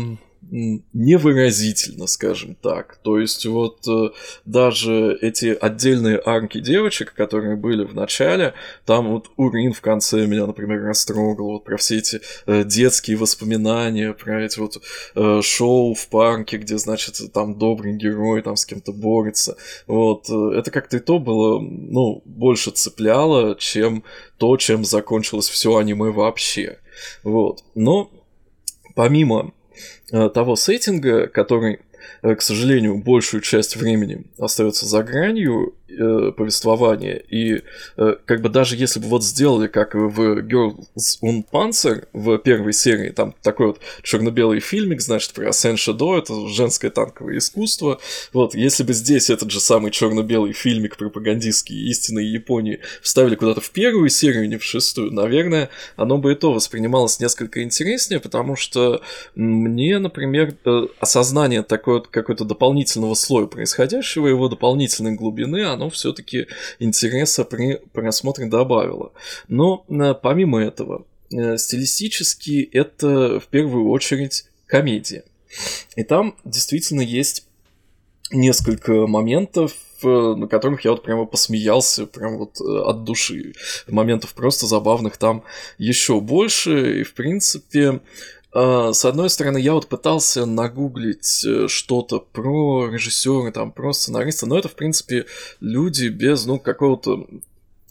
[0.51, 2.99] невыразительно, скажем так.
[3.03, 4.11] То есть вот э,
[4.45, 8.55] даже эти отдельные арки девочек, которые были в начале,
[8.85, 14.13] там вот Урин в конце меня, например, растрогал, вот про все эти э, детские воспоминания,
[14.13, 14.81] про эти вот
[15.15, 19.57] э, шоу в парке, где, значит, там добрый герой там с кем-то борется.
[19.87, 24.05] Вот, это как-то и то было, ну, больше цепляло, чем
[24.39, 26.79] то, чем закончилось все аниме вообще.
[27.23, 27.65] Вот.
[27.75, 28.11] Но
[28.95, 29.53] помимо
[30.11, 31.81] того сеттинга, который,
[32.23, 37.17] э, к сожалению, большую часть времени остается за гранью, э, повествования.
[37.17, 37.63] И
[37.97, 40.87] э, как бы даже если бы вот сделали, как в Girls
[41.23, 46.49] on Panzer в первой серии, там такой вот черно-белый фильмик, значит, про Сен Шедо, это
[46.49, 47.99] женское танковое искусство.
[48.33, 53.71] Вот, если бы здесь этот же самый черно-белый фильмик пропагандистский истинной Японии вставили куда-то в
[53.71, 59.03] первую серию, не в шестую, наверное, оно бы и то воспринималось несколько интереснее, потому что
[59.35, 66.47] мне, например, э, осознание такой какой-то дополнительного слоя происходящего, его дополнительной глубины, оно все-таки
[66.79, 69.13] интереса при просмотре добавило.
[69.49, 75.25] Но э, помимо этого, э, стилистически это в первую очередь комедия.
[75.95, 77.47] И там действительно есть
[78.31, 79.73] несколько моментов,
[80.03, 83.55] э, на которых я вот прямо посмеялся, прям вот от души.
[83.87, 85.45] Моментов просто забавных там
[85.79, 88.01] еще больше, и в принципе
[88.93, 94.59] с одной стороны, я вот пытался нагуглить э, что-то про режиссера, там, про сценариста, но
[94.59, 95.27] это, в принципе,
[95.61, 97.27] люди без, ну, какого-то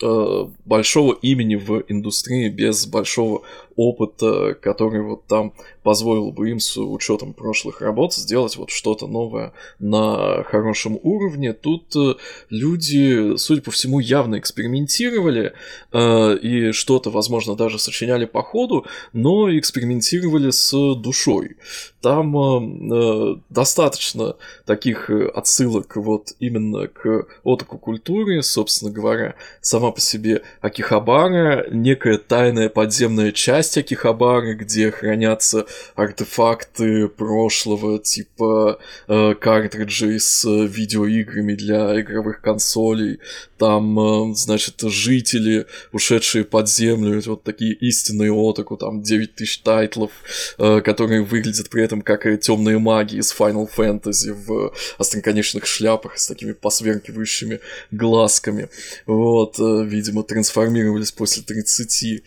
[0.01, 3.43] э, большого имени в индустрии, без большого
[3.75, 5.53] опыта, который вот там
[5.83, 11.53] позволил бы им с учетом прошлых работ сделать вот что-то новое на хорошем уровне.
[11.53, 12.15] Тут э,
[12.49, 15.53] люди, судя по всему, явно экспериментировали
[15.91, 21.57] э, и что-то, возможно, даже сочиняли по ходу, но экспериментировали с душой.
[22.01, 30.43] Там э, достаточно таких отсылок вот именно к отаку культуре, собственно говоря, сама по себе
[30.61, 35.65] Акихабара, некая тайная подземная часть Акихабары, где хранятся
[35.95, 43.19] артефакты прошлого, типа э, картриджей с видеоиграми для игровых консолей.
[43.57, 50.11] Там, э, значит, жители, ушедшие под землю, вот такие истинные отаку, там 9000 тайтлов,
[50.57, 56.27] э, которые выглядят при этом как темные маги из Final Fantasy в остроконечных шляпах с
[56.27, 57.59] такими посверкивающими
[57.91, 58.69] глазками.
[59.05, 62.23] Вот, э, видимо, трансформировались после 30.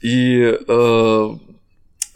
[0.00, 1.36] И э, uh,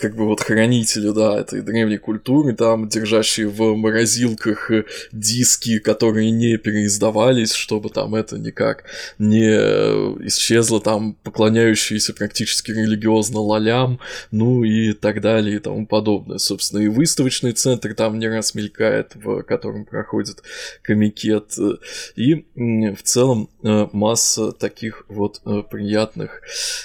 [0.05, 6.31] как бы вот хранители, да, этой древней культуры, там, держащие в морозилках э, диски, которые
[6.31, 8.85] не переиздавались, чтобы там это никак
[9.18, 13.98] не э, исчезло, там, поклоняющиеся практически религиозно лолям,
[14.31, 16.36] ну и так далее и тому подобное.
[16.36, 20.43] Собственно, и выставочный центр там не раз мелькает, в котором проходит
[20.82, 21.55] комикет.
[22.14, 25.40] И в целом э, масса таких вот
[25.70, 26.43] приятных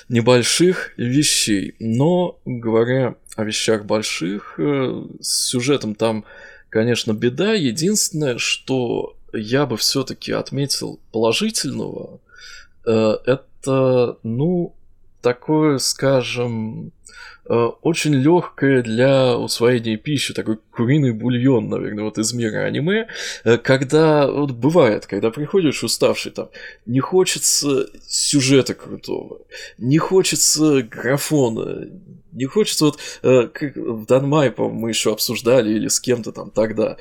[0.08, 1.76] небольших вещей.
[1.80, 4.56] Но, говоря о вещах больших.
[4.58, 6.26] Э, с сюжетом там,
[6.70, 7.54] конечно, беда.
[7.54, 12.20] Единственное, что я бы все-таки отметил положительного,
[12.90, 14.74] Э, это, ну,
[15.22, 16.92] такое, скажем,
[17.50, 23.08] очень легкое для усвоения пищи, такой куриный бульон, наверное, вот из мира аниме,
[23.44, 26.50] э, когда вот бывает, когда приходишь уставший там,
[26.86, 29.40] не хочется сюжета крутого,
[29.78, 31.88] не хочется графона,
[32.32, 36.52] не хочется вот, э, как в Данмай, по-моему, мы еще обсуждали или с кем-то там
[36.52, 36.98] тогда,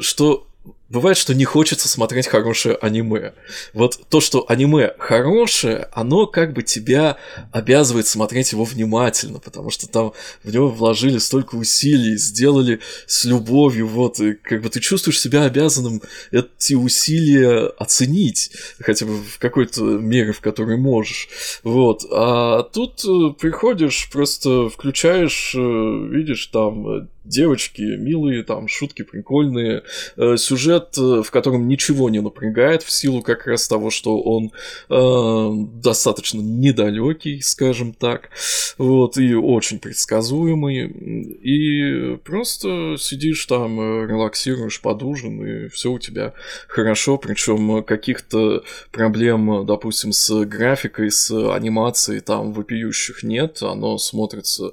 [0.00, 0.45] что
[0.88, 3.32] Бывает, что не хочется смотреть хорошее аниме.
[3.72, 7.16] Вот то, что аниме хорошее, оно как бы тебя
[7.50, 10.12] обязывает смотреть его внимательно, потому что там
[10.44, 15.42] в него вложили столько усилий, сделали с любовью, вот, и как бы ты чувствуешь себя
[15.42, 21.28] обязанным эти усилия оценить, хотя бы в какой-то мере, в которой можешь.
[21.64, 22.04] Вот.
[22.12, 29.82] А тут э, приходишь, просто включаешь, э, видишь там девочки милые, там шутки прикольные,
[30.16, 34.52] э, сюжет, э, в котором ничего не напрягает в силу как раз того, что он
[34.88, 38.30] э, достаточно недалекий, скажем так,
[38.78, 45.98] вот, и очень предсказуемый, и просто сидишь там, э, релаксируешь под ужин, и все у
[45.98, 46.32] тебя
[46.68, 48.62] хорошо, причем каких-то
[48.92, 54.72] проблем, допустим, с графикой, с анимацией там вопиющих нет, оно смотрится,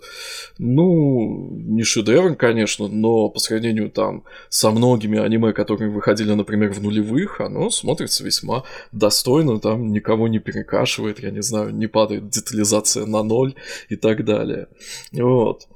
[0.58, 6.84] ну, не шедевр, конечно, но по сравнению там со многими аниме, которые выходили, например, в
[6.84, 13.06] нулевых, оно смотрится весьма достойно, там никого не перекашивает, я не знаю, не падает детализация
[13.06, 13.56] на ноль
[13.88, 14.68] и так далее.
[15.14, 15.70] Вот.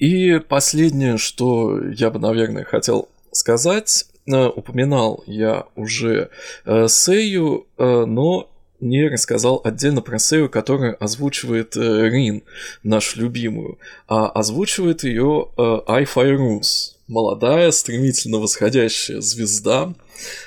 [0.00, 6.30] И последнее, что я бы, наверное, хотел сказать, э, упоминал я уже
[6.64, 8.50] э, Сею, э, но
[8.80, 12.42] не рассказал отдельно про Сею, которая озвучивает э, Рин,
[12.82, 13.78] нашу любимую,
[14.08, 19.94] а озвучивает ее э, iFirus, молодая, стремительно восходящая звезда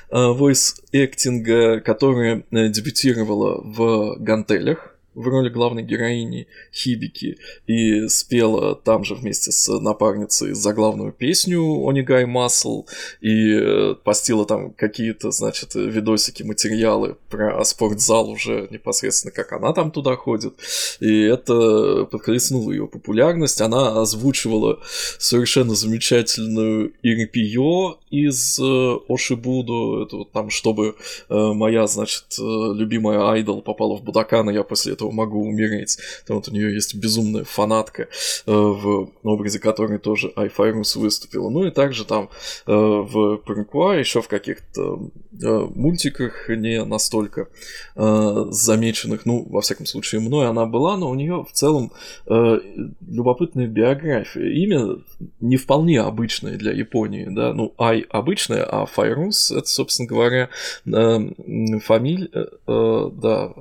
[0.09, 7.37] э, войс-эктинга, которая э, дебютировала в «Гантелях», в роли главной героини Хибики
[7.67, 12.85] и спела там же вместе с напарницей заглавную песню Онигай Масл
[13.21, 19.91] и э, постила там какие-то, значит, видосики, материалы про спортзал уже непосредственно, как она там
[19.91, 20.53] туда ходит.
[20.99, 23.61] И это подхлестнуло ее популярность.
[23.61, 24.79] Она озвучивала
[25.17, 30.03] совершенно замечательную Ирипио из э, Ошибуду.
[30.03, 30.95] Это вот там, чтобы
[31.29, 35.97] э, моя, значит, любимая айдол попала в Будакана, я после этого могу умереть.
[36.27, 38.07] Там вот у нее есть безумная фанатка, э,
[38.45, 41.49] в образе которой тоже Айфайрус выступила.
[41.49, 42.29] Ну и также там
[42.67, 47.47] э, в Парикуа, еще в каких-то э, мультиках не настолько
[47.95, 51.91] э, замеченных, ну, во всяком случае, мной она была, но у нее в целом
[52.27, 52.59] э,
[53.07, 54.49] любопытная биография.
[54.49, 54.97] Имя
[55.39, 60.49] не вполне обычное для Японии, да, ну, Ай обычное, а Файрус это, собственно говоря,
[60.85, 63.53] э, фамилия, э, э, да,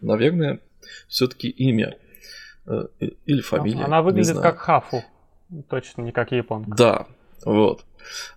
[0.00, 0.60] наверное,
[1.08, 1.96] все-таки имя
[2.66, 2.86] э,
[3.26, 3.84] или фамилия.
[3.84, 5.02] Она выглядит как Хафу,
[5.68, 6.74] точно не как японка.
[6.74, 7.06] Да,
[7.44, 7.84] вот.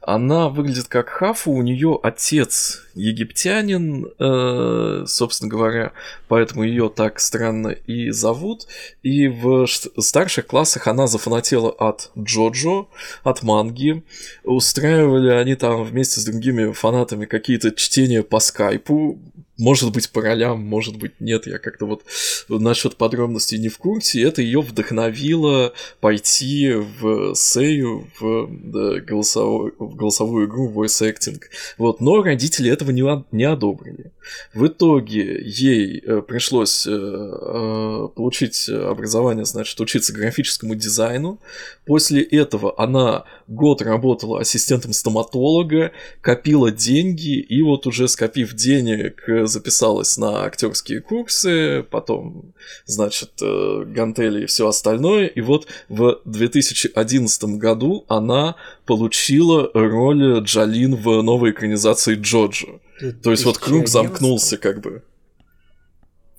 [0.02, 5.94] Она выглядит как Хафу, у нее отец египтянин, э, собственно говоря,
[6.28, 8.68] поэтому ее так странно и зовут.
[9.02, 12.88] И в старших классах она зафанатела от Джоджо,
[13.24, 14.04] от манги.
[14.44, 19.20] Устраивали они там вместе с другими фанатами какие-то чтения по скайпу,
[19.58, 21.48] может быть, по ролям, может быть, нет.
[21.48, 22.04] Я как-то вот
[22.50, 24.22] насчет подробностей не в курсе.
[24.22, 31.42] Это ее вдохновило пойти в Сею, в, да, голосовой, в голосовую игру Voice Acting.
[31.78, 34.12] Вот, но родители этого не, не одобрили.
[34.54, 41.40] В итоге ей э, пришлось э, э, получить образование, значит, учиться графическому дизайну.
[41.86, 45.92] После этого она год работала ассистентом стоматолога,
[46.22, 52.54] копила деньги, и вот уже скопив денег, записалась на актерские курсы, потом,
[52.86, 55.28] значит, э, гантели и все остальное.
[55.28, 58.56] И вот в 2011 году она
[58.86, 62.80] получила роль Джалин в новой экранизации Джоджо.
[63.24, 65.04] То есть вот круг замкнулся как бы.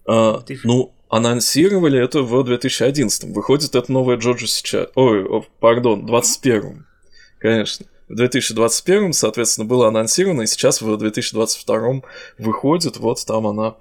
[0.08, 3.34] А, ну, анонсировали это в 2011.
[3.34, 4.88] Выходит это новая Джоджо сейчас.
[4.94, 6.85] Ой, пардон, 21
[7.46, 7.86] Конечно.
[8.08, 12.02] В 2021, соответственно, было анонсировано, и сейчас в 2022
[12.38, 13.76] выходит, вот там она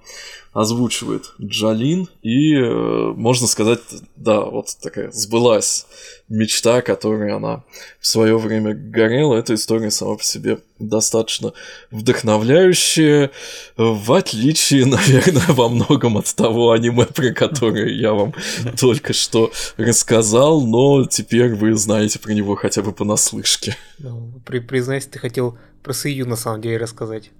[0.55, 3.81] озвучивает Джалин, и, э, можно сказать,
[4.15, 5.85] да, вот такая сбылась
[6.29, 7.65] мечта, которой она
[7.99, 9.35] в свое время горела.
[9.35, 11.51] Эта история сама по себе достаточно
[11.91, 13.31] вдохновляющая,
[13.75, 18.33] в отличие, наверное, во многом от того аниме, про которое я вам
[18.79, 23.75] только что рассказал, но теперь вы знаете про него хотя бы понаслышке.
[23.99, 27.31] Ну, при, признайся, ты хотел про Сию на самом деле рассказать.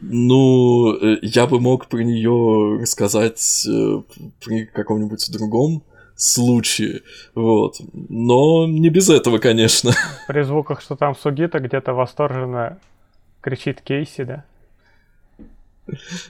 [0.00, 4.02] Ну, э, я бы мог про нее рассказать э,
[4.44, 5.82] при каком-нибудь другом
[6.16, 7.02] случае,
[7.34, 7.80] вот.
[7.92, 9.92] Но не без этого, конечно.
[10.26, 12.78] При звуках, что там Сугита где-то восторженно
[13.40, 14.44] кричит Кейси, да?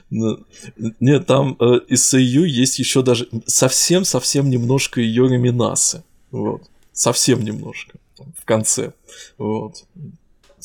[0.09, 0.39] Ну,
[0.99, 6.03] Нет, там э, из Сэйю есть еще даже совсем-совсем немножко ее реминасы.
[6.31, 6.63] Вот.
[6.93, 7.99] Совсем немножко.
[8.37, 8.93] В конце.
[9.37, 9.85] Вот.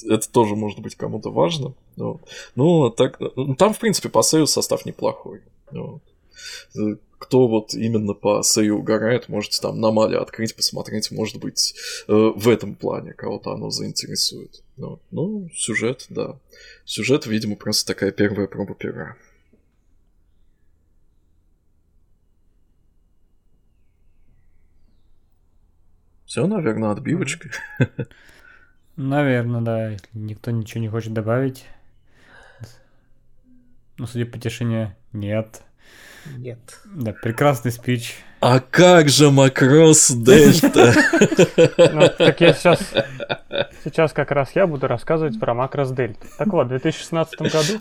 [0.08, 1.74] Это тоже может быть кому-то важно.
[1.96, 2.20] Вот.
[2.54, 5.42] Ну, так, ну, там, в принципе, по Сэю состав неплохой.
[5.70, 6.02] Вот.
[6.76, 11.74] Э, Кто вот именно по Сэю угорает, можете там на Мале открыть, посмотреть, может быть,
[12.08, 14.62] э, в этом плане кого-то оно заинтересует.
[14.76, 15.00] Вот.
[15.10, 16.38] Ну, сюжет, да.
[16.84, 19.16] Сюжет, видимо, просто такая первая проба пера.
[26.26, 27.52] Все, наверное, отбивочкой.
[28.96, 29.96] Наверное, да.
[30.12, 31.64] Никто ничего не хочет добавить.
[33.98, 35.62] Ну, судя по тишине, нет.
[36.36, 36.80] Нет.
[36.84, 38.16] Да, прекрасный спич.
[38.40, 40.92] А как же Макрос Дельта?
[41.92, 42.94] Ну, так я сейчас,
[43.84, 46.26] сейчас как раз я буду рассказывать про Макрос Дельта.
[46.36, 47.80] Так вот, в 2016 году...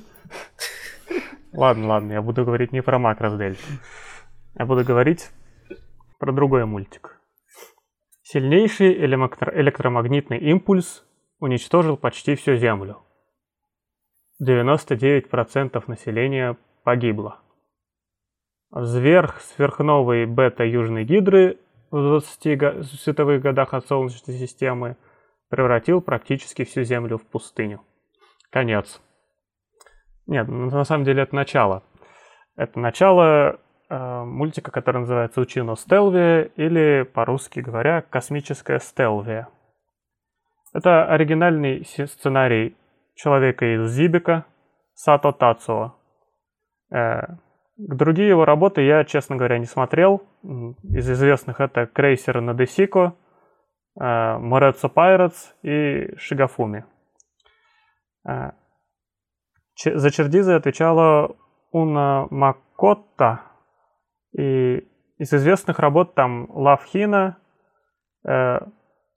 [1.53, 3.63] Ладно, ладно, я буду говорить не про Макрос Дельта.
[4.57, 5.29] Я буду говорить
[6.19, 7.19] про другой мультик.
[8.23, 11.03] Сильнейший электромагнитный импульс
[11.39, 13.04] уничтожил почти всю Землю.
[14.41, 17.39] 99% населения погибло.
[18.71, 21.57] Зверх сверхновой бета Южной Гидры
[21.91, 24.97] в 20 го- световых годах от Солнечной системы
[25.49, 27.81] превратил практически всю Землю в пустыню.
[28.51, 29.01] Конец.
[30.27, 31.83] Нет, ну, на самом деле это начало.
[32.57, 33.59] Это начало
[33.89, 39.47] э, мультика, который называется Учино Стелвия, или, по-русски говоря, Космическая Стелвия.
[40.73, 42.75] Это оригинальный сценарий
[43.15, 44.45] человека из Зибика,
[44.93, 45.95] Сато Тацуо.
[46.93, 47.21] Э,
[47.77, 50.23] Другие его работы я, честно говоря, не смотрел.
[50.43, 53.15] Из известных это Крейсер Надесико,
[53.95, 56.85] Морецо Пайратс и Шигафуми.
[58.25, 58.51] Э,
[59.83, 61.35] За Чердизы отвечала
[61.71, 63.41] Уна Макотта.
[64.37, 64.87] И
[65.17, 67.37] из известных работ там Лав Хина,
[68.25, 68.59] э,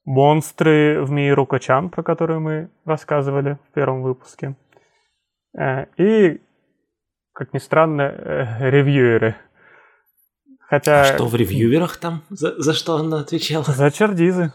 [0.09, 4.57] Монстры в мире Рукачан, про которую мы рассказывали в первом выпуске.
[5.55, 6.41] Э, И,
[7.35, 9.37] как ни странно, э, ревьюеры.
[10.61, 11.03] Хотя...
[11.03, 12.23] А что в ревьюверах там?
[12.31, 13.65] За, за что она отвечала?
[13.65, 14.55] За чердизы.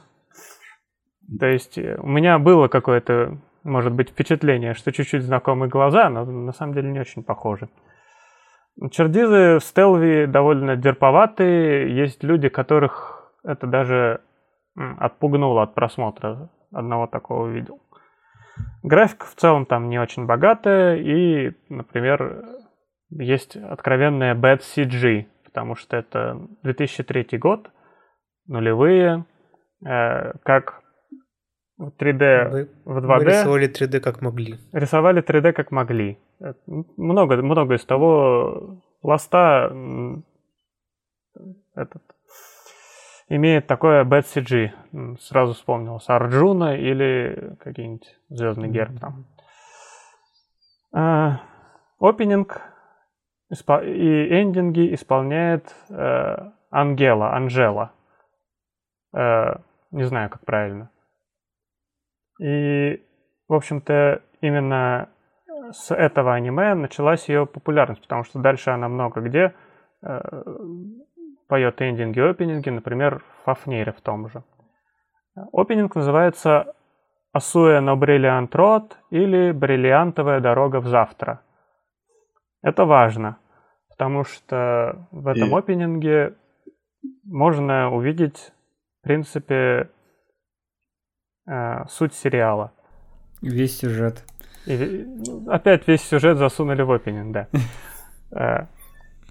[1.40, 6.26] То есть э, у меня было какое-то, может быть, впечатление, что чуть-чуть знакомые глаза, но
[6.26, 7.70] на самом деле не очень похожи.
[8.90, 11.96] Чердизы в Стелви довольно дерповатые.
[11.96, 14.22] Есть люди, которых это даже
[14.76, 16.50] отпугнуло от просмотра.
[16.72, 17.82] Одного такого видел.
[18.84, 20.98] Графика в целом там не очень богатая.
[20.98, 22.46] И, например,
[23.10, 27.70] есть откровенная bad CG, потому что это 2003 год,
[28.48, 29.26] нулевые,
[29.86, 30.82] э, как
[31.78, 34.58] в 3D, Мы, в мы 2D рисовали 3D как могли.
[34.72, 36.18] рисовали 3D как могли.
[36.40, 39.72] Э, Много, много из того пласта
[41.76, 42.02] этот,
[43.36, 45.18] имеет такое Bad CG.
[45.20, 49.26] Сразу вспомнилось Арджуна или какие-нибудь Звездный герб там.
[50.94, 51.42] А,
[52.00, 52.62] Опенинг
[53.52, 56.36] и эндинги исполняет э,
[56.72, 57.92] Ангела, Анжела.
[59.16, 59.56] Э,
[59.92, 60.90] не знаю, как правильно.
[62.40, 63.04] И,
[63.48, 65.10] в общем-то, именно
[65.72, 69.54] с этого аниме началась ее популярность, потому что дальше она много где
[70.02, 70.22] э,
[71.54, 74.44] поет эндинги и опенинги, например, в Фафнере в том же.
[75.52, 76.74] Опенинг называется
[77.32, 81.42] «Асуэ но бриллиант рот» или «Бриллиантовая дорога в завтра».
[82.64, 83.38] Это важно,
[83.88, 86.34] потому что в этом И- опенинге
[87.24, 88.52] можно увидеть,
[89.02, 89.92] в принципе,
[91.48, 92.72] э, суть сериала.
[93.44, 94.24] Весь сюжет.
[94.66, 97.48] И ну, опять весь сюжет засунули в опенинг, да.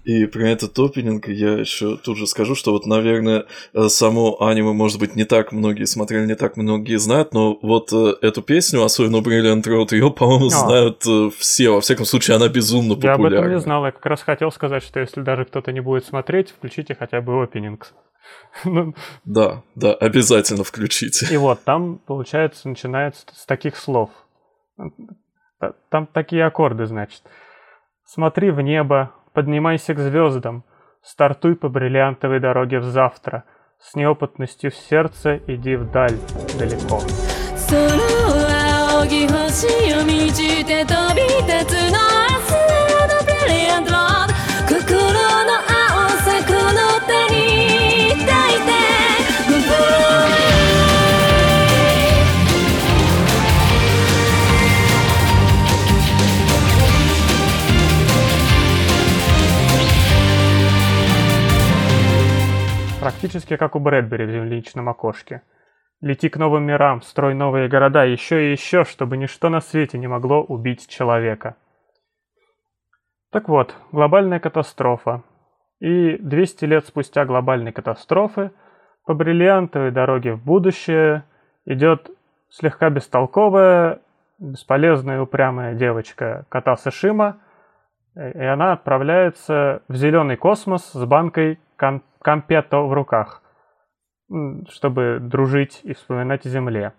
[0.03, 4.73] И про этот опенинг я еще тут же скажу, что вот, наверное, э, само аниме,
[4.73, 8.83] может быть, не так многие смотрели, не так многие знают, но вот э, эту песню,
[8.83, 10.49] особенно Brilliant Road, ее, по-моему, А.
[10.49, 11.69] знают э, все.
[11.71, 13.45] Во всяком случае, она безумно Я об популярна.
[13.45, 13.85] этом не знал.
[13.85, 17.41] Я как раз хотел сказать, что если даже кто-то не будет смотреть, включите хотя бы
[17.41, 17.93] опенинг.
[18.65, 18.93] Ну,
[19.25, 21.27] Да, да, обязательно включите.
[21.33, 24.09] И вот там, получается, начинается с таких слов.
[25.89, 27.21] Там такие аккорды, значит.
[28.05, 30.64] Смотри в небо, поднимайся к звездам,
[31.02, 33.44] стартуй по бриллиантовой дороге в завтра.
[33.80, 36.18] С неопытностью в сердце иди вдаль,
[36.58, 37.00] далеко.
[37.68, 37.82] その
[38.98, 41.98] 青 ぎ星を満ちて飛び立つの
[42.30, 42.41] 明
[63.03, 65.41] Практически как у Брэдбери в земляничном окошке.
[65.99, 70.07] Лети к новым мирам, строй новые города, еще и еще, чтобы ничто на свете не
[70.07, 71.57] могло убить человека.
[73.29, 75.23] Так вот, глобальная катастрофа.
[75.81, 78.51] И 200 лет спустя глобальной катастрофы
[79.05, 81.25] по бриллиантовой дороге в будущее
[81.65, 82.09] идет
[82.49, 83.99] слегка бестолковая,
[84.39, 87.41] бесполезная и упрямая девочка кота Сашима,
[88.15, 93.43] и она отправляется в зеленый космос с банкой кон- компетто в руках,
[94.69, 96.93] чтобы дружить и вспоминать о Земле.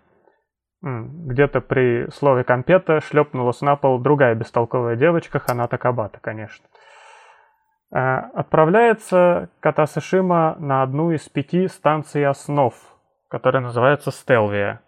[0.81, 6.65] Где-то при слове компета шлепнулась на пол другая бестолковая девочка, Ханата Кабата, конечно.
[7.91, 12.73] Э, Отправляется Ката Сашима на одну из пяти станций основ,
[13.29, 14.81] которая называется Стелвия.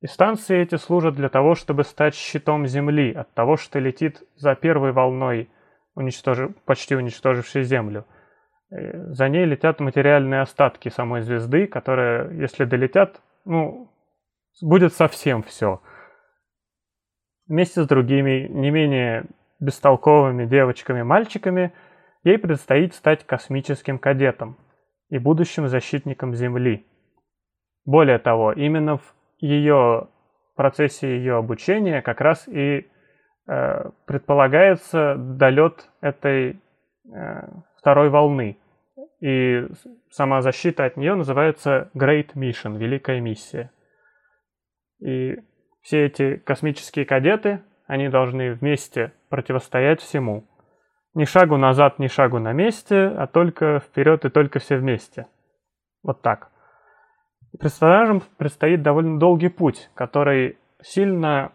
[0.00, 4.54] И станции эти служат для того, чтобы стать щитом Земли от того, что летит за
[4.54, 5.50] первой волной,
[5.94, 8.04] уничтожи- почти уничтожившей Землю.
[8.70, 13.90] Э, За ней летят материальные остатки самой звезды, которые, если долетят, ну,
[14.62, 15.80] будет совсем все.
[17.46, 19.26] Вместе с другими, не менее
[19.58, 21.72] бестолковыми девочками-мальчиками,
[22.22, 24.56] ей предстоит стать космическим кадетом
[25.08, 26.86] и будущим защитником Земли.
[27.84, 30.08] Более того, именно в ее
[30.54, 32.86] процессе ее обучения как раз и
[33.48, 36.60] э, предполагается долет этой
[37.12, 37.48] э,
[37.80, 38.58] второй волны.
[39.20, 39.66] И
[40.10, 43.70] сама защита от нее называется Great Mission, Великая миссия.
[45.00, 45.36] И
[45.82, 50.46] все эти космические кадеты, они должны вместе противостоять всему.
[51.14, 55.26] Ни шагу назад, ни шагу на месте, а только вперед и только все вместе.
[56.02, 56.50] Вот так.
[57.58, 61.52] Персонажам предстоит довольно долгий путь, который сильно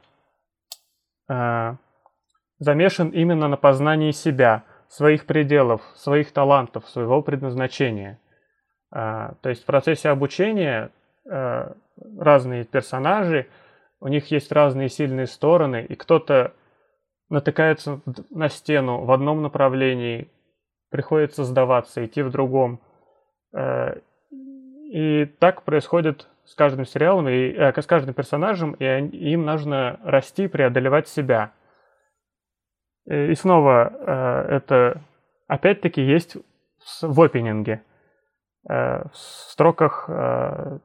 [1.29, 1.75] э,
[2.59, 8.19] замешан именно на познании себя, своих пределов, своих талантов, своего предназначения.
[8.91, 10.91] А, То есть в процессе обучения
[11.29, 11.73] э,
[12.17, 13.47] разные персонажи,
[13.99, 16.53] у них есть разные сильные стороны, и кто-то
[17.29, 20.29] натыкается на стену в одном направлении,
[20.91, 22.79] приходится сдаваться, идти в другом.
[23.53, 23.99] Э,
[24.31, 30.47] И так происходит с каждым сериалом, и э, с каждым персонажем, и им нужно расти,
[30.47, 31.51] преодолевать себя.
[33.07, 35.01] Э, И снова э, это
[35.47, 36.37] опять-таки есть
[37.01, 37.83] в опенинге,
[38.67, 40.09] э, в строках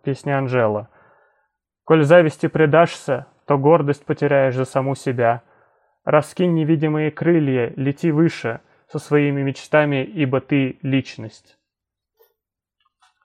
[0.02, 0.88] песни Анжела.
[1.84, 5.42] «Коль зависти предашься, то гордость потеряешь за саму себя.
[6.04, 11.58] Раскинь невидимые крылья, лети выше со своими мечтами, ибо ты— личность».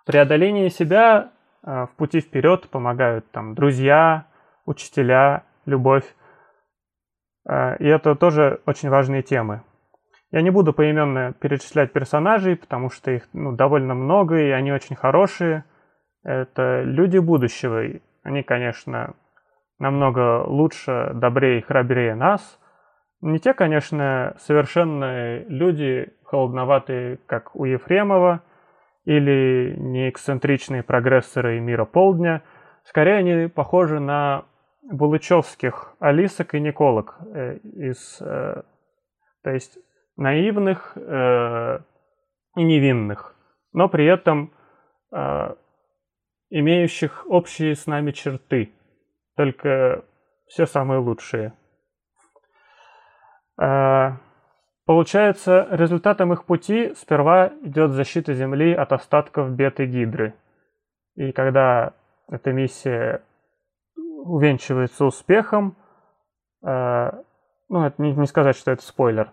[0.05, 1.31] Преодоление себя
[1.63, 4.27] в пути вперед помогают там друзья,
[4.65, 6.05] учителя, любовь.
[7.49, 9.61] Э, И это тоже очень важные темы.
[10.31, 14.95] Я не буду поименно перечислять персонажей, потому что их ну, довольно много, и они очень
[14.95, 15.63] хорошие.
[16.23, 17.85] Это люди будущего.
[17.85, 19.13] и Они, конечно,
[19.80, 22.59] намного лучше, добрее и храбрее нас.
[23.22, 28.41] Не те, конечно, совершенные люди, холодноватые, как у Ефремова,
[29.05, 32.41] или не эксцентричные прогрессоры мира полдня.
[32.84, 34.45] Скорее, они похожи на
[34.91, 38.61] булычевских Алисок и Николок э, из, э,
[39.43, 39.77] то есть
[40.17, 41.79] наивных э,
[42.57, 43.35] и невинных,
[43.73, 44.53] но при этом
[45.11, 45.55] э,
[46.49, 48.71] имеющих общие с нами черты,
[49.35, 50.05] только
[50.47, 51.53] все самые лучшие.
[53.61, 54.11] Э,
[54.85, 60.35] Получается, результатом их пути сперва идет защита Земли от остатков беты-гидры.
[61.15, 61.93] И когда
[62.29, 63.23] эта миссия
[64.23, 65.75] увенчивается успехом,
[66.65, 67.11] э,
[67.69, 69.31] ну, это не, сказать, что это спойлер,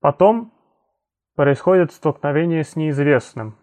[0.00, 0.52] потом
[1.34, 3.58] происходит столкновение с неизвестным.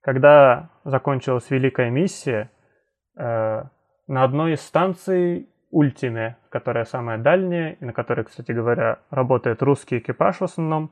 [0.00, 2.50] Когда закончилась великая миссия,
[3.18, 3.62] э,
[4.06, 9.98] на одной из станций Ультиме, которая самая дальняя, и на которой, кстати говоря, работает русский
[9.98, 10.90] экипаж в основном,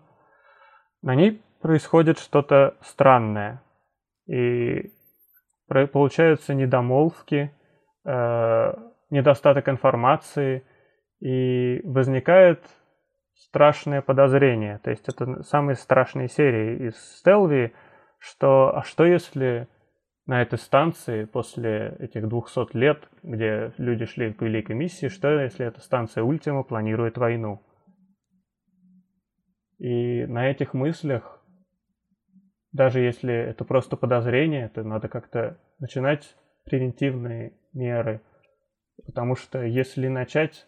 [1.00, 3.62] на ней происходит что-то странное.
[4.26, 4.92] И
[5.92, 7.54] получаются недомолвки,
[8.04, 10.64] недостаток информации,
[11.20, 12.62] и возникает
[13.34, 14.78] страшное подозрение.
[14.78, 17.72] То есть это самые страшные серии из Стелви,
[18.18, 19.68] что а что если
[20.26, 25.66] на этой станции после этих 200 лет, где люди шли к Великой миссии, что если
[25.66, 27.62] эта станция Ультима планирует войну?
[29.78, 31.42] И на этих мыслях,
[32.72, 38.22] даже если это просто подозрение, то надо как-то начинать превентивные меры.
[39.04, 40.66] Потому что если начать,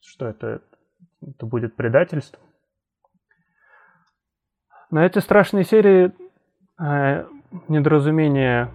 [0.00, 0.62] что это,
[1.22, 2.40] это будет предательство.
[4.90, 6.12] На эти страшные серии
[6.80, 7.26] э,
[7.68, 8.70] недоразумения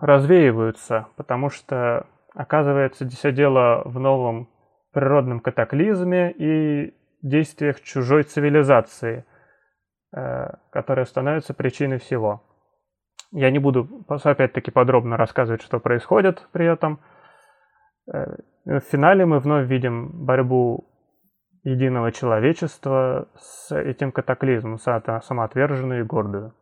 [0.00, 4.48] развеиваются, потому что оказывается все дело в новом
[4.92, 9.24] природном катаклизме и действиях чужой цивилизации,
[10.16, 12.44] э, которая становится причиной всего.
[13.30, 17.00] Я не буду опять-таки подробно рассказывать, что происходит при этом.
[18.12, 20.88] Э, в финале мы вновь видим борьбу
[21.64, 26.54] единого человечества с этим катаклизмом, самоотверженную и гордую.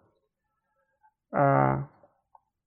[1.33, 1.89] А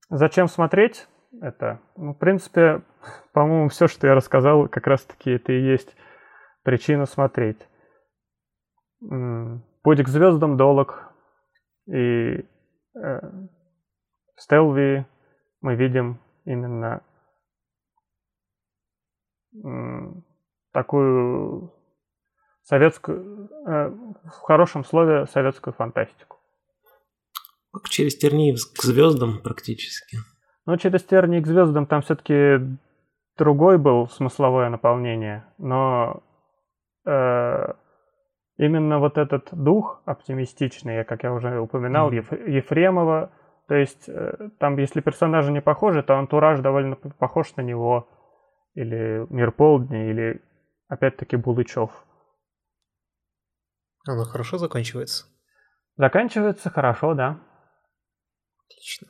[0.10, 1.07] зачем смотреть
[1.41, 1.80] это?
[1.95, 2.81] Ну, в принципе,
[3.34, 5.95] по-моему, все, что я рассказал, как раз-таки это и есть
[6.64, 7.68] причина смотреть.
[8.99, 11.06] Путь к звездам долг.
[11.88, 12.45] И
[12.95, 13.19] э,
[14.35, 15.06] Стелви
[15.61, 17.01] мы видим именно
[20.72, 21.73] такую
[22.64, 26.38] советскую, э, в хорошем слове, советскую фантастику.
[27.73, 30.18] Как через тернии к звездам практически.
[30.65, 32.60] Ну, через тернии к звездам там все-таки
[33.38, 36.22] другой был смысловое наполнение, но
[37.06, 37.73] э,
[38.57, 42.49] именно вот этот дух оптимистичный, как я уже упоминал, mm.
[42.49, 43.31] Ефремова,
[43.68, 48.07] то есть э, там, если персонажи не похожи, то антураж довольно похож на него,
[48.74, 50.41] или Мир Полдня, или
[50.88, 51.91] опять-таки Булычев.
[54.08, 55.26] Оно хорошо заканчивается?
[55.98, 57.40] Заканчивается хорошо, да.
[58.66, 59.08] Отлично.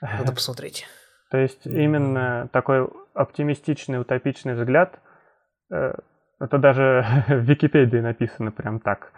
[0.00, 0.86] Надо посмотреть.
[1.30, 5.00] То есть именно такой оптимистичный, утопичный взгляд,
[5.70, 5.92] э,
[6.38, 9.12] это даже в Википедии написано прям так.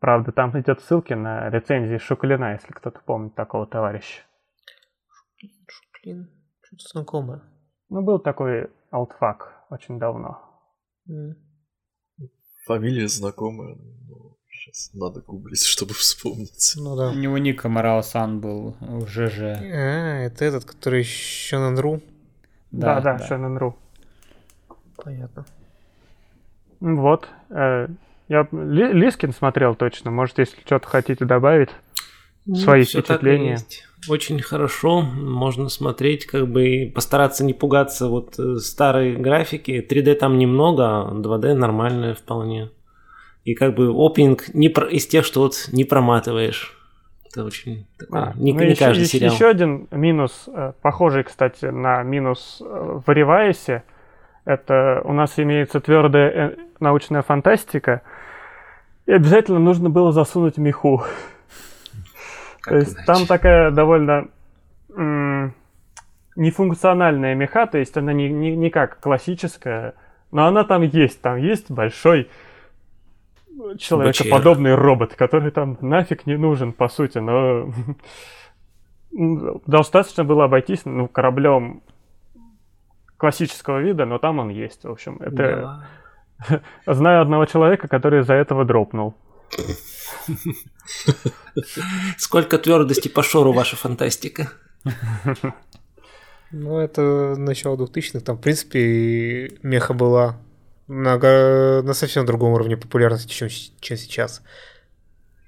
[0.00, 4.22] Правда, там идет ссылки на рецензии Шуклина, если кто-то помнит такого товарища.
[5.68, 6.30] Шуклин,
[6.62, 7.42] что-то знакомое.
[7.90, 10.38] Ну, был такой алтфак очень давно.
[11.08, 11.34] Mm.
[12.66, 13.76] Фамилия знакомая,
[14.08, 16.74] но сейчас надо гуглить, чтобы вспомнить.
[16.76, 17.10] Ну да.
[17.10, 19.40] У него Ника Морал-сан был в ЖЖ.
[19.40, 22.00] А, это этот, который Шоненру?
[22.70, 23.76] Да, да, да, Шоненру.
[24.96, 25.44] Понятно.
[26.78, 27.28] Вот.
[27.50, 27.88] Э,
[28.28, 30.12] я Лискин смотрел точно.
[30.12, 31.70] Может, если что-то хотите добавить,
[32.50, 33.58] ну, свои впечатления.
[34.08, 39.86] Очень хорошо, можно смотреть, как бы постараться не пугаться вот э, старой графики.
[39.88, 42.70] 3D там немного, 2D а нормальная вполне.
[43.44, 44.88] И как бы опенинг не про...
[44.88, 46.76] из тех, что вот не проматываешь.
[47.30, 49.34] Это очень такой, а, не, ну, не еще, каждый еще, сериал.
[49.34, 53.84] Еще один минус, э, похожий, кстати, на минус в Ревайсе,
[54.44, 58.02] это у нас имеется твердая научная фантастика,
[59.06, 61.04] и обязательно нужно было засунуть меху.
[62.64, 63.06] То есть иначе?
[63.06, 64.28] там такая довольно
[64.94, 65.54] м-
[66.36, 69.94] нефункциональная меха, то есть она не, не, не как классическая,
[70.30, 71.20] но она там есть.
[71.20, 72.28] Там есть большой
[73.78, 77.72] человекоподобный робот, который там нафиг не нужен, по сути, но
[79.66, 81.82] достаточно было обойтись ну, кораблем
[83.16, 84.84] классического вида, но там он есть.
[84.84, 85.36] В общем, это...
[86.48, 86.62] Да.
[86.86, 89.14] Знаю одного человека, который из-за этого дропнул.
[92.18, 94.52] Сколько твердости по шору ваша фантастика?
[96.52, 98.20] Ну, это начало 2000-х.
[98.20, 100.36] Там, в принципе, меха была
[100.88, 101.16] на,
[101.82, 104.42] на совсем другом уровне популярности, чем, чем сейчас.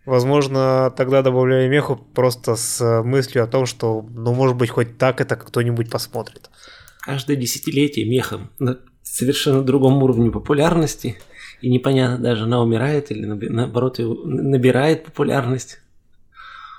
[0.05, 5.20] Возможно, тогда добавляли меху просто с мыслью о том, что, ну, может быть, хоть так
[5.20, 6.51] это кто-нибудь посмотрит.
[7.01, 11.19] Каждое десятилетие мехом на совершенно другом уровне популярности–
[11.63, 15.81] и непонятно даже, она умирает или наоборот набирает популярность.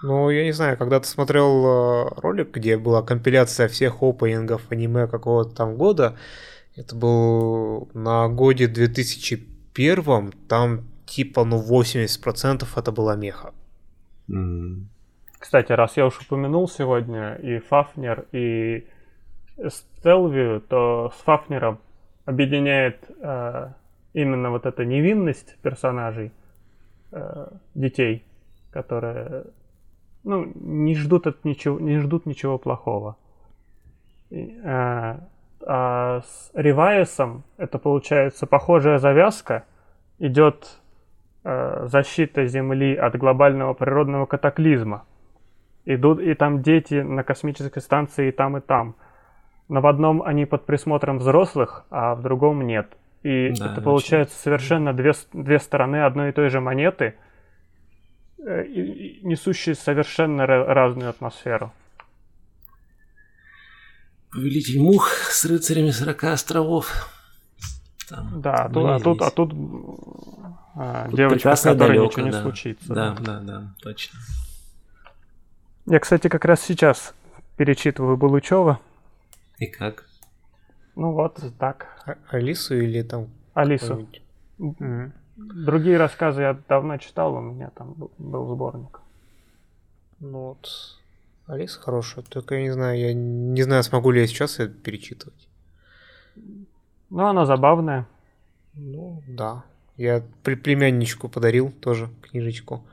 [0.04, 5.08] Ну, я не знаю, когда ты смотрел э, ролик, где была компиляция всех опенингов аниме
[5.08, 6.18] какого-то там года,
[6.76, 13.54] это был на годе 2001, там типа, ну, 80% это была меха.
[14.30, 14.84] Mm.
[15.40, 18.86] Кстати, раз я уж упомянул сегодня и Фафнер, и
[19.70, 21.80] Стелвию, то с Фафнером
[22.26, 23.72] объединяет э,
[24.14, 26.32] именно вот эта невинность персонажей,
[27.12, 28.26] э, детей,
[28.72, 29.46] которые
[30.24, 33.18] ну, не ждут от ничего, не ждут ничего плохого.
[34.30, 35.18] И, э,
[35.66, 39.66] а с Ревайесом это получается похожая завязка.
[40.20, 40.80] Идет
[41.44, 45.06] э, защита Земли от глобального природного катаклизма.
[45.86, 48.96] Идут, и там дети на космической станции и там, и там.
[49.68, 52.96] Но в одном они под присмотром взрослых, а в другом нет.
[53.24, 53.84] И Да, это очень.
[53.84, 57.16] получается совершенно две, две стороны одной и той же монеты,
[58.46, 58.66] э,
[59.24, 61.72] несущие совершенно ра- разную атмосферу.
[64.32, 67.10] Повелитель мух с рыцарями 40 островов.
[68.10, 69.54] Там Да, а тут, а тут, а тут,
[70.76, 72.42] а, Тут девочка, с которой далёка, ничего не да.
[72.42, 72.94] случится.
[72.94, 74.20] Да, да, да, точно.
[75.86, 77.14] Я, кстати, как раз сейчас
[77.58, 78.80] перечитываю Булычева.
[79.60, 80.06] И как?
[80.96, 81.88] Ну вот, так.
[82.06, 84.08] А- Алису или там Алису.
[85.36, 89.00] Другие рассказы я давно читал, у меня там был, был сборник.
[90.20, 90.70] Ну вот.
[91.48, 95.48] Алиса хорошая, только я не знаю, я не знаю, смогу ли я сейчас это перечитывать.
[97.10, 98.08] Ну, она забавная.
[98.74, 99.64] Ну, да.
[99.98, 102.84] Я при племянничку подарил тоже книжечку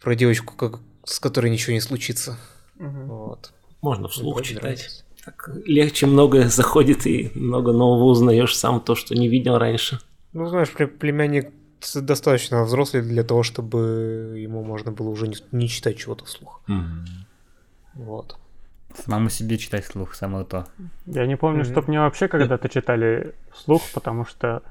[0.00, 2.36] про девочку, как, с которой ничего не случится.
[2.76, 3.52] Вот.
[3.80, 4.62] Можно вслух Вроде читать.
[4.62, 5.03] нравится.
[5.24, 9.98] Так легче многое заходит и много нового узнаешь сам то, что не видел раньше.
[10.32, 11.50] Ну, знаешь, пле- племянник
[11.94, 16.62] достаточно взрослый для того, чтобы ему можно было уже не, не читать чего-то вслух.
[17.94, 18.36] Вот.
[19.04, 20.66] Самому себе читать вслух, самое то.
[21.06, 21.70] Я не помню, Мгм.
[21.72, 24.62] чтоб мне вообще когда-то читали вслух, потому что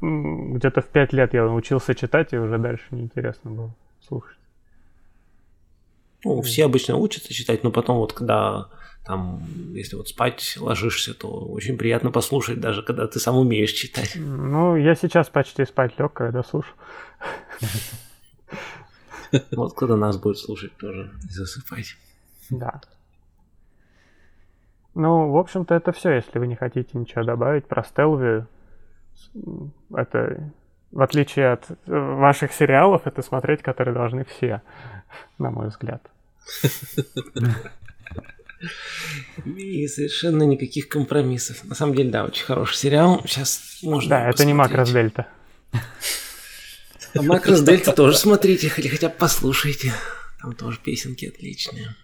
[0.00, 3.74] где-то в пять лет я научился читать, и уже дальше неинтересно было
[4.06, 4.36] слушать.
[6.24, 8.68] Ну, все обычно учатся читать, но потом вот когда
[9.04, 9.42] там,
[9.74, 14.12] если вот спать ложишься, то очень приятно послушать, даже когда ты сам умеешь читать.
[14.14, 16.74] Ну, я сейчас почти спать лег, когда слушаю.
[19.50, 21.96] Вот кто-то нас будет слушать тоже и засыпать.
[22.50, 22.82] Да.
[24.94, 28.44] Ну, в общем-то, это все, если вы не хотите ничего добавить про Стелви.
[29.94, 30.52] Это,
[30.90, 34.60] в отличие от э, ваших сериалов, это смотреть, которые должны все,
[35.38, 36.02] на мой взгляд.
[39.44, 41.64] И совершенно никаких компромиссов.
[41.64, 43.22] На самом деле, да, очень хороший сериал.
[43.26, 44.78] Сейчас можно Да, это не посмотреть.
[44.78, 45.26] Макрос Дельта.
[47.14, 49.92] А Макрос Дельта тоже смотрите, или хотя бы послушайте.
[50.40, 51.94] Там тоже песенки отличные.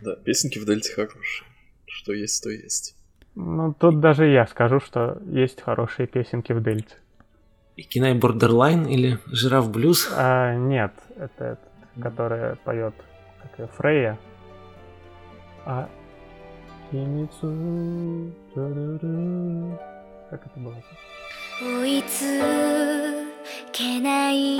[0.00, 1.46] Да, песенки в Дельте хорошие.
[1.86, 2.94] Что есть, то есть.
[3.34, 6.96] Ну, тут даже я скажу, что есть хорошие песенки в Дельте.
[7.76, 10.08] И Кинай Бордерлайн или Жираф Блюз.
[10.12, 12.94] А, нет, это этот, которая поет
[13.55, 14.17] как её, Фрейя.
[15.65, 15.87] А
[16.91, 19.79] Химицу, та-ра-ра.
[20.29, 20.75] Как это было?
[21.61, 22.41] 追いつ
[23.71, 24.57] けない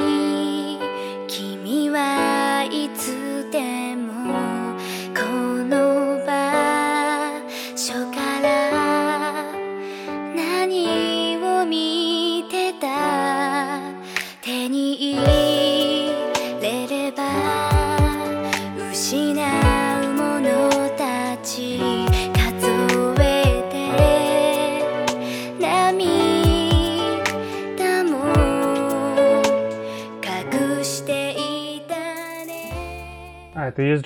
[1.28, 4.15] 君はいつでも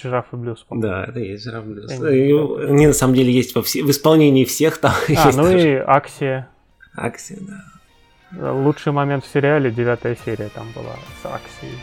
[0.02, 0.88] жираф и блюз, по-моему.
[0.88, 1.90] Да, это и есть Жираф Блюз.
[1.90, 3.82] Я не И Они на самом деле есть во все...
[3.82, 4.92] в исполнении всех там.
[5.08, 6.48] А, есть ну даже и Аксия.
[6.94, 8.52] Аксия, да.
[8.52, 11.78] Лучший момент в сериале, девятая серия там была с Аксией.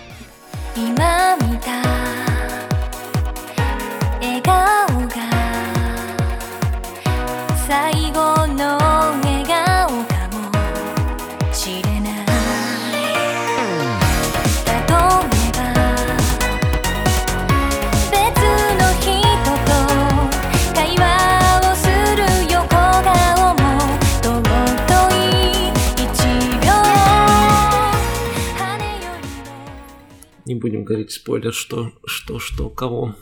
[30.47, 33.15] Не будем говорить спойлер, что, что, что, кого.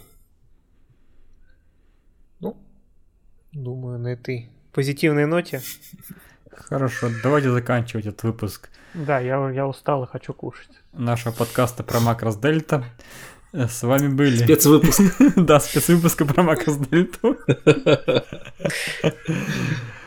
[2.39, 2.55] Ну,
[3.51, 5.59] думаю, на этой позитивной ноте.
[6.51, 10.69] Хорошо, давайте заканчивать этот выпуск Да, я, я устал и хочу кушать.
[10.93, 12.85] нашего подкаста про Макрос Дельта.
[13.51, 14.37] С вами были...
[14.37, 15.01] Спецвыпуск.
[15.35, 17.37] Да, спецвыпуска про Макрос Дельту.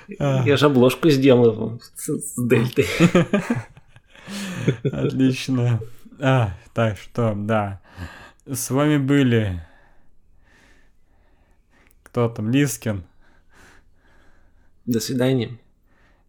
[0.07, 2.87] Я же обложку сделал с, с дельтой.
[4.85, 5.81] Отлично.
[6.21, 7.81] А, так что, да.
[8.47, 9.63] С вами были...
[12.03, 12.51] Кто там?
[12.51, 13.05] Лискин.
[14.87, 15.59] До свидания.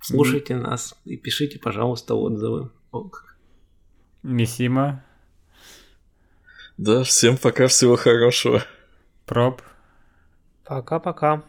[0.02, 2.70] Слушайте нас и пишите, пожалуйста, отзывы.
[4.24, 5.04] Мисима.
[6.78, 8.64] Да, всем пока, всего хорошего.
[9.26, 9.62] Проб.
[10.66, 11.44] Пока-пока.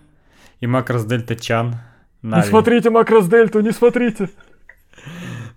[0.60, 1.76] И Макрос Дельта Чан.
[2.22, 2.48] Не Нави.
[2.48, 4.30] смотрите Макрос Дельту, не смотрите!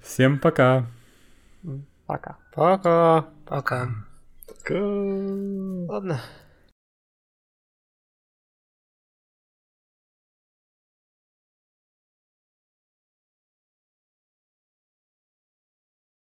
[0.02, 0.88] Всем пока.
[2.06, 2.38] Пока.
[2.56, 3.26] Пока.
[3.46, 3.88] Пока.
[4.64, 4.74] Ка-
[5.90, 6.22] Ладно.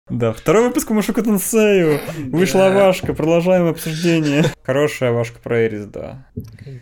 [0.09, 1.99] Да, второй выпуск Машука Тенсею.
[2.31, 4.45] Вышла Авашка, продолжаем обсуждение.
[4.63, 6.25] Хорошая Авашка про Эрис, да.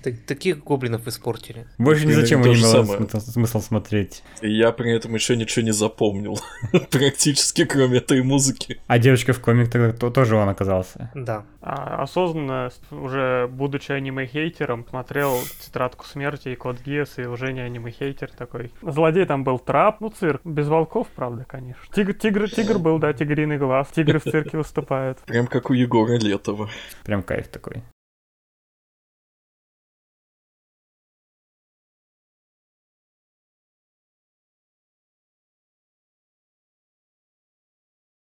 [0.04, 1.66] Так- таких гоблинов испортили.
[1.80, 3.00] Больше ни зачем не было самое.
[3.00, 4.22] смысл- смысл смотреть.
[4.42, 6.40] И я при этом еще ничего не запомнил.
[6.92, 8.80] Практически, кроме этой музыки.
[8.88, 11.10] А девочка в комик тогда то- тоже он оказался.
[11.16, 11.46] Да.
[11.68, 15.34] А, осознанно, уже будучи аниме-хейтером, смотрел
[15.66, 18.72] «Тетрадку смерти» и «Код Гиас», и уже не аниме-хейтер такой.
[18.84, 21.84] Злодей там был трап, ну цирк, без волков, правда, конечно.
[21.92, 23.88] Тигр, тигр, тигр был, да, тигриный глаз.
[23.88, 25.18] Тигры в цирке выступают.
[25.26, 26.70] Прям как у Егора Летова.
[27.04, 27.82] Прям кайф такой.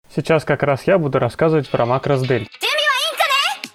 [0.09, 2.49] Сейчас как раз я буду рассказывать про макрос дельта.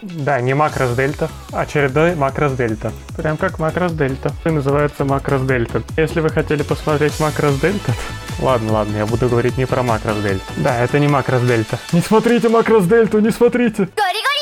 [0.02, 2.94] Да, не макрос дельта, очередной а макрос дельта.
[3.18, 4.32] Прям как макрос дельта.
[4.46, 5.84] И называется макрос дельта.
[5.98, 7.94] Если вы хотели посмотреть макрос дельта,
[8.42, 10.46] Ладно, ладно, я буду говорить не про макрос дельта.
[10.58, 11.78] Да, это не макрос дельта.
[11.92, 13.90] Не смотрите макрос дельту, не смотрите.
[13.98, 14.39] Гори, гори!